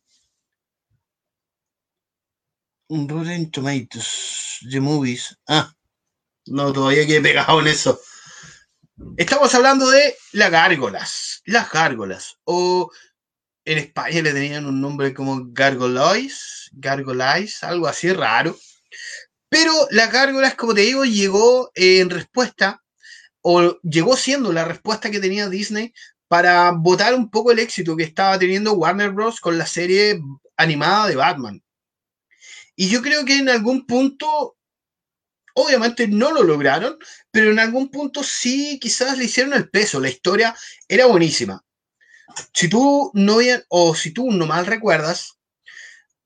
Rotten 2.88 3.50
Tomatoes, 3.50 4.60
The 4.70 4.80
Movies. 4.80 5.38
Ah, 5.46 5.74
no, 6.46 6.72
todavía 6.72 7.06
quedé 7.06 7.20
pegado 7.20 7.60
en 7.60 7.66
eso. 7.66 8.00
Estamos 9.18 9.54
hablando 9.54 9.90
de 9.90 10.16
las 10.32 10.50
gárgolas. 10.50 11.42
Las 11.44 11.70
gárgolas. 11.70 12.38
O 12.44 12.90
en 13.66 13.76
España 13.76 14.22
le 14.22 14.32
tenían 14.32 14.64
un 14.64 14.80
nombre 14.80 15.12
como 15.12 15.42
Gargolois, 15.48 16.70
Gargolais, 16.72 17.62
algo 17.62 17.88
así 17.88 18.10
raro. 18.10 18.58
Pero 19.50 19.70
las 19.90 20.10
gárgolas, 20.10 20.54
como 20.54 20.72
te 20.72 20.80
digo, 20.80 21.04
llegó 21.04 21.70
en 21.74 22.08
respuesta 22.08 22.82
o 23.42 23.78
llegó 23.82 24.16
siendo 24.16 24.50
la 24.50 24.64
respuesta 24.64 25.10
que 25.10 25.20
tenía 25.20 25.50
Disney 25.50 25.92
para 26.28 26.72
votar 26.72 27.14
un 27.14 27.30
poco 27.30 27.52
el 27.52 27.58
éxito 27.58 27.96
que 27.96 28.04
estaba 28.04 28.38
teniendo 28.38 28.72
Warner 28.74 29.10
Bros. 29.10 29.40
con 29.40 29.58
la 29.58 29.66
serie 29.66 30.20
animada 30.56 31.08
de 31.08 31.16
Batman. 31.16 31.62
Y 32.74 32.88
yo 32.88 33.02
creo 33.02 33.24
que 33.24 33.38
en 33.38 33.48
algún 33.48 33.86
punto, 33.86 34.56
obviamente 35.54 36.08
no 36.08 36.32
lo 36.32 36.42
lograron, 36.42 36.98
pero 37.30 37.50
en 37.50 37.58
algún 37.58 37.90
punto 37.90 38.22
sí 38.22 38.78
quizás 38.80 39.16
le 39.16 39.24
hicieron 39.24 39.54
el 39.54 39.70
peso. 39.70 40.00
La 40.00 40.10
historia 40.10 40.54
era 40.88 41.06
buenísima. 41.06 41.64
Si 42.52 42.68
tú 42.68 43.10
no, 43.14 43.38
o 43.68 43.94
si 43.94 44.12
tú 44.12 44.30
no 44.30 44.46
mal 44.46 44.66
recuerdas, 44.66 45.38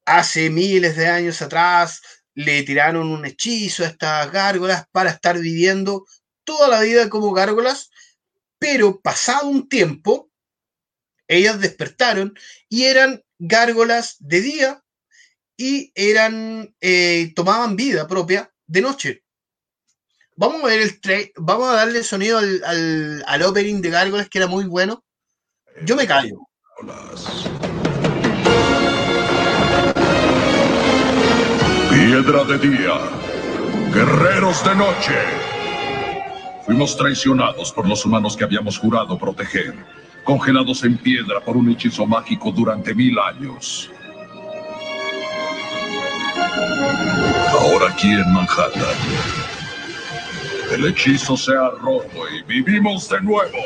hace 0.04 0.50
miles 0.50 0.96
de 0.96 1.08
años 1.08 1.40
atrás 1.42 2.00
le 2.34 2.62
tiraron 2.62 3.08
un 3.08 3.24
hechizo 3.26 3.84
a 3.84 3.88
estas 3.88 4.32
gárgolas 4.32 4.86
para 4.90 5.10
estar 5.10 5.38
viviendo 5.38 6.06
toda 6.44 6.68
la 6.68 6.80
vida 6.80 7.08
como 7.08 7.32
gárgolas, 7.32 7.90
pero 8.60 9.00
pasado 9.00 9.48
un 9.48 9.68
tiempo, 9.68 10.30
ellas 11.26 11.60
despertaron 11.60 12.38
y 12.68 12.84
eran 12.84 13.24
gárgolas 13.38 14.16
de 14.20 14.40
día 14.42 14.84
y 15.56 15.90
eran 15.94 16.74
eh, 16.80 17.32
tomaban 17.34 17.74
vida 17.74 18.06
propia 18.06 18.52
de 18.66 18.82
noche. 18.82 19.24
Vamos 20.36 20.62
a 20.62 20.66
ver 20.66 20.82
el 20.82 21.32
vamos 21.36 21.70
a 21.70 21.74
darle 21.74 22.04
sonido 22.04 22.38
al, 22.38 22.62
al, 22.64 23.24
al 23.26 23.42
opening 23.42 23.80
de 23.80 23.90
gárgolas 23.90 24.28
que 24.28 24.38
era 24.38 24.46
muy 24.46 24.64
bueno. 24.64 25.04
Yo 25.82 25.96
me 25.96 26.06
callo. 26.06 26.36
Piedra 31.90 32.44
de 32.44 32.58
día, 32.58 32.94
guerreros 33.92 34.64
de 34.64 34.74
noche. 34.74 35.49
Fuimos 36.70 36.96
traicionados 36.96 37.72
por 37.72 37.88
los 37.88 38.06
humanos 38.06 38.36
que 38.36 38.44
habíamos 38.44 38.78
jurado 38.78 39.18
proteger, 39.18 39.74
congelados 40.22 40.84
en 40.84 40.96
piedra 40.96 41.40
por 41.40 41.56
un 41.56 41.68
hechizo 41.68 42.06
mágico 42.06 42.52
durante 42.52 42.94
mil 42.94 43.18
años. 43.18 43.90
Ahora 47.58 47.90
aquí 47.90 48.12
en 48.12 48.32
Manhattan, 48.32 48.94
el 50.70 50.86
hechizo 50.86 51.36
se 51.36 51.56
ha 51.56 51.70
roto 51.70 52.28
y 52.38 52.44
vivimos 52.44 53.08
de 53.08 53.20
nuevo. 53.20 53.58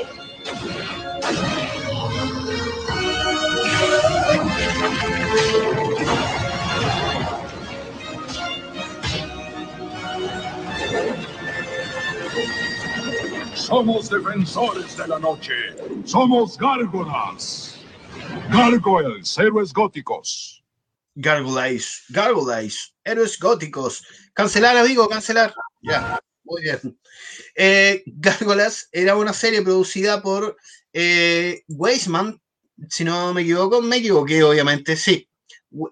Somos 13.65 14.11
defensores 14.11 14.95
de 14.95 15.09
la 15.09 15.19
noche. 15.19 15.55
Somos 16.05 16.59
gárgolas. 16.59 17.81
Gargoyles, 18.51 19.39
héroes 19.39 19.73
góticos. 19.73 20.62
Gargoyles, 21.15 22.05
Gargoyles, 22.11 22.95
héroes 23.03 23.39
góticos. 23.39 24.05
Cancelar, 24.35 24.77
amigo, 24.77 25.09
cancelar. 25.09 25.55
Ya, 25.81 26.21
muy 26.43 26.61
bien. 26.61 27.01
Eh, 27.55 28.03
Gárgolas 28.05 28.91
era 28.93 29.17
una 29.17 29.33
serie 29.33 29.62
producida 29.62 30.21
por 30.21 30.59
eh, 30.93 31.62
Weisman, 31.69 32.39
si 32.91 33.03
no 33.03 33.33
me 33.33 33.41
equivoco, 33.41 33.81
me 33.81 33.97
equivoqué, 33.97 34.43
obviamente, 34.43 34.95
sí. 34.95 35.27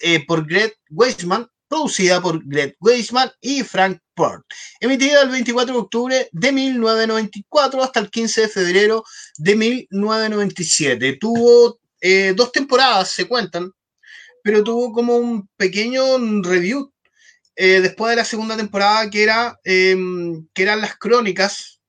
Eh, 0.01 0.27
por 0.27 0.47
Greg 0.47 0.77
Weisman, 0.91 1.49
producida 1.73 2.21
por 2.21 2.45
Greg 2.45 2.77
Weisman 2.81 3.33
y 3.41 3.63
Frank 3.63 3.99
Port. 4.13 4.45
Emitida 4.79 5.23
el 5.23 5.31
24 5.31 5.73
de 5.73 5.81
octubre 5.81 6.29
de 6.31 6.53
1994 6.53 7.83
hasta 7.83 8.01
el 8.01 8.11
15 8.11 8.43
de 8.43 8.49
febrero 8.49 9.05
de 9.39 9.57
1997. 9.57 11.17
Tuvo 11.19 11.81
eh, 11.99 12.35
dos 12.37 12.53
temporadas, 12.53 13.09
se 13.09 13.27
cuentan, 13.27 13.73
pero 14.45 14.63
tuvo 14.63 14.93
como 14.93 15.17
un 15.17 15.49
pequeño 15.57 16.19
review 16.43 16.93
eh, 17.57 17.81
después 17.81 18.11
de 18.11 18.17
la 18.17 18.27
segunda 18.27 18.55
temporada 18.55 19.09
que, 19.09 19.23
era, 19.23 19.59
em, 19.65 20.47
que 20.53 20.65
eran 20.65 20.83
las 20.83 20.99
crónicas 20.99 21.81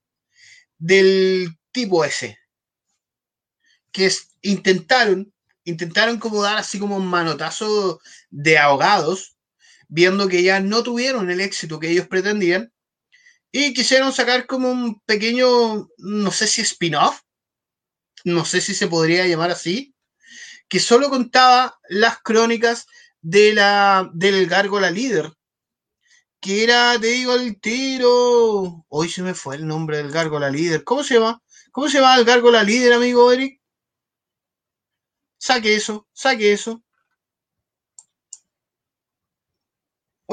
del 0.78 1.58
tipo 1.74 2.06
ese. 2.06 2.38
Que 3.92 4.10
intentaron, 4.44 5.34
intentaron 5.66 6.20
como 6.20 6.42
dar 6.42 6.56
así 6.58 6.80
como 6.80 6.96
un 6.96 7.06
manotazo 7.06 8.00
de 8.30 8.58
ahogados 8.58 9.33
viendo 9.94 10.28
que 10.28 10.42
ya 10.42 10.60
no 10.60 10.82
tuvieron 10.82 11.30
el 11.30 11.40
éxito 11.40 11.80
que 11.80 11.92
ellos 11.92 12.08
pretendían 12.08 12.74
y 13.52 13.76
quisieron 13.76 14.12
sacar 14.12 14.48
como 14.48 14.72
un 14.72 15.00
pequeño, 15.02 15.88
no 15.98 16.32
sé 16.32 16.48
si 16.48 16.62
spin-off, 16.62 17.22
no 18.24 18.44
sé 18.44 18.60
si 18.60 18.74
se 18.74 18.88
podría 18.88 19.28
llamar 19.28 19.52
así, 19.52 19.94
que 20.68 20.80
solo 20.80 21.12
contaba 21.12 21.78
las 21.90 22.18
crónicas 22.24 22.88
de 23.22 23.54
la, 23.54 24.10
del 24.16 24.48
Gárgola 24.48 24.90
líder, 24.90 25.32
que 26.42 26.64
era, 26.64 27.00
te 27.00 27.08
digo, 27.08 27.36
el 27.36 27.60
tiro, 27.60 28.86
hoy 28.90 29.10
se 29.10 29.22
me 29.22 29.36
fue 29.36 29.58
el 29.58 29.68
nombre 29.68 29.98
del 29.98 30.12
Gárgola 30.12 30.50
líder, 30.50 30.84
¿cómo 30.84 31.04
se 31.04 31.14
llama? 31.14 31.40
¿Cómo 31.72 31.88
se 31.88 32.00
llama 32.00 32.18
el 32.18 32.26
Gárgola 32.26 32.64
líder, 32.64 32.94
amigo 32.94 33.32
Eric? 33.32 33.62
Saque 35.38 35.76
eso, 35.76 36.08
saque 36.14 36.52
eso. 36.52 36.84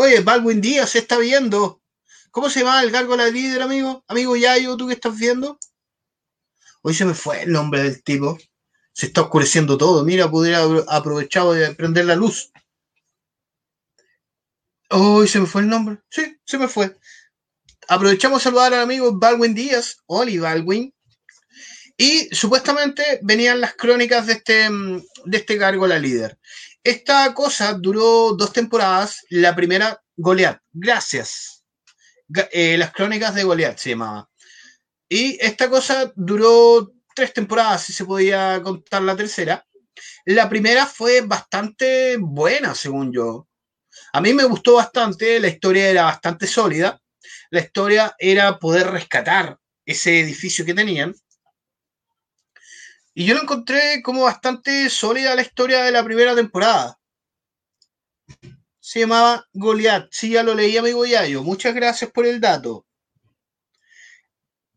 Oye, 0.03 0.20
Baldwin 0.20 0.62
Díaz 0.62 0.92
se 0.92 1.01
está 1.01 1.18
viendo. 1.18 1.82
¿Cómo 2.30 2.48
se 2.48 2.61
llama 2.61 2.82
el 2.82 2.90
gárgola 2.90 3.26
líder, 3.26 3.61
amigo? 3.61 4.03
Amigo 4.09 4.34
Yayo, 4.34 4.74
¿tú 4.78 4.86
qué 4.86 4.94
estás 4.94 5.18
viendo? 5.18 5.59
Hoy 6.80 6.94
se 6.94 7.05
me 7.05 7.12
fue 7.12 7.42
el 7.42 7.53
nombre 7.53 7.82
del 7.82 8.03
tipo. 8.03 8.38
Se 8.94 9.05
está 9.05 9.20
oscureciendo 9.20 9.76
todo. 9.76 10.03
Mira, 10.03 10.30
pudiera 10.30 10.64
aprovechar 10.88 11.48
de 11.48 11.74
prender 11.74 12.07
la 12.07 12.16
luz. 12.16 12.51
Hoy 14.88 15.28
se 15.28 15.38
me 15.38 15.46
fue 15.46 15.61
el 15.61 15.68
nombre. 15.68 15.98
Sí, 16.09 16.34
se 16.46 16.57
me 16.57 16.66
fue. 16.66 16.96
Aprovechamos 17.86 18.40
a 18.40 18.44
saludar 18.44 18.72
al 18.72 18.80
amigo 18.80 19.12
Baldwin 19.12 19.55
Díaz, 19.55 19.98
Oli 20.07 20.38
Baldwin. 20.38 20.94
Y 21.98 22.34
supuestamente 22.34 23.20
venían 23.20 23.61
las 23.61 23.74
crónicas 23.74 24.26
de 24.28 24.32
este, 24.32 24.70
de 25.26 25.36
este 25.36 25.59
líder. 26.01 26.38
Esta 26.83 27.35
cosa 27.35 27.74
duró 27.74 28.33
dos 28.33 28.53
temporadas. 28.53 29.24
La 29.28 29.55
primera, 29.55 30.01
Goliath. 30.16 30.61
Gracias. 30.72 31.64
Eh, 32.53 32.78
las 32.78 32.93
crónicas 32.93 33.35
de 33.35 33.45
Goliath 33.45 33.78
se 33.78 33.91
llamaba. 33.91 34.28
Y 35.09 35.37
esta 35.45 35.68
cosa 35.68 36.12
duró 36.14 36.93
tres 37.14 37.35
temporadas, 37.35 37.83
si 37.83 37.93
se 37.93 38.05
podía 38.05 38.61
contar 38.62 39.03
la 39.03 39.16
tercera. 39.16 39.66
La 40.24 40.49
primera 40.49 40.87
fue 40.87 41.20
bastante 41.22 42.16
buena, 42.18 42.74
según 42.74 43.12
yo. 43.12 43.49
A 44.12 44.20
mí 44.20 44.33
me 44.33 44.45
gustó 44.45 44.76
bastante, 44.76 45.41
la 45.41 45.49
historia 45.49 45.89
era 45.91 46.05
bastante 46.05 46.47
sólida. 46.47 47.01
La 47.51 47.61
historia 47.61 48.14
era 48.18 48.59
poder 48.59 48.91
rescatar 48.91 49.59
ese 49.85 50.20
edificio 50.20 50.64
que 50.64 50.74
tenían 50.74 51.14
y 53.14 53.26
yo 53.26 53.34
lo 53.34 53.42
encontré 53.42 54.02
como 54.02 54.22
bastante 54.22 54.88
sólida 54.88 55.34
la 55.34 55.42
historia 55.42 55.82
de 55.82 55.92
la 55.92 56.04
primera 56.04 56.34
temporada. 56.34 56.98
Se 58.78 59.00
llamaba 59.00 59.46
Goliath. 59.52 60.08
Sí, 60.11 60.30
ya 60.30 60.42
lo 60.42 60.54
leí, 60.54 60.76
amigo 60.76 61.04
Yayo. 61.04 61.42
Muchas 61.42 61.74
gracias 61.74 62.11
por 62.11 62.26
el 62.26 62.40
dato. 62.40 62.86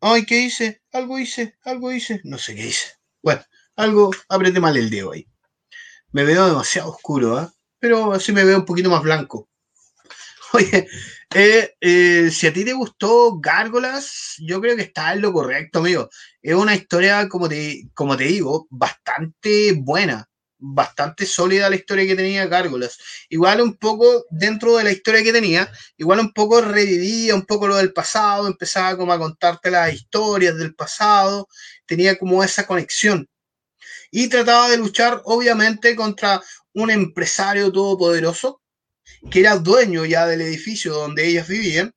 Ay, 0.01 0.25
¿qué 0.25 0.41
hice? 0.41 0.81
Algo 0.91 1.17
hice, 1.17 1.55
algo 1.63 1.91
hice. 1.91 2.21
No 2.23 2.37
sé 2.37 2.55
qué 2.55 2.67
hice. 2.67 2.93
Bueno, 3.21 3.43
algo 3.75 4.11
apreté 4.27 4.59
mal 4.59 4.75
el 4.77 4.89
dedo 4.89 5.13
ahí. 5.13 5.27
Me 6.11 6.23
veo 6.25 6.45
demasiado 6.45 6.89
oscuro, 6.89 7.37
¿ah? 7.37 7.53
Pero 7.79 8.13
así 8.13 8.31
me 8.31 8.43
veo 8.43 8.57
un 8.57 8.65
poquito 8.65 8.89
más 8.89 9.01
blanco. 9.01 9.49
Oye, 10.55 10.87
eh, 11.33 11.73
eh, 11.81 12.29
si 12.31 12.45
a 12.45 12.53
ti 12.53 12.63
te 12.63 12.73
gustó 12.73 13.39
Gárgolas, 13.39 14.35
yo 14.39 14.61
creo 14.61 14.75
que 14.75 14.83
está 14.83 15.13
en 15.13 15.21
lo 15.21 15.33
correcto, 15.33 15.79
amigo. 15.79 16.09
Es 16.43 16.53
una 16.53 16.75
historia, 16.75 17.27
como 17.27 17.49
te, 17.49 17.85
como 17.95 18.15
te 18.15 18.25
digo, 18.25 18.67
bastante 18.69 19.73
buena, 19.75 20.29
bastante 20.59 21.25
sólida 21.25 21.71
la 21.71 21.75
historia 21.75 22.05
que 22.05 22.15
tenía 22.15 22.45
Gárgolas. 22.45 22.99
Igual 23.29 23.61
un 23.61 23.77
poco 23.77 24.25
dentro 24.29 24.77
de 24.77 24.83
la 24.83 24.91
historia 24.91 25.23
que 25.23 25.33
tenía, 25.33 25.71
igual 25.97 26.19
un 26.19 26.33
poco 26.33 26.61
revivía 26.61 27.33
un 27.33 27.45
poco 27.47 27.67
lo 27.67 27.77
del 27.77 27.91
pasado, 27.91 28.45
empezaba 28.45 28.95
como 28.95 29.11
a 29.11 29.17
contarte 29.17 29.71
las 29.71 29.91
historias 29.91 30.55
del 30.55 30.75
pasado, 30.75 31.47
tenía 31.87 32.15
como 32.19 32.43
esa 32.43 32.67
conexión. 32.67 33.27
Y 34.11 34.29
trataba 34.29 34.69
de 34.69 34.77
luchar, 34.77 35.21
obviamente, 35.25 35.95
contra 35.95 36.41
un 36.73 36.91
empresario 36.91 37.71
todopoderoso 37.71 38.62
que 39.29 39.39
era 39.39 39.57
dueño 39.57 40.05
ya 40.05 40.25
del 40.27 40.41
edificio 40.41 40.93
donde 40.93 41.27
ellas 41.27 41.47
vivían. 41.47 41.93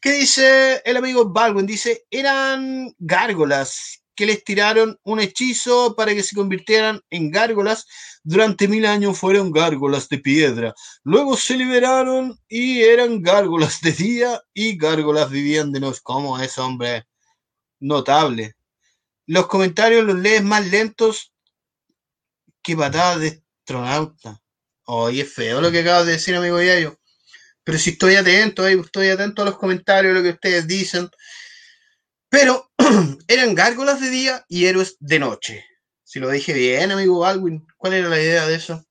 ¿Qué 0.00 0.12
dice 0.12 0.82
el 0.84 0.96
amigo 0.96 1.30
Baldwin? 1.30 1.66
Dice, 1.66 2.06
eran 2.10 2.92
gárgolas 2.98 4.02
que 4.14 4.26
les 4.26 4.44
tiraron 4.44 4.98
un 5.04 5.20
hechizo 5.20 5.94
para 5.96 6.14
que 6.14 6.22
se 6.22 6.34
convirtieran 6.34 7.00
en 7.10 7.30
gárgolas. 7.30 7.86
Durante 8.24 8.68
mil 8.68 8.84
años 8.84 9.18
fueron 9.18 9.52
gárgolas 9.52 10.08
de 10.08 10.18
piedra. 10.18 10.74
Luego 11.04 11.36
se 11.36 11.56
liberaron 11.56 12.38
y 12.48 12.82
eran 12.82 13.22
gárgolas 13.22 13.80
de 13.80 13.92
día 13.92 14.42
y 14.52 14.76
gárgolas 14.76 15.30
vivían 15.30 15.72
de 15.72 15.80
noche. 15.80 16.00
¿Cómo 16.02 16.38
es, 16.38 16.58
hombre? 16.58 17.04
Notable. 17.80 18.54
Los 19.26 19.46
comentarios 19.46 20.04
los 20.04 20.16
lees 20.16 20.42
más 20.42 20.66
lentos 20.66 21.32
que 22.60 22.76
patadas 22.76 23.20
de 23.20 23.42
astronauta. 23.60 24.41
Oye, 24.86 25.22
es 25.22 25.32
feo 25.32 25.60
lo 25.60 25.70
que 25.70 25.80
acabas 25.80 26.06
de 26.06 26.12
decir, 26.12 26.34
amigo 26.34 26.60
Yayo. 26.60 26.98
Pero 27.64 27.78
si 27.78 27.90
estoy 27.90 28.16
atento, 28.16 28.64
ahí 28.64 28.78
estoy 28.78 29.08
atento 29.08 29.42
a 29.42 29.44
los 29.44 29.56
comentarios, 29.56 30.14
lo 30.14 30.22
que 30.22 30.30
ustedes 30.30 30.66
dicen. 30.66 31.08
Pero 32.28 32.70
eran 33.28 33.54
gárgolas 33.54 34.00
de 34.00 34.10
día 34.10 34.44
y 34.48 34.66
héroes 34.66 34.96
de 34.98 35.18
noche. 35.18 35.64
Si 36.02 36.18
lo 36.18 36.30
dije 36.30 36.52
bien, 36.52 36.90
amigo 36.90 37.20
Baldwin, 37.20 37.66
¿cuál 37.76 37.94
era 37.94 38.08
la 38.08 38.20
idea 38.20 38.46
de 38.46 38.56
eso? 38.56 38.84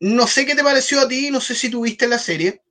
No 0.00 0.26
sé 0.26 0.46
qué 0.46 0.54
te 0.54 0.62
pareció 0.62 1.00
a 1.00 1.08
ti, 1.08 1.30
no 1.30 1.40
sé 1.40 1.54
si 1.54 1.70
tuviste 1.70 2.08
la 2.08 2.18
serie. 2.18 2.62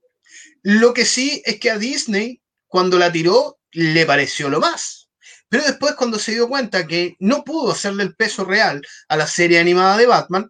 Lo 0.64 0.94
que 0.94 1.06
sí 1.06 1.42
es 1.46 1.60
que 1.60 1.70
a 1.70 1.78
Disney, 1.78 2.42
cuando 2.68 2.98
la 2.98 3.12
tiró, 3.12 3.60
le 3.72 4.06
pareció 4.06 4.50
lo 4.50 4.60
más. 4.60 5.10
Pero 5.50 5.64
después, 5.64 5.96
cuando 5.96 6.18
se 6.18 6.34
dio 6.34 6.48
cuenta 6.48 6.88
que 6.88 7.16
no 7.20 7.44
pudo 7.44 7.72
hacerle 7.72 8.04
el 8.04 8.16
peso 8.16 8.46
real 8.46 8.82
a 9.08 9.16
la 9.16 9.28
serie 9.28 9.60
animada 9.60 9.98
de 9.98 10.08
Batman, 10.08 10.50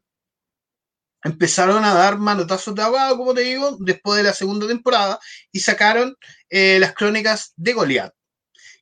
empezaron 1.25 1.83
a 1.83 1.95
dar 1.95 2.19
manotazos 2.19 2.75
de 2.75 2.83
ahogado, 2.83 3.17
como 3.17 3.33
te 3.33 3.41
digo, 3.41 3.77
después 3.79 4.17
de 4.17 4.23
la 4.23 4.33
segunda 4.33 4.67
temporada, 4.67 5.19
y 5.51 5.59
sacaron 5.59 6.15
eh, 6.49 6.77
las 6.79 6.93
crónicas 6.93 7.51
de 7.55 7.73
Goliath, 7.73 8.13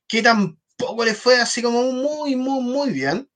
que 0.08 0.22
tampoco 0.22 1.06
le 1.06 1.14
fue 1.14 1.40
así 1.40 1.62
como 1.62 1.94
muy, 1.94 2.36
muy, 2.36 2.62
muy 2.62 2.90
bien. 2.90 3.30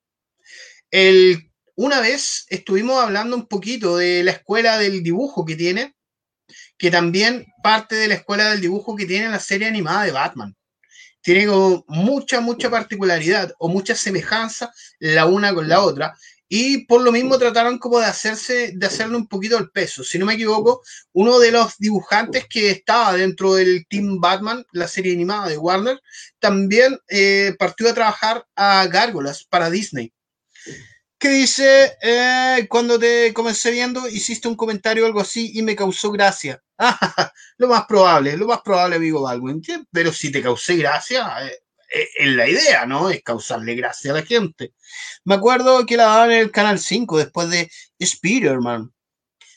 El, 0.91 1.49
una 1.75 2.01
vez 2.01 2.45
estuvimos 2.49 3.01
hablando 3.01 3.37
un 3.37 3.47
poquito 3.47 3.95
de 3.95 4.25
la 4.25 4.31
escuela 4.31 4.77
del 4.77 5.01
dibujo 5.01 5.45
que 5.45 5.55
tiene, 5.55 5.95
que 6.77 6.91
también 6.91 7.45
parte 7.63 7.95
de 7.95 8.09
la 8.09 8.15
escuela 8.15 8.49
del 8.49 8.59
dibujo 8.59 8.97
que 8.97 9.05
tiene 9.05 9.29
la 9.29 9.39
serie 9.39 9.69
animada 9.69 10.03
de 10.03 10.11
Batman. 10.11 10.53
Tiene 11.21 11.47
como 11.47 11.85
mucha, 11.87 12.41
mucha 12.41 12.69
particularidad 12.69 13.53
o 13.57 13.69
mucha 13.69 13.95
semejanza 13.95 14.73
la 14.99 15.27
una 15.27 15.53
con 15.53 15.69
la 15.69 15.79
otra. 15.79 16.13
Y 16.49 16.85
por 16.85 17.01
lo 17.01 17.11
mismo 17.11 17.37
trataron 17.37 17.77
como 17.77 17.99
de 17.99 18.05
hacerse, 18.05 18.71
de 18.73 18.87
hacerle 18.87 19.17
un 19.17 19.27
poquito 19.27 19.57
el 19.57 19.69
peso. 19.69 20.03
Si 20.03 20.17
no 20.17 20.25
me 20.25 20.35
equivoco, 20.35 20.81
uno 21.13 21.39
de 21.39 21.51
los 21.51 21.77
dibujantes 21.77 22.45
que 22.47 22.71
estaba 22.71 23.13
dentro 23.13 23.55
del 23.55 23.85
Team 23.89 24.19
Batman, 24.21 24.65
la 24.71 24.87
serie 24.87 25.13
animada 25.13 25.49
de 25.49 25.57
Warner, 25.57 26.01
también 26.39 26.97
eh, 27.09 27.53
partió 27.59 27.89
a 27.89 27.93
trabajar 27.93 28.45
a 28.55 28.87
Gárgolas 28.87 29.43
para 29.43 29.69
Disney. 29.69 30.13
Que 31.19 31.29
dice, 31.29 31.97
eh, 32.01 32.67
cuando 32.69 32.99
te 32.99 33.33
comencé 33.33 33.71
viendo, 33.71 34.07
hiciste 34.07 34.47
un 34.47 34.55
comentario 34.55 35.03
o 35.03 35.07
algo 35.07 35.19
así 35.19 35.51
y 35.55 35.63
me 35.63 35.75
causó 35.75 36.11
gracia. 36.11 36.61
lo 37.57 37.67
más 37.67 37.85
probable, 37.87 38.37
lo 38.37 38.47
más 38.47 38.61
probable, 38.61 38.97
amigo 38.97 39.23
Baldwin. 39.23 39.61
Pero 39.91 40.13
si 40.13 40.31
te 40.31 40.43
causé 40.43 40.77
gracia, 40.77 41.45
eh, 41.45 41.59
es 41.89 42.27
la 42.27 42.47
idea, 42.47 42.85
¿no? 42.85 43.09
Es 43.09 43.23
causarle 43.23 43.75
gracia 43.75 44.11
a 44.11 44.15
la 44.15 44.23
gente. 44.23 44.73
Me 45.23 45.35
acuerdo 45.35 45.85
que 45.85 45.97
la 45.97 46.05
daban 46.05 46.31
en 46.31 46.39
el 46.39 46.51
Canal 46.51 46.79
5 46.79 47.17
después 47.17 47.49
de 47.49 47.71
Spider-Man. 47.99 48.93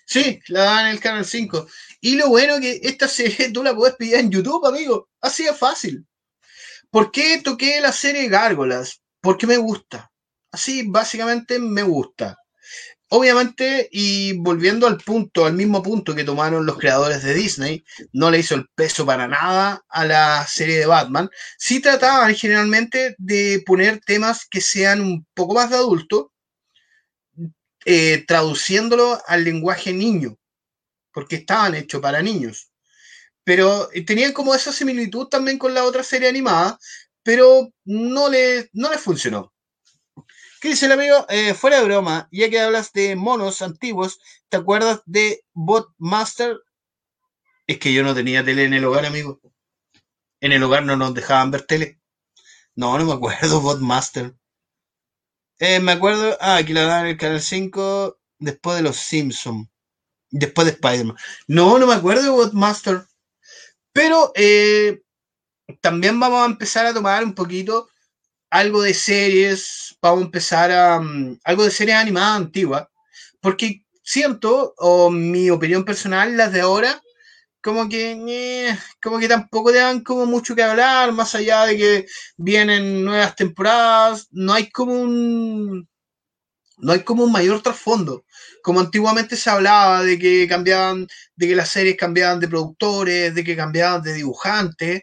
Sí, 0.06 0.40
la 0.48 0.64
daban 0.64 0.86
en 0.86 0.92
el 0.92 1.00
Canal 1.00 1.24
5. 1.24 1.66
Y 2.00 2.16
lo 2.16 2.28
bueno 2.28 2.58
que 2.60 2.80
esta 2.82 3.06
serie 3.08 3.52
tú 3.52 3.62
la 3.62 3.74
puedes 3.74 3.96
pillar 3.96 4.20
en 4.20 4.30
YouTube, 4.30 4.66
amigo. 4.66 5.08
Así 5.20 5.46
es 5.46 5.56
fácil. 5.56 6.06
¿Por 6.90 7.12
qué 7.12 7.40
toqué 7.42 7.80
la 7.80 7.92
serie 7.92 8.28
Gárgolas? 8.28 9.02
Porque 9.20 9.46
me 9.46 9.56
gusta. 9.56 10.10
Así, 10.50 10.84
básicamente 10.86 11.58
me 11.58 11.82
gusta. 11.84 12.36
Obviamente, 13.12 13.88
y 13.90 14.34
volviendo 14.38 14.86
al 14.86 14.98
punto, 14.98 15.44
al 15.44 15.54
mismo 15.54 15.82
punto 15.82 16.14
que 16.14 16.22
tomaron 16.22 16.64
los 16.64 16.78
creadores 16.78 17.24
de 17.24 17.34
Disney, 17.34 17.84
no 18.12 18.30
le 18.30 18.38
hizo 18.38 18.54
el 18.54 18.68
peso 18.72 19.04
para 19.04 19.26
nada 19.26 19.84
a 19.88 20.04
la 20.04 20.46
serie 20.46 20.78
de 20.78 20.86
Batman. 20.86 21.28
Sí 21.58 21.80
trataban 21.80 22.36
generalmente 22.36 23.16
de 23.18 23.64
poner 23.66 24.00
temas 24.00 24.46
que 24.48 24.60
sean 24.60 25.00
un 25.00 25.26
poco 25.34 25.54
más 25.54 25.70
de 25.70 25.76
adulto, 25.76 26.32
eh, 27.84 28.24
traduciéndolo 28.28 29.20
al 29.26 29.42
lenguaje 29.42 29.92
niño, 29.92 30.38
porque 31.12 31.36
estaban 31.36 31.74
hechos 31.74 32.00
para 32.00 32.22
niños. 32.22 32.70
Pero 33.44 33.90
eh, 33.92 34.04
tenían 34.04 34.32
como 34.32 34.54
esa 34.54 34.72
similitud 34.72 35.26
también 35.26 35.58
con 35.58 35.74
la 35.74 35.84
otra 35.84 36.04
serie 36.04 36.28
animada, 36.28 36.78
pero 37.24 37.72
no 37.84 38.28
le, 38.28 38.70
no 38.72 38.90
les 38.90 39.00
funcionó. 39.00 39.49
¿Qué 40.60 40.68
dice 40.68 40.86
el 40.86 40.92
amigo? 40.92 41.24
Eh, 41.30 41.54
fuera 41.54 41.78
de 41.78 41.86
broma, 41.86 42.28
ya 42.30 42.50
que 42.50 42.60
hablas 42.60 42.92
de 42.92 43.16
monos 43.16 43.62
antiguos, 43.62 44.20
¿te 44.50 44.58
acuerdas 44.58 45.00
de 45.06 45.42
Botmaster? 45.54 46.60
Es 47.66 47.78
que 47.78 47.94
yo 47.94 48.02
no 48.02 48.14
tenía 48.14 48.44
tele 48.44 48.64
en 48.64 48.74
el 48.74 48.84
hogar, 48.84 49.06
amigo. 49.06 49.40
En 50.38 50.52
el 50.52 50.62
hogar 50.62 50.84
no 50.84 50.96
nos 50.96 51.14
dejaban 51.14 51.50
ver 51.50 51.62
tele. 51.62 51.98
No, 52.74 52.98
no 52.98 53.06
me 53.06 53.14
acuerdo, 53.14 53.60
Botmaster. 53.62 54.34
Eh, 55.58 55.80
me 55.80 55.92
acuerdo, 55.92 56.36
ah, 56.40 56.56
aquí 56.56 56.74
la 56.74 56.84
dan 56.84 57.06
en 57.06 57.12
el 57.12 57.16
canal 57.16 57.40
5, 57.40 58.18
después 58.38 58.76
de 58.76 58.82
los 58.82 58.96
Simpsons. 58.96 59.66
Después 60.30 60.66
de 60.66 60.72
Spider-Man. 60.72 61.16
No, 61.46 61.78
no 61.78 61.86
me 61.86 61.94
acuerdo 61.94 62.22
de 62.22 62.28
Botmaster. 62.28 63.06
Pero 63.94 64.32
eh, 64.34 65.00
también 65.80 66.20
vamos 66.20 66.42
a 66.42 66.50
empezar 66.50 66.84
a 66.84 66.92
tomar 66.92 67.24
un 67.24 67.34
poquito 67.34 67.88
algo 68.50 68.82
de 68.82 68.92
series, 68.92 69.89
vamos 70.02 70.22
a 70.22 70.24
empezar 70.26 70.70
a 70.72 70.98
um, 70.98 71.38
algo 71.44 71.64
de 71.64 71.70
series 71.70 71.96
animadas 71.96 72.36
antiguas, 72.36 72.86
porque 73.40 73.84
siento, 74.02 74.74
o 74.78 75.10
mi 75.10 75.50
opinión 75.50 75.84
personal, 75.84 76.36
las 76.36 76.52
de 76.52 76.60
ahora, 76.62 77.00
como 77.62 77.88
que, 77.88 78.12
eh, 78.12 78.78
como 79.02 79.18
que 79.18 79.28
tampoco 79.28 79.72
te 79.72 79.78
dan 79.78 80.02
como 80.02 80.26
mucho 80.26 80.54
que 80.54 80.62
hablar, 80.62 81.12
más 81.12 81.34
allá 81.34 81.66
de 81.66 81.76
que 81.76 82.06
vienen 82.36 83.04
nuevas 83.04 83.36
temporadas, 83.36 84.28
no 84.30 84.54
hay 84.54 84.70
como 84.70 84.94
un, 84.94 85.88
no 86.78 86.92
hay 86.92 87.02
como 87.04 87.24
un 87.24 87.32
mayor 87.32 87.62
trasfondo. 87.62 88.24
Como 88.62 88.80
antiguamente 88.80 89.36
se 89.36 89.50
hablaba 89.50 90.02
de 90.02 90.18
que 90.18 90.46
cambiaban, 90.48 91.06
de 91.36 91.48
que 91.48 91.56
las 91.56 91.70
series 91.70 91.96
cambiaban 91.96 92.40
de 92.40 92.48
productores, 92.48 93.34
de 93.34 93.44
que 93.44 93.56
cambiaban 93.56 94.02
de 94.02 94.14
dibujantes, 94.14 95.02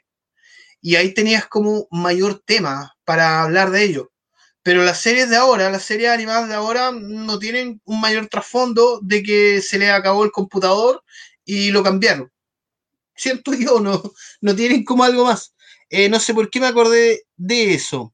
y 0.81 0.95
ahí 0.95 1.13
tenías 1.13 1.47
como 1.47 1.87
mayor 1.91 2.41
tema 2.45 2.93
para 3.05 3.43
hablar 3.43 3.71
de 3.71 3.83
ello. 3.83 4.11
Pero 4.67 4.83
las 4.83 4.99
series 4.99 5.29
de 5.29 5.37
ahora, 5.37 5.69
las 5.69 5.83
series 5.83 6.09
animadas 6.09 6.49
de 6.49 6.55
ahora, 6.55 6.91
no 6.91 7.39
tienen 7.39 7.81
un 7.85 8.01
mayor 8.01 8.27
trasfondo 8.27 8.99
de 9.01 9.23
que 9.23 9.61
se 9.61 9.79
le 9.79 9.89
acabó 9.89 10.25
el 10.25 10.33
computador 10.33 11.05
y 11.45 11.71
lo 11.71 11.83
cambiaron. 11.83 12.33
Siento 13.15 13.53
yo, 13.53 13.79
no, 13.79 14.03
no 14.41 14.55
tienen 14.57 14.83
como 14.83 15.05
algo 15.05 15.23
más. 15.23 15.55
Eh, 15.89 16.09
no 16.09 16.19
sé 16.19 16.33
por 16.33 16.49
qué 16.49 16.59
me 16.59 16.67
acordé 16.67 17.23
de 17.37 17.75
eso. 17.75 18.13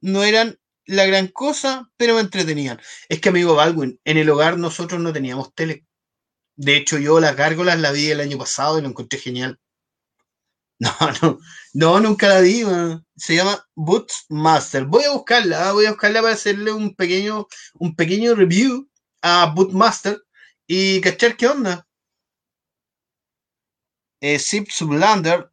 No 0.00 0.24
eran 0.24 0.58
la 0.86 1.04
gran 1.04 1.28
cosa, 1.28 1.90
pero 1.98 2.14
me 2.14 2.22
entretenían. 2.22 2.80
Es 3.10 3.20
que, 3.20 3.28
amigo 3.28 3.54
Baldwin, 3.54 4.00
en 4.06 4.16
el 4.16 4.30
hogar 4.30 4.56
nosotros 4.56 5.02
no 5.02 5.12
teníamos 5.12 5.54
tele. 5.54 5.84
De 6.56 6.78
hecho, 6.78 6.96
yo 6.96 7.20
las 7.20 7.36
gárgolas 7.36 7.78
la 7.78 7.92
vi 7.92 8.10
el 8.10 8.20
año 8.20 8.38
pasado 8.38 8.78
y 8.78 8.82
lo 8.82 8.88
encontré 8.88 9.18
genial. 9.18 9.60
No, 10.90 10.92
no, 11.22 11.38
no, 11.74 12.00
nunca 12.00 12.28
la 12.28 12.40
vi, 12.40 12.64
man. 12.64 13.04
Se 13.16 13.36
llama 13.36 13.68
Boots 13.74 14.24
Master. 14.30 14.86
Voy 14.86 15.04
a 15.04 15.12
buscarla, 15.12 15.68
¿ah? 15.68 15.72
voy 15.72 15.84
a 15.86 15.90
buscarla 15.90 16.22
para 16.22 16.34
hacerle 16.34 16.72
un 16.72 16.94
pequeño, 16.94 17.46
un 17.74 17.94
pequeño 17.94 18.34
review 18.34 18.88
a 19.22 19.52
Bootmaster 19.54 20.22
y 20.66 21.00
cachar 21.02 21.36
qué 21.36 21.48
onda. 21.48 21.86
Eh, 24.22 24.38
Zip 24.38 24.70
Sublander, 24.70 25.50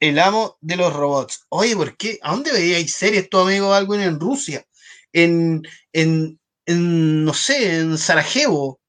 el 0.00 0.18
amo 0.18 0.58
de 0.60 0.76
los 0.76 0.92
robots. 0.92 1.46
Oye, 1.48 1.74
¿por 1.74 1.96
qué? 1.96 2.18
¿A 2.22 2.32
dónde 2.32 2.52
veíais 2.52 2.92
series 2.92 3.30
tu 3.30 3.38
amigo 3.38 3.72
algo 3.72 3.94
en 3.94 4.20
Rusia? 4.20 4.66
En, 5.12 5.62
en, 5.92 6.38
en, 6.66 7.24
no 7.24 7.32
sé, 7.32 7.78
en 7.80 7.96
Sarajevo, 7.96 8.80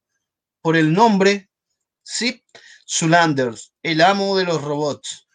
por 0.61 0.75
el 0.75 0.91
nombre. 0.93 1.49
Zip 2.05 2.43
Zulanders, 2.87 3.73
el 3.83 4.01
amo 4.01 4.35
de 4.37 4.45
los 4.45 4.61
robots. 4.61 5.28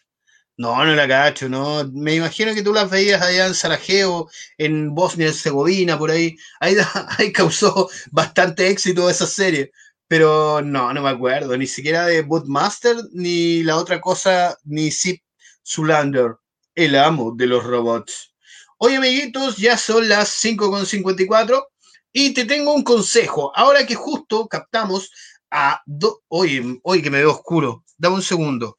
No, 0.56 0.84
no 0.84 0.94
la 0.94 1.08
cacho, 1.08 1.48
no. 1.48 1.84
Me 1.92 2.14
imagino 2.14 2.54
que 2.54 2.62
tú 2.62 2.72
las 2.72 2.88
veías 2.88 3.20
allá 3.20 3.46
en 3.46 3.54
Sarajevo, 3.54 4.30
en 4.56 4.94
Bosnia 4.94 5.26
y 5.26 5.28
Herzegovina, 5.30 5.98
por 5.98 6.10
ahí. 6.10 6.36
Ahí, 6.60 6.76
ahí 7.18 7.32
causó 7.32 7.88
bastante 8.12 8.68
éxito 8.68 9.10
esa 9.10 9.26
serie. 9.26 9.72
Pero 10.06 10.62
no, 10.62 10.92
no 10.92 11.02
me 11.02 11.10
acuerdo, 11.10 11.56
ni 11.56 11.66
siquiera 11.66 12.06
de 12.06 12.22
Bootmaster, 12.22 12.96
ni 13.12 13.62
la 13.64 13.76
otra 13.76 14.00
cosa, 14.00 14.56
ni 14.64 14.90
Zip 14.92 15.22
Zulander, 15.66 16.36
el 16.74 16.94
amo 16.96 17.32
de 17.34 17.46
los 17.46 17.64
robots. 17.64 18.34
Oye, 18.78 18.96
amiguitos, 18.96 19.56
ya 19.56 19.76
son 19.78 20.08
las 20.08 20.28
5.54 20.44 21.64
y 22.12 22.32
te 22.34 22.44
tengo 22.44 22.74
un 22.74 22.84
consejo. 22.84 23.50
Ahora 23.56 23.86
que 23.86 23.94
justo 23.94 24.46
captamos 24.46 25.10
a... 25.50 25.80
Do... 25.86 26.22
Oye, 26.28 26.62
oye, 26.82 27.02
que 27.02 27.10
me 27.10 27.18
veo 27.18 27.32
oscuro. 27.32 27.84
Dame 27.96 28.16
un 28.16 28.22
segundo. 28.22 28.76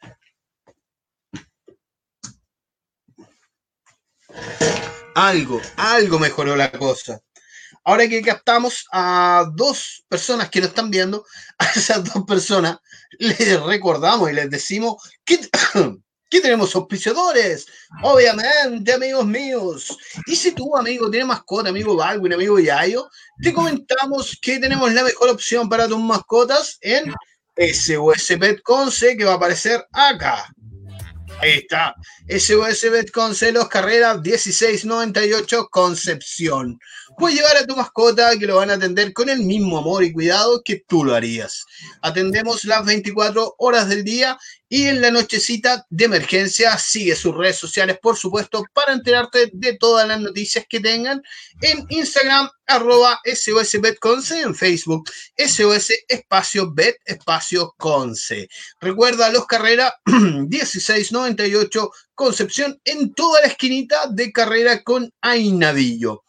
Algo, 5.15 5.61
algo 5.77 6.19
mejoró 6.19 6.55
la 6.55 6.71
cosa. 6.71 7.21
Ahora 7.87 8.07
que 8.07 8.21
captamos 8.23 8.85
a 8.91 9.45
dos 9.53 10.03
personas 10.09 10.49
que 10.49 10.59
nos 10.59 10.69
están 10.69 10.89
viendo, 10.89 11.23
a 11.59 11.65
esas 11.65 12.03
dos 12.03 12.25
personas 12.25 12.77
les 13.19 13.61
recordamos 13.61 14.29
y 14.29 14.33
les 14.33 14.49
decimos 14.49 14.95
que, 15.23 15.39
que 16.29 16.41
tenemos 16.41 16.75
auspiciadores, 16.75 17.67
obviamente, 18.01 18.91
amigos 18.91 19.25
míos. 19.25 19.97
Y 20.25 20.35
si 20.35 20.51
tú, 20.51 20.75
amigo, 20.75 21.11
tienes 21.11 21.27
mascota, 21.27 21.69
amigo 21.69 21.95
Baldwin, 21.95 22.33
amigo 22.33 22.59
Yayo, 22.59 23.07
te 23.41 23.53
comentamos 23.53 24.37
que 24.41 24.59
tenemos 24.59 24.91
la 24.91 25.03
mejor 25.03 25.29
opción 25.29 25.69
para 25.69 25.87
tus 25.87 25.99
mascotas 25.99 26.77
en 26.81 27.13
SOS 27.55 28.33
Pet 28.39 28.61
Conce, 28.63 29.15
que 29.15 29.25
va 29.25 29.33
a 29.33 29.35
aparecer 29.35 29.85
acá. 29.93 30.51
Ahí 31.39 31.51
está. 31.51 31.95
SOS 32.27 32.89
Bet 32.91 33.11
Concelos, 33.11 33.67
carrera 33.67 34.15
1698, 34.15 35.67
Concepción. 35.69 36.79
Puedes 37.17 37.37
llevar 37.37 37.57
a 37.57 37.65
tu 37.65 37.75
mascota 37.75 38.37
que 38.37 38.45
lo 38.45 38.57
van 38.57 38.69
a 38.69 38.73
atender 38.73 39.13
con 39.13 39.29
el 39.29 39.39
mismo 39.39 39.77
amor 39.77 40.03
y 40.03 40.11
cuidado 40.11 40.61
que 40.63 40.83
tú 40.87 41.03
lo 41.03 41.15
harías. 41.15 41.65
Atendemos 42.01 42.65
las 42.65 42.85
24 42.85 43.55
horas 43.57 43.87
del 43.87 44.03
día 44.03 44.37
y 44.67 44.87
en 44.87 45.01
la 45.01 45.11
nochecita 45.11 45.85
de 45.89 46.05
emergencia 46.05 46.77
sigue 46.77 47.15
sus 47.15 47.35
redes 47.35 47.57
sociales, 47.57 47.97
por 48.01 48.17
supuesto, 48.17 48.65
para 48.73 48.93
enterarte 48.93 49.49
de 49.53 49.77
todas 49.77 50.07
las 50.07 50.19
noticias 50.19 50.65
que 50.67 50.79
tengan 50.79 51.21
en 51.61 51.85
Instagram, 51.89 52.49
arroba 52.67 53.21
SOS 53.23 53.79
Betconce, 53.79 54.41
en 54.41 54.53
Facebook, 54.53 55.09
SOS 55.37 55.91
Espacio 56.09 56.73
Bet 56.73 56.97
Espacio 57.05 57.73
Conce. 57.77 58.49
Recuerda 58.81 59.29
los 59.29 59.45
carreras 59.45 59.93
1698 60.05 61.91
Concepción 62.15 62.79
en 62.85 63.13
toda 63.13 63.41
la 63.41 63.47
esquinita 63.47 64.07
de 64.09 64.31
carrera 64.31 64.83
con 64.83 65.13
Ainavillo. 65.21 66.24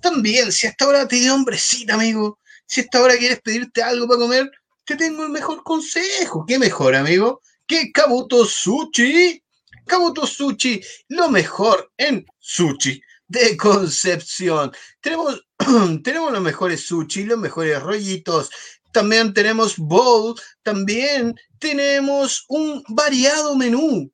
También, 0.00 0.50
si 0.52 0.66
hasta 0.66 0.84
ahora 0.84 1.06
te 1.06 1.16
dio 1.16 1.34
hombrecita, 1.34 1.94
amigo, 1.94 2.38
si 2.66 2.80
hasta 2.80 2.98
ahora 2.98 3.16
quieres 3.16 3.40
pedirte 3.40 3.82
algo 3.82 4.06
para 4.06 4.20
comer, 4.20 4.50
te 4.84 4.96
tengo 4.96 5.22
el 5.24 5.30
mejor 5.30 5.62
consejo. 5.62 6.44
¿Qué 6.46 6.58
mejor, 6.58 6.94
amigo? 6.94 7.42
Que 7.66 7.92
Kabuto 7.92 8.44
Sushi. 8.44 9.42
Kabuto 9.86 10.26
Sushi, 10.26 10.80
lo 11.08 11.28
mejor 11.30 11.92
en 11.96 12.24
sushi 12.38 13.02
de 13.26 13.56
Concepción. 13.56 14.72
Tenemos, 15.00 15.44
tenemos 16.04 16.32
los 16.32 16.42
mejores 16.42 16.84
sushi, 16.86 17.24
los 17.24 17.38
mejores 17.38 17.80
rollitos. 17.82 18.50
También 18.92 19.32
tenemos 19.32 19.76
bowl, 19.78 20.34
también 20.62 21.34
tenemos 21.58 22.44
un 22.48 22.82
variado 22.88 23.54
menú 23.54 24.10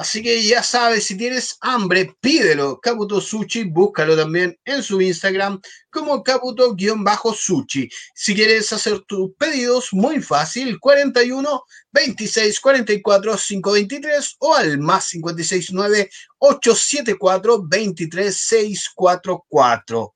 Así 0.00 0.22
que 0.22 0.42
ya 0.42 0.62
sabes, 0.62 1.04
si 1.04 1.14
tienes 1.14 1.58
hambre, 1.60 2.16
pídelo. 2.22 2.80
Kabuto 2.80 3.20
Sushi, 3.20 3.64
búscalo 3.64 4.16
también 4.16 4.58
en 4.64 4.82
su 4.82 4.98
Instagram 4.98 5.60
como 5.90 6.24
Kabuto-Sushi. 6.24 7.90
Si 8.14 8.34
quieres 8.34 8.72
hacer 8.72 9.00
tus 9.00 9.34
pedidos, 9.36 9.92
muy 9.92 10.22
fácil, 10.22 10.80
41 10.80 11.64
26 11.92 12.60
44 12.60 13.36
523 13.36 14.36
o 14.38 14.54
al 14.54 14.78
más 14.78 15.10
569 15.10 16.08
874 16.38 17.62
23 17.68 18.34
644. 18.34 20.14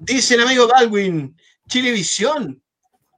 Dice 0.00 0.34
el 0.34 0.42
amigo 0.42 0.68
Baldwin, 0.68 1.34
Chilevisión, 1.70 2.62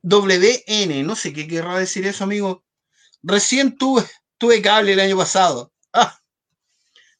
WN, 0.02 1.02
no 1.02 1.16
sé 1.16 1.32
qué 1.32 1.48
querrá 1.48 1.80
decir 1.80 2.06
eso, 2.06 2.22
amigo. 2.22 2.62
Recién 3.22 3.76
tuve, 3.76 4.04
tuve 4.38 4.62
cable 4.62 4.92
el 4.92 5.00
año 5.00 5.16
pasado. 5.16 5.72
Ah, 5.92 6.18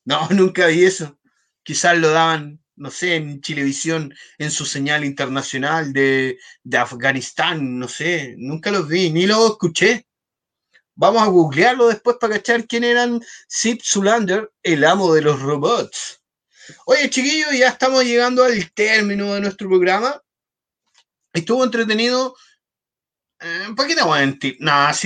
no, 0.05 0.29
nunca 0.31 0.67
vi 0.67 0.85
eso. 0.85 1.19
Quizás 1.63 1.99
lo 1.99 2.11
daban, 2.11 2.63
no 2.77 2.91
sé, 2.91 3.17
en 3.17 3.41
Chilevisión, 3.41 4.15
en 4.39 4.51
su 4.51 4.65
señal 4.65 5.05
internacional 5.05 5.93
de, 5.93 6.39
de 6.63 6.79
Afganistán, 6.79 7.79
no 7.79 7.89
sé. 7.89 8.35
Nunca 8.39 8.71
los 8.71 8.89
vi, 8.89 9.11
ni 9.11 9.27
los 9.27 9.51
escuché. 9.51 10.07
Vamos 10.95 11.23
a 11.23 11.27
googlearlo 11.27 11.89
después 11.89 12.17
para 12.19 12.35
cachar 12.35 12.67
quién 12.67 12.83
eran 12.85 13.21
Zip 13.49 13.83
Zulander, 13.85 14.51
el 14.63 14.85
amo 14.85 15.15
de 15.15 15.23
los 15.23 15.41
robots. 15.41 16.21
Oye, 16.87 17.09
chiquillos, 17.09 17.53
ya 17.53 17.69
estamos 17.69 18.05
llegando 18.05 18.43
al 18.45 18.73
término 18.73 19.35
de 19.35 19.41
nuestro 19.41 19.69
programa. 19.69 20.21
Estuvo 21.33 21.63
entretenido 21.63 22.35
¿Para 23.77 23.89
qué 23.89 23.95
te 23.95 24.03
voy 24.03 24.19
a 24.19 24.23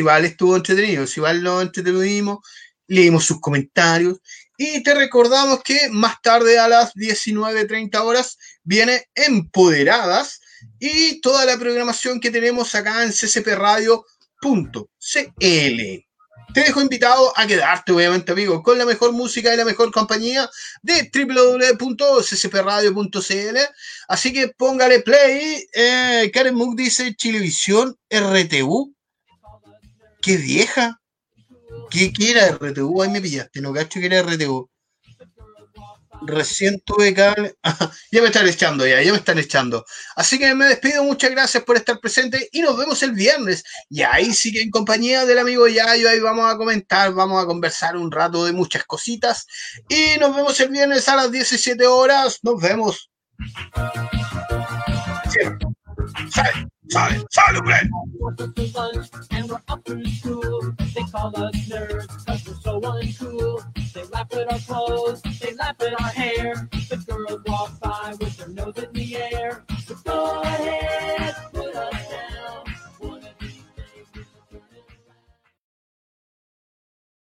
vale 0.03 0.29
estuvo 0.29 0.57
entretenido, 0.57 1.07
si 1.07 1.21
vale 1.21 1.41
lo 1.41 1.61
entretenimos, 1.61 2.39
leímos 2.87 3.25
sus 3.25 3.41
comentarios 3.41 4.21
y 4.57 4.83
te 4.83 4.95
recordamos 4.95 5.63
que 5.63 5.89
más 5.91 6.21
tarde 6.23 6.59
a 6.59 6.69
las 6.69 6.95
19.30 6.95 8.01
horas 8.01 8.39
viene 8.63 9.09
Empoderadas 9.15 10.41
y 10.79 11.21
toda 11.21 11.45
la 11.45 11.59
programación 11.59 12.21
que 12.21 12.31
tenemos 12.31 12.75
acá 12.75 13.03
en 13.05 13.13
ccpradio.cl. 13.13 14.03
Te 16.55 16.61
dejo 16.61 16.83
invitado 16.83 17.33
a 17.37 17.47
quedarte, 17.47 17.93
obviamente, 17.93 18.33
amigo, 18.33 18.63
con 18.63 18.77
la 18.77 18.85
mejor 18.85 19.13
música 19.13 19.55
y 19.55 19.57
la 19.57 19.65
mejor 19.65 19.91
compañía 19.91 20.51
de 20.83 21.11
www.ccpradio.cl. 21.13 23.59
Así 24.09 24.33
que 24.33 24.49
póngale 24.49 25.01
play. 25.01 25.67
Eh, 25.73 26.31
Karen 26.33 26.55
Mook 26.55 26.77
dice 26.77 27.15
Chilevisión 27.15 27.97
RTU. 28.11 28.95
¡Qué 30.21 30.37
vieja! 30.37 31.01
¿Qué, 31.91 32.13
¿Qué 32.13 32.33
era 32.33 32.49
RTU? 32.49 33.03
Ahí 33.03 33.11
me 33.11 33.21
pillaste, 33.21 33.61
no 33.61 33.73
cacho 33.73 34.01
que 34.01 34.07
era 34.07 34.23
RTU. 34.23 34.69
Recién 36.27 36.81
tuve 36.81 37.15
cable. 37.15 37.57
ya 38.13 38.21
me 38.21 38.29
están 38.29 38.47
echando, 38.47 38.87
ya, 38.87 39.03
ya 39.03 39.13
me 39.13 39.19
están 39.19 39.39
echando. 39.39 39.85
Así 40.17 40.39
que 40.39 40.55
me 40.55 40.67
despido, 40.67 41.05
muchas 41.05 41.31
gracias 41.31 41.63
por 41.65 41.77
estar 41.77 42.01
presente 42.01 42.49
y 42.53 42.63
nos 42.63 42.77
vemos 42.77 43.03
el 43.03 43.13
viernes. 43.13 43.65
Y 43.91 44.03
ahí 44.03 44.33
sigue 44.33 44.63
en 44.63 44.71
compañía 44.71 45.27
del 45.27 45.39
amigo 45.39 45.67
Yayo, 45.67 46.09
ahí 46.09 46.21
vamos 46.21 46.53
a 46.53 46.57
comentar, 46.57 47.13
vamos 47.13 47.43
a 47.43 47.47
conversar 47.47 47.97
un 47.97 48.11
rato 48.11 48.45
de 48.45 48.53
muchas 48.53 48.85
cositas. 48.85 49.47
Y 49.89 50.19
nos 50.19 50.35
vemos 50.35 50.59
el 50.61 50.71
viernes 50.71 51.09
a 51.09 51.17
las 51.17 51.33
17 51.33 51.87
horas. 51.87 52.39
Nos 52.43 52.61
vemos. 52.61 53.11
Sale, 56.31 56.69
sale, 56.93 57.27
sale, 57.31 57.45
hombre. 57.55 57.89
and 59.31 59.49
we're 59.49 59.61
up 59.69 59.85
through 59.85 60.05
school. 60.07 60.75
They 60.95 61.03
call 61.05 61.35
us 61.37 61.57
nerds 61.69 62.07
because 62.19 62.47
we're 62.47 62.55
so 62.55 62.81
uncool. 62.81 63.93
They 63.95 64.05
laugh 64.05 64.33
at 64.35 64.53
our 64.53 64.59
clothes, 64.59 65.23
they 65.41 65.55
laugh 65.55 65.81
at 65.81 66.01
our 66.01 66.09
hair. 66.09 66.69
The 66.73 66.97
girls 67.09 67.41
walk 67.47 67.81
by 67.81 68.15
with 68.21 68.37
their 68.37 68.49
nose 68.49 68.77
in 68.79 68.93
the 68.93 69.17
air. 69.17 69.65
So 69.87 69.95
go 70.05 70.43
ahead. 70.43 71.52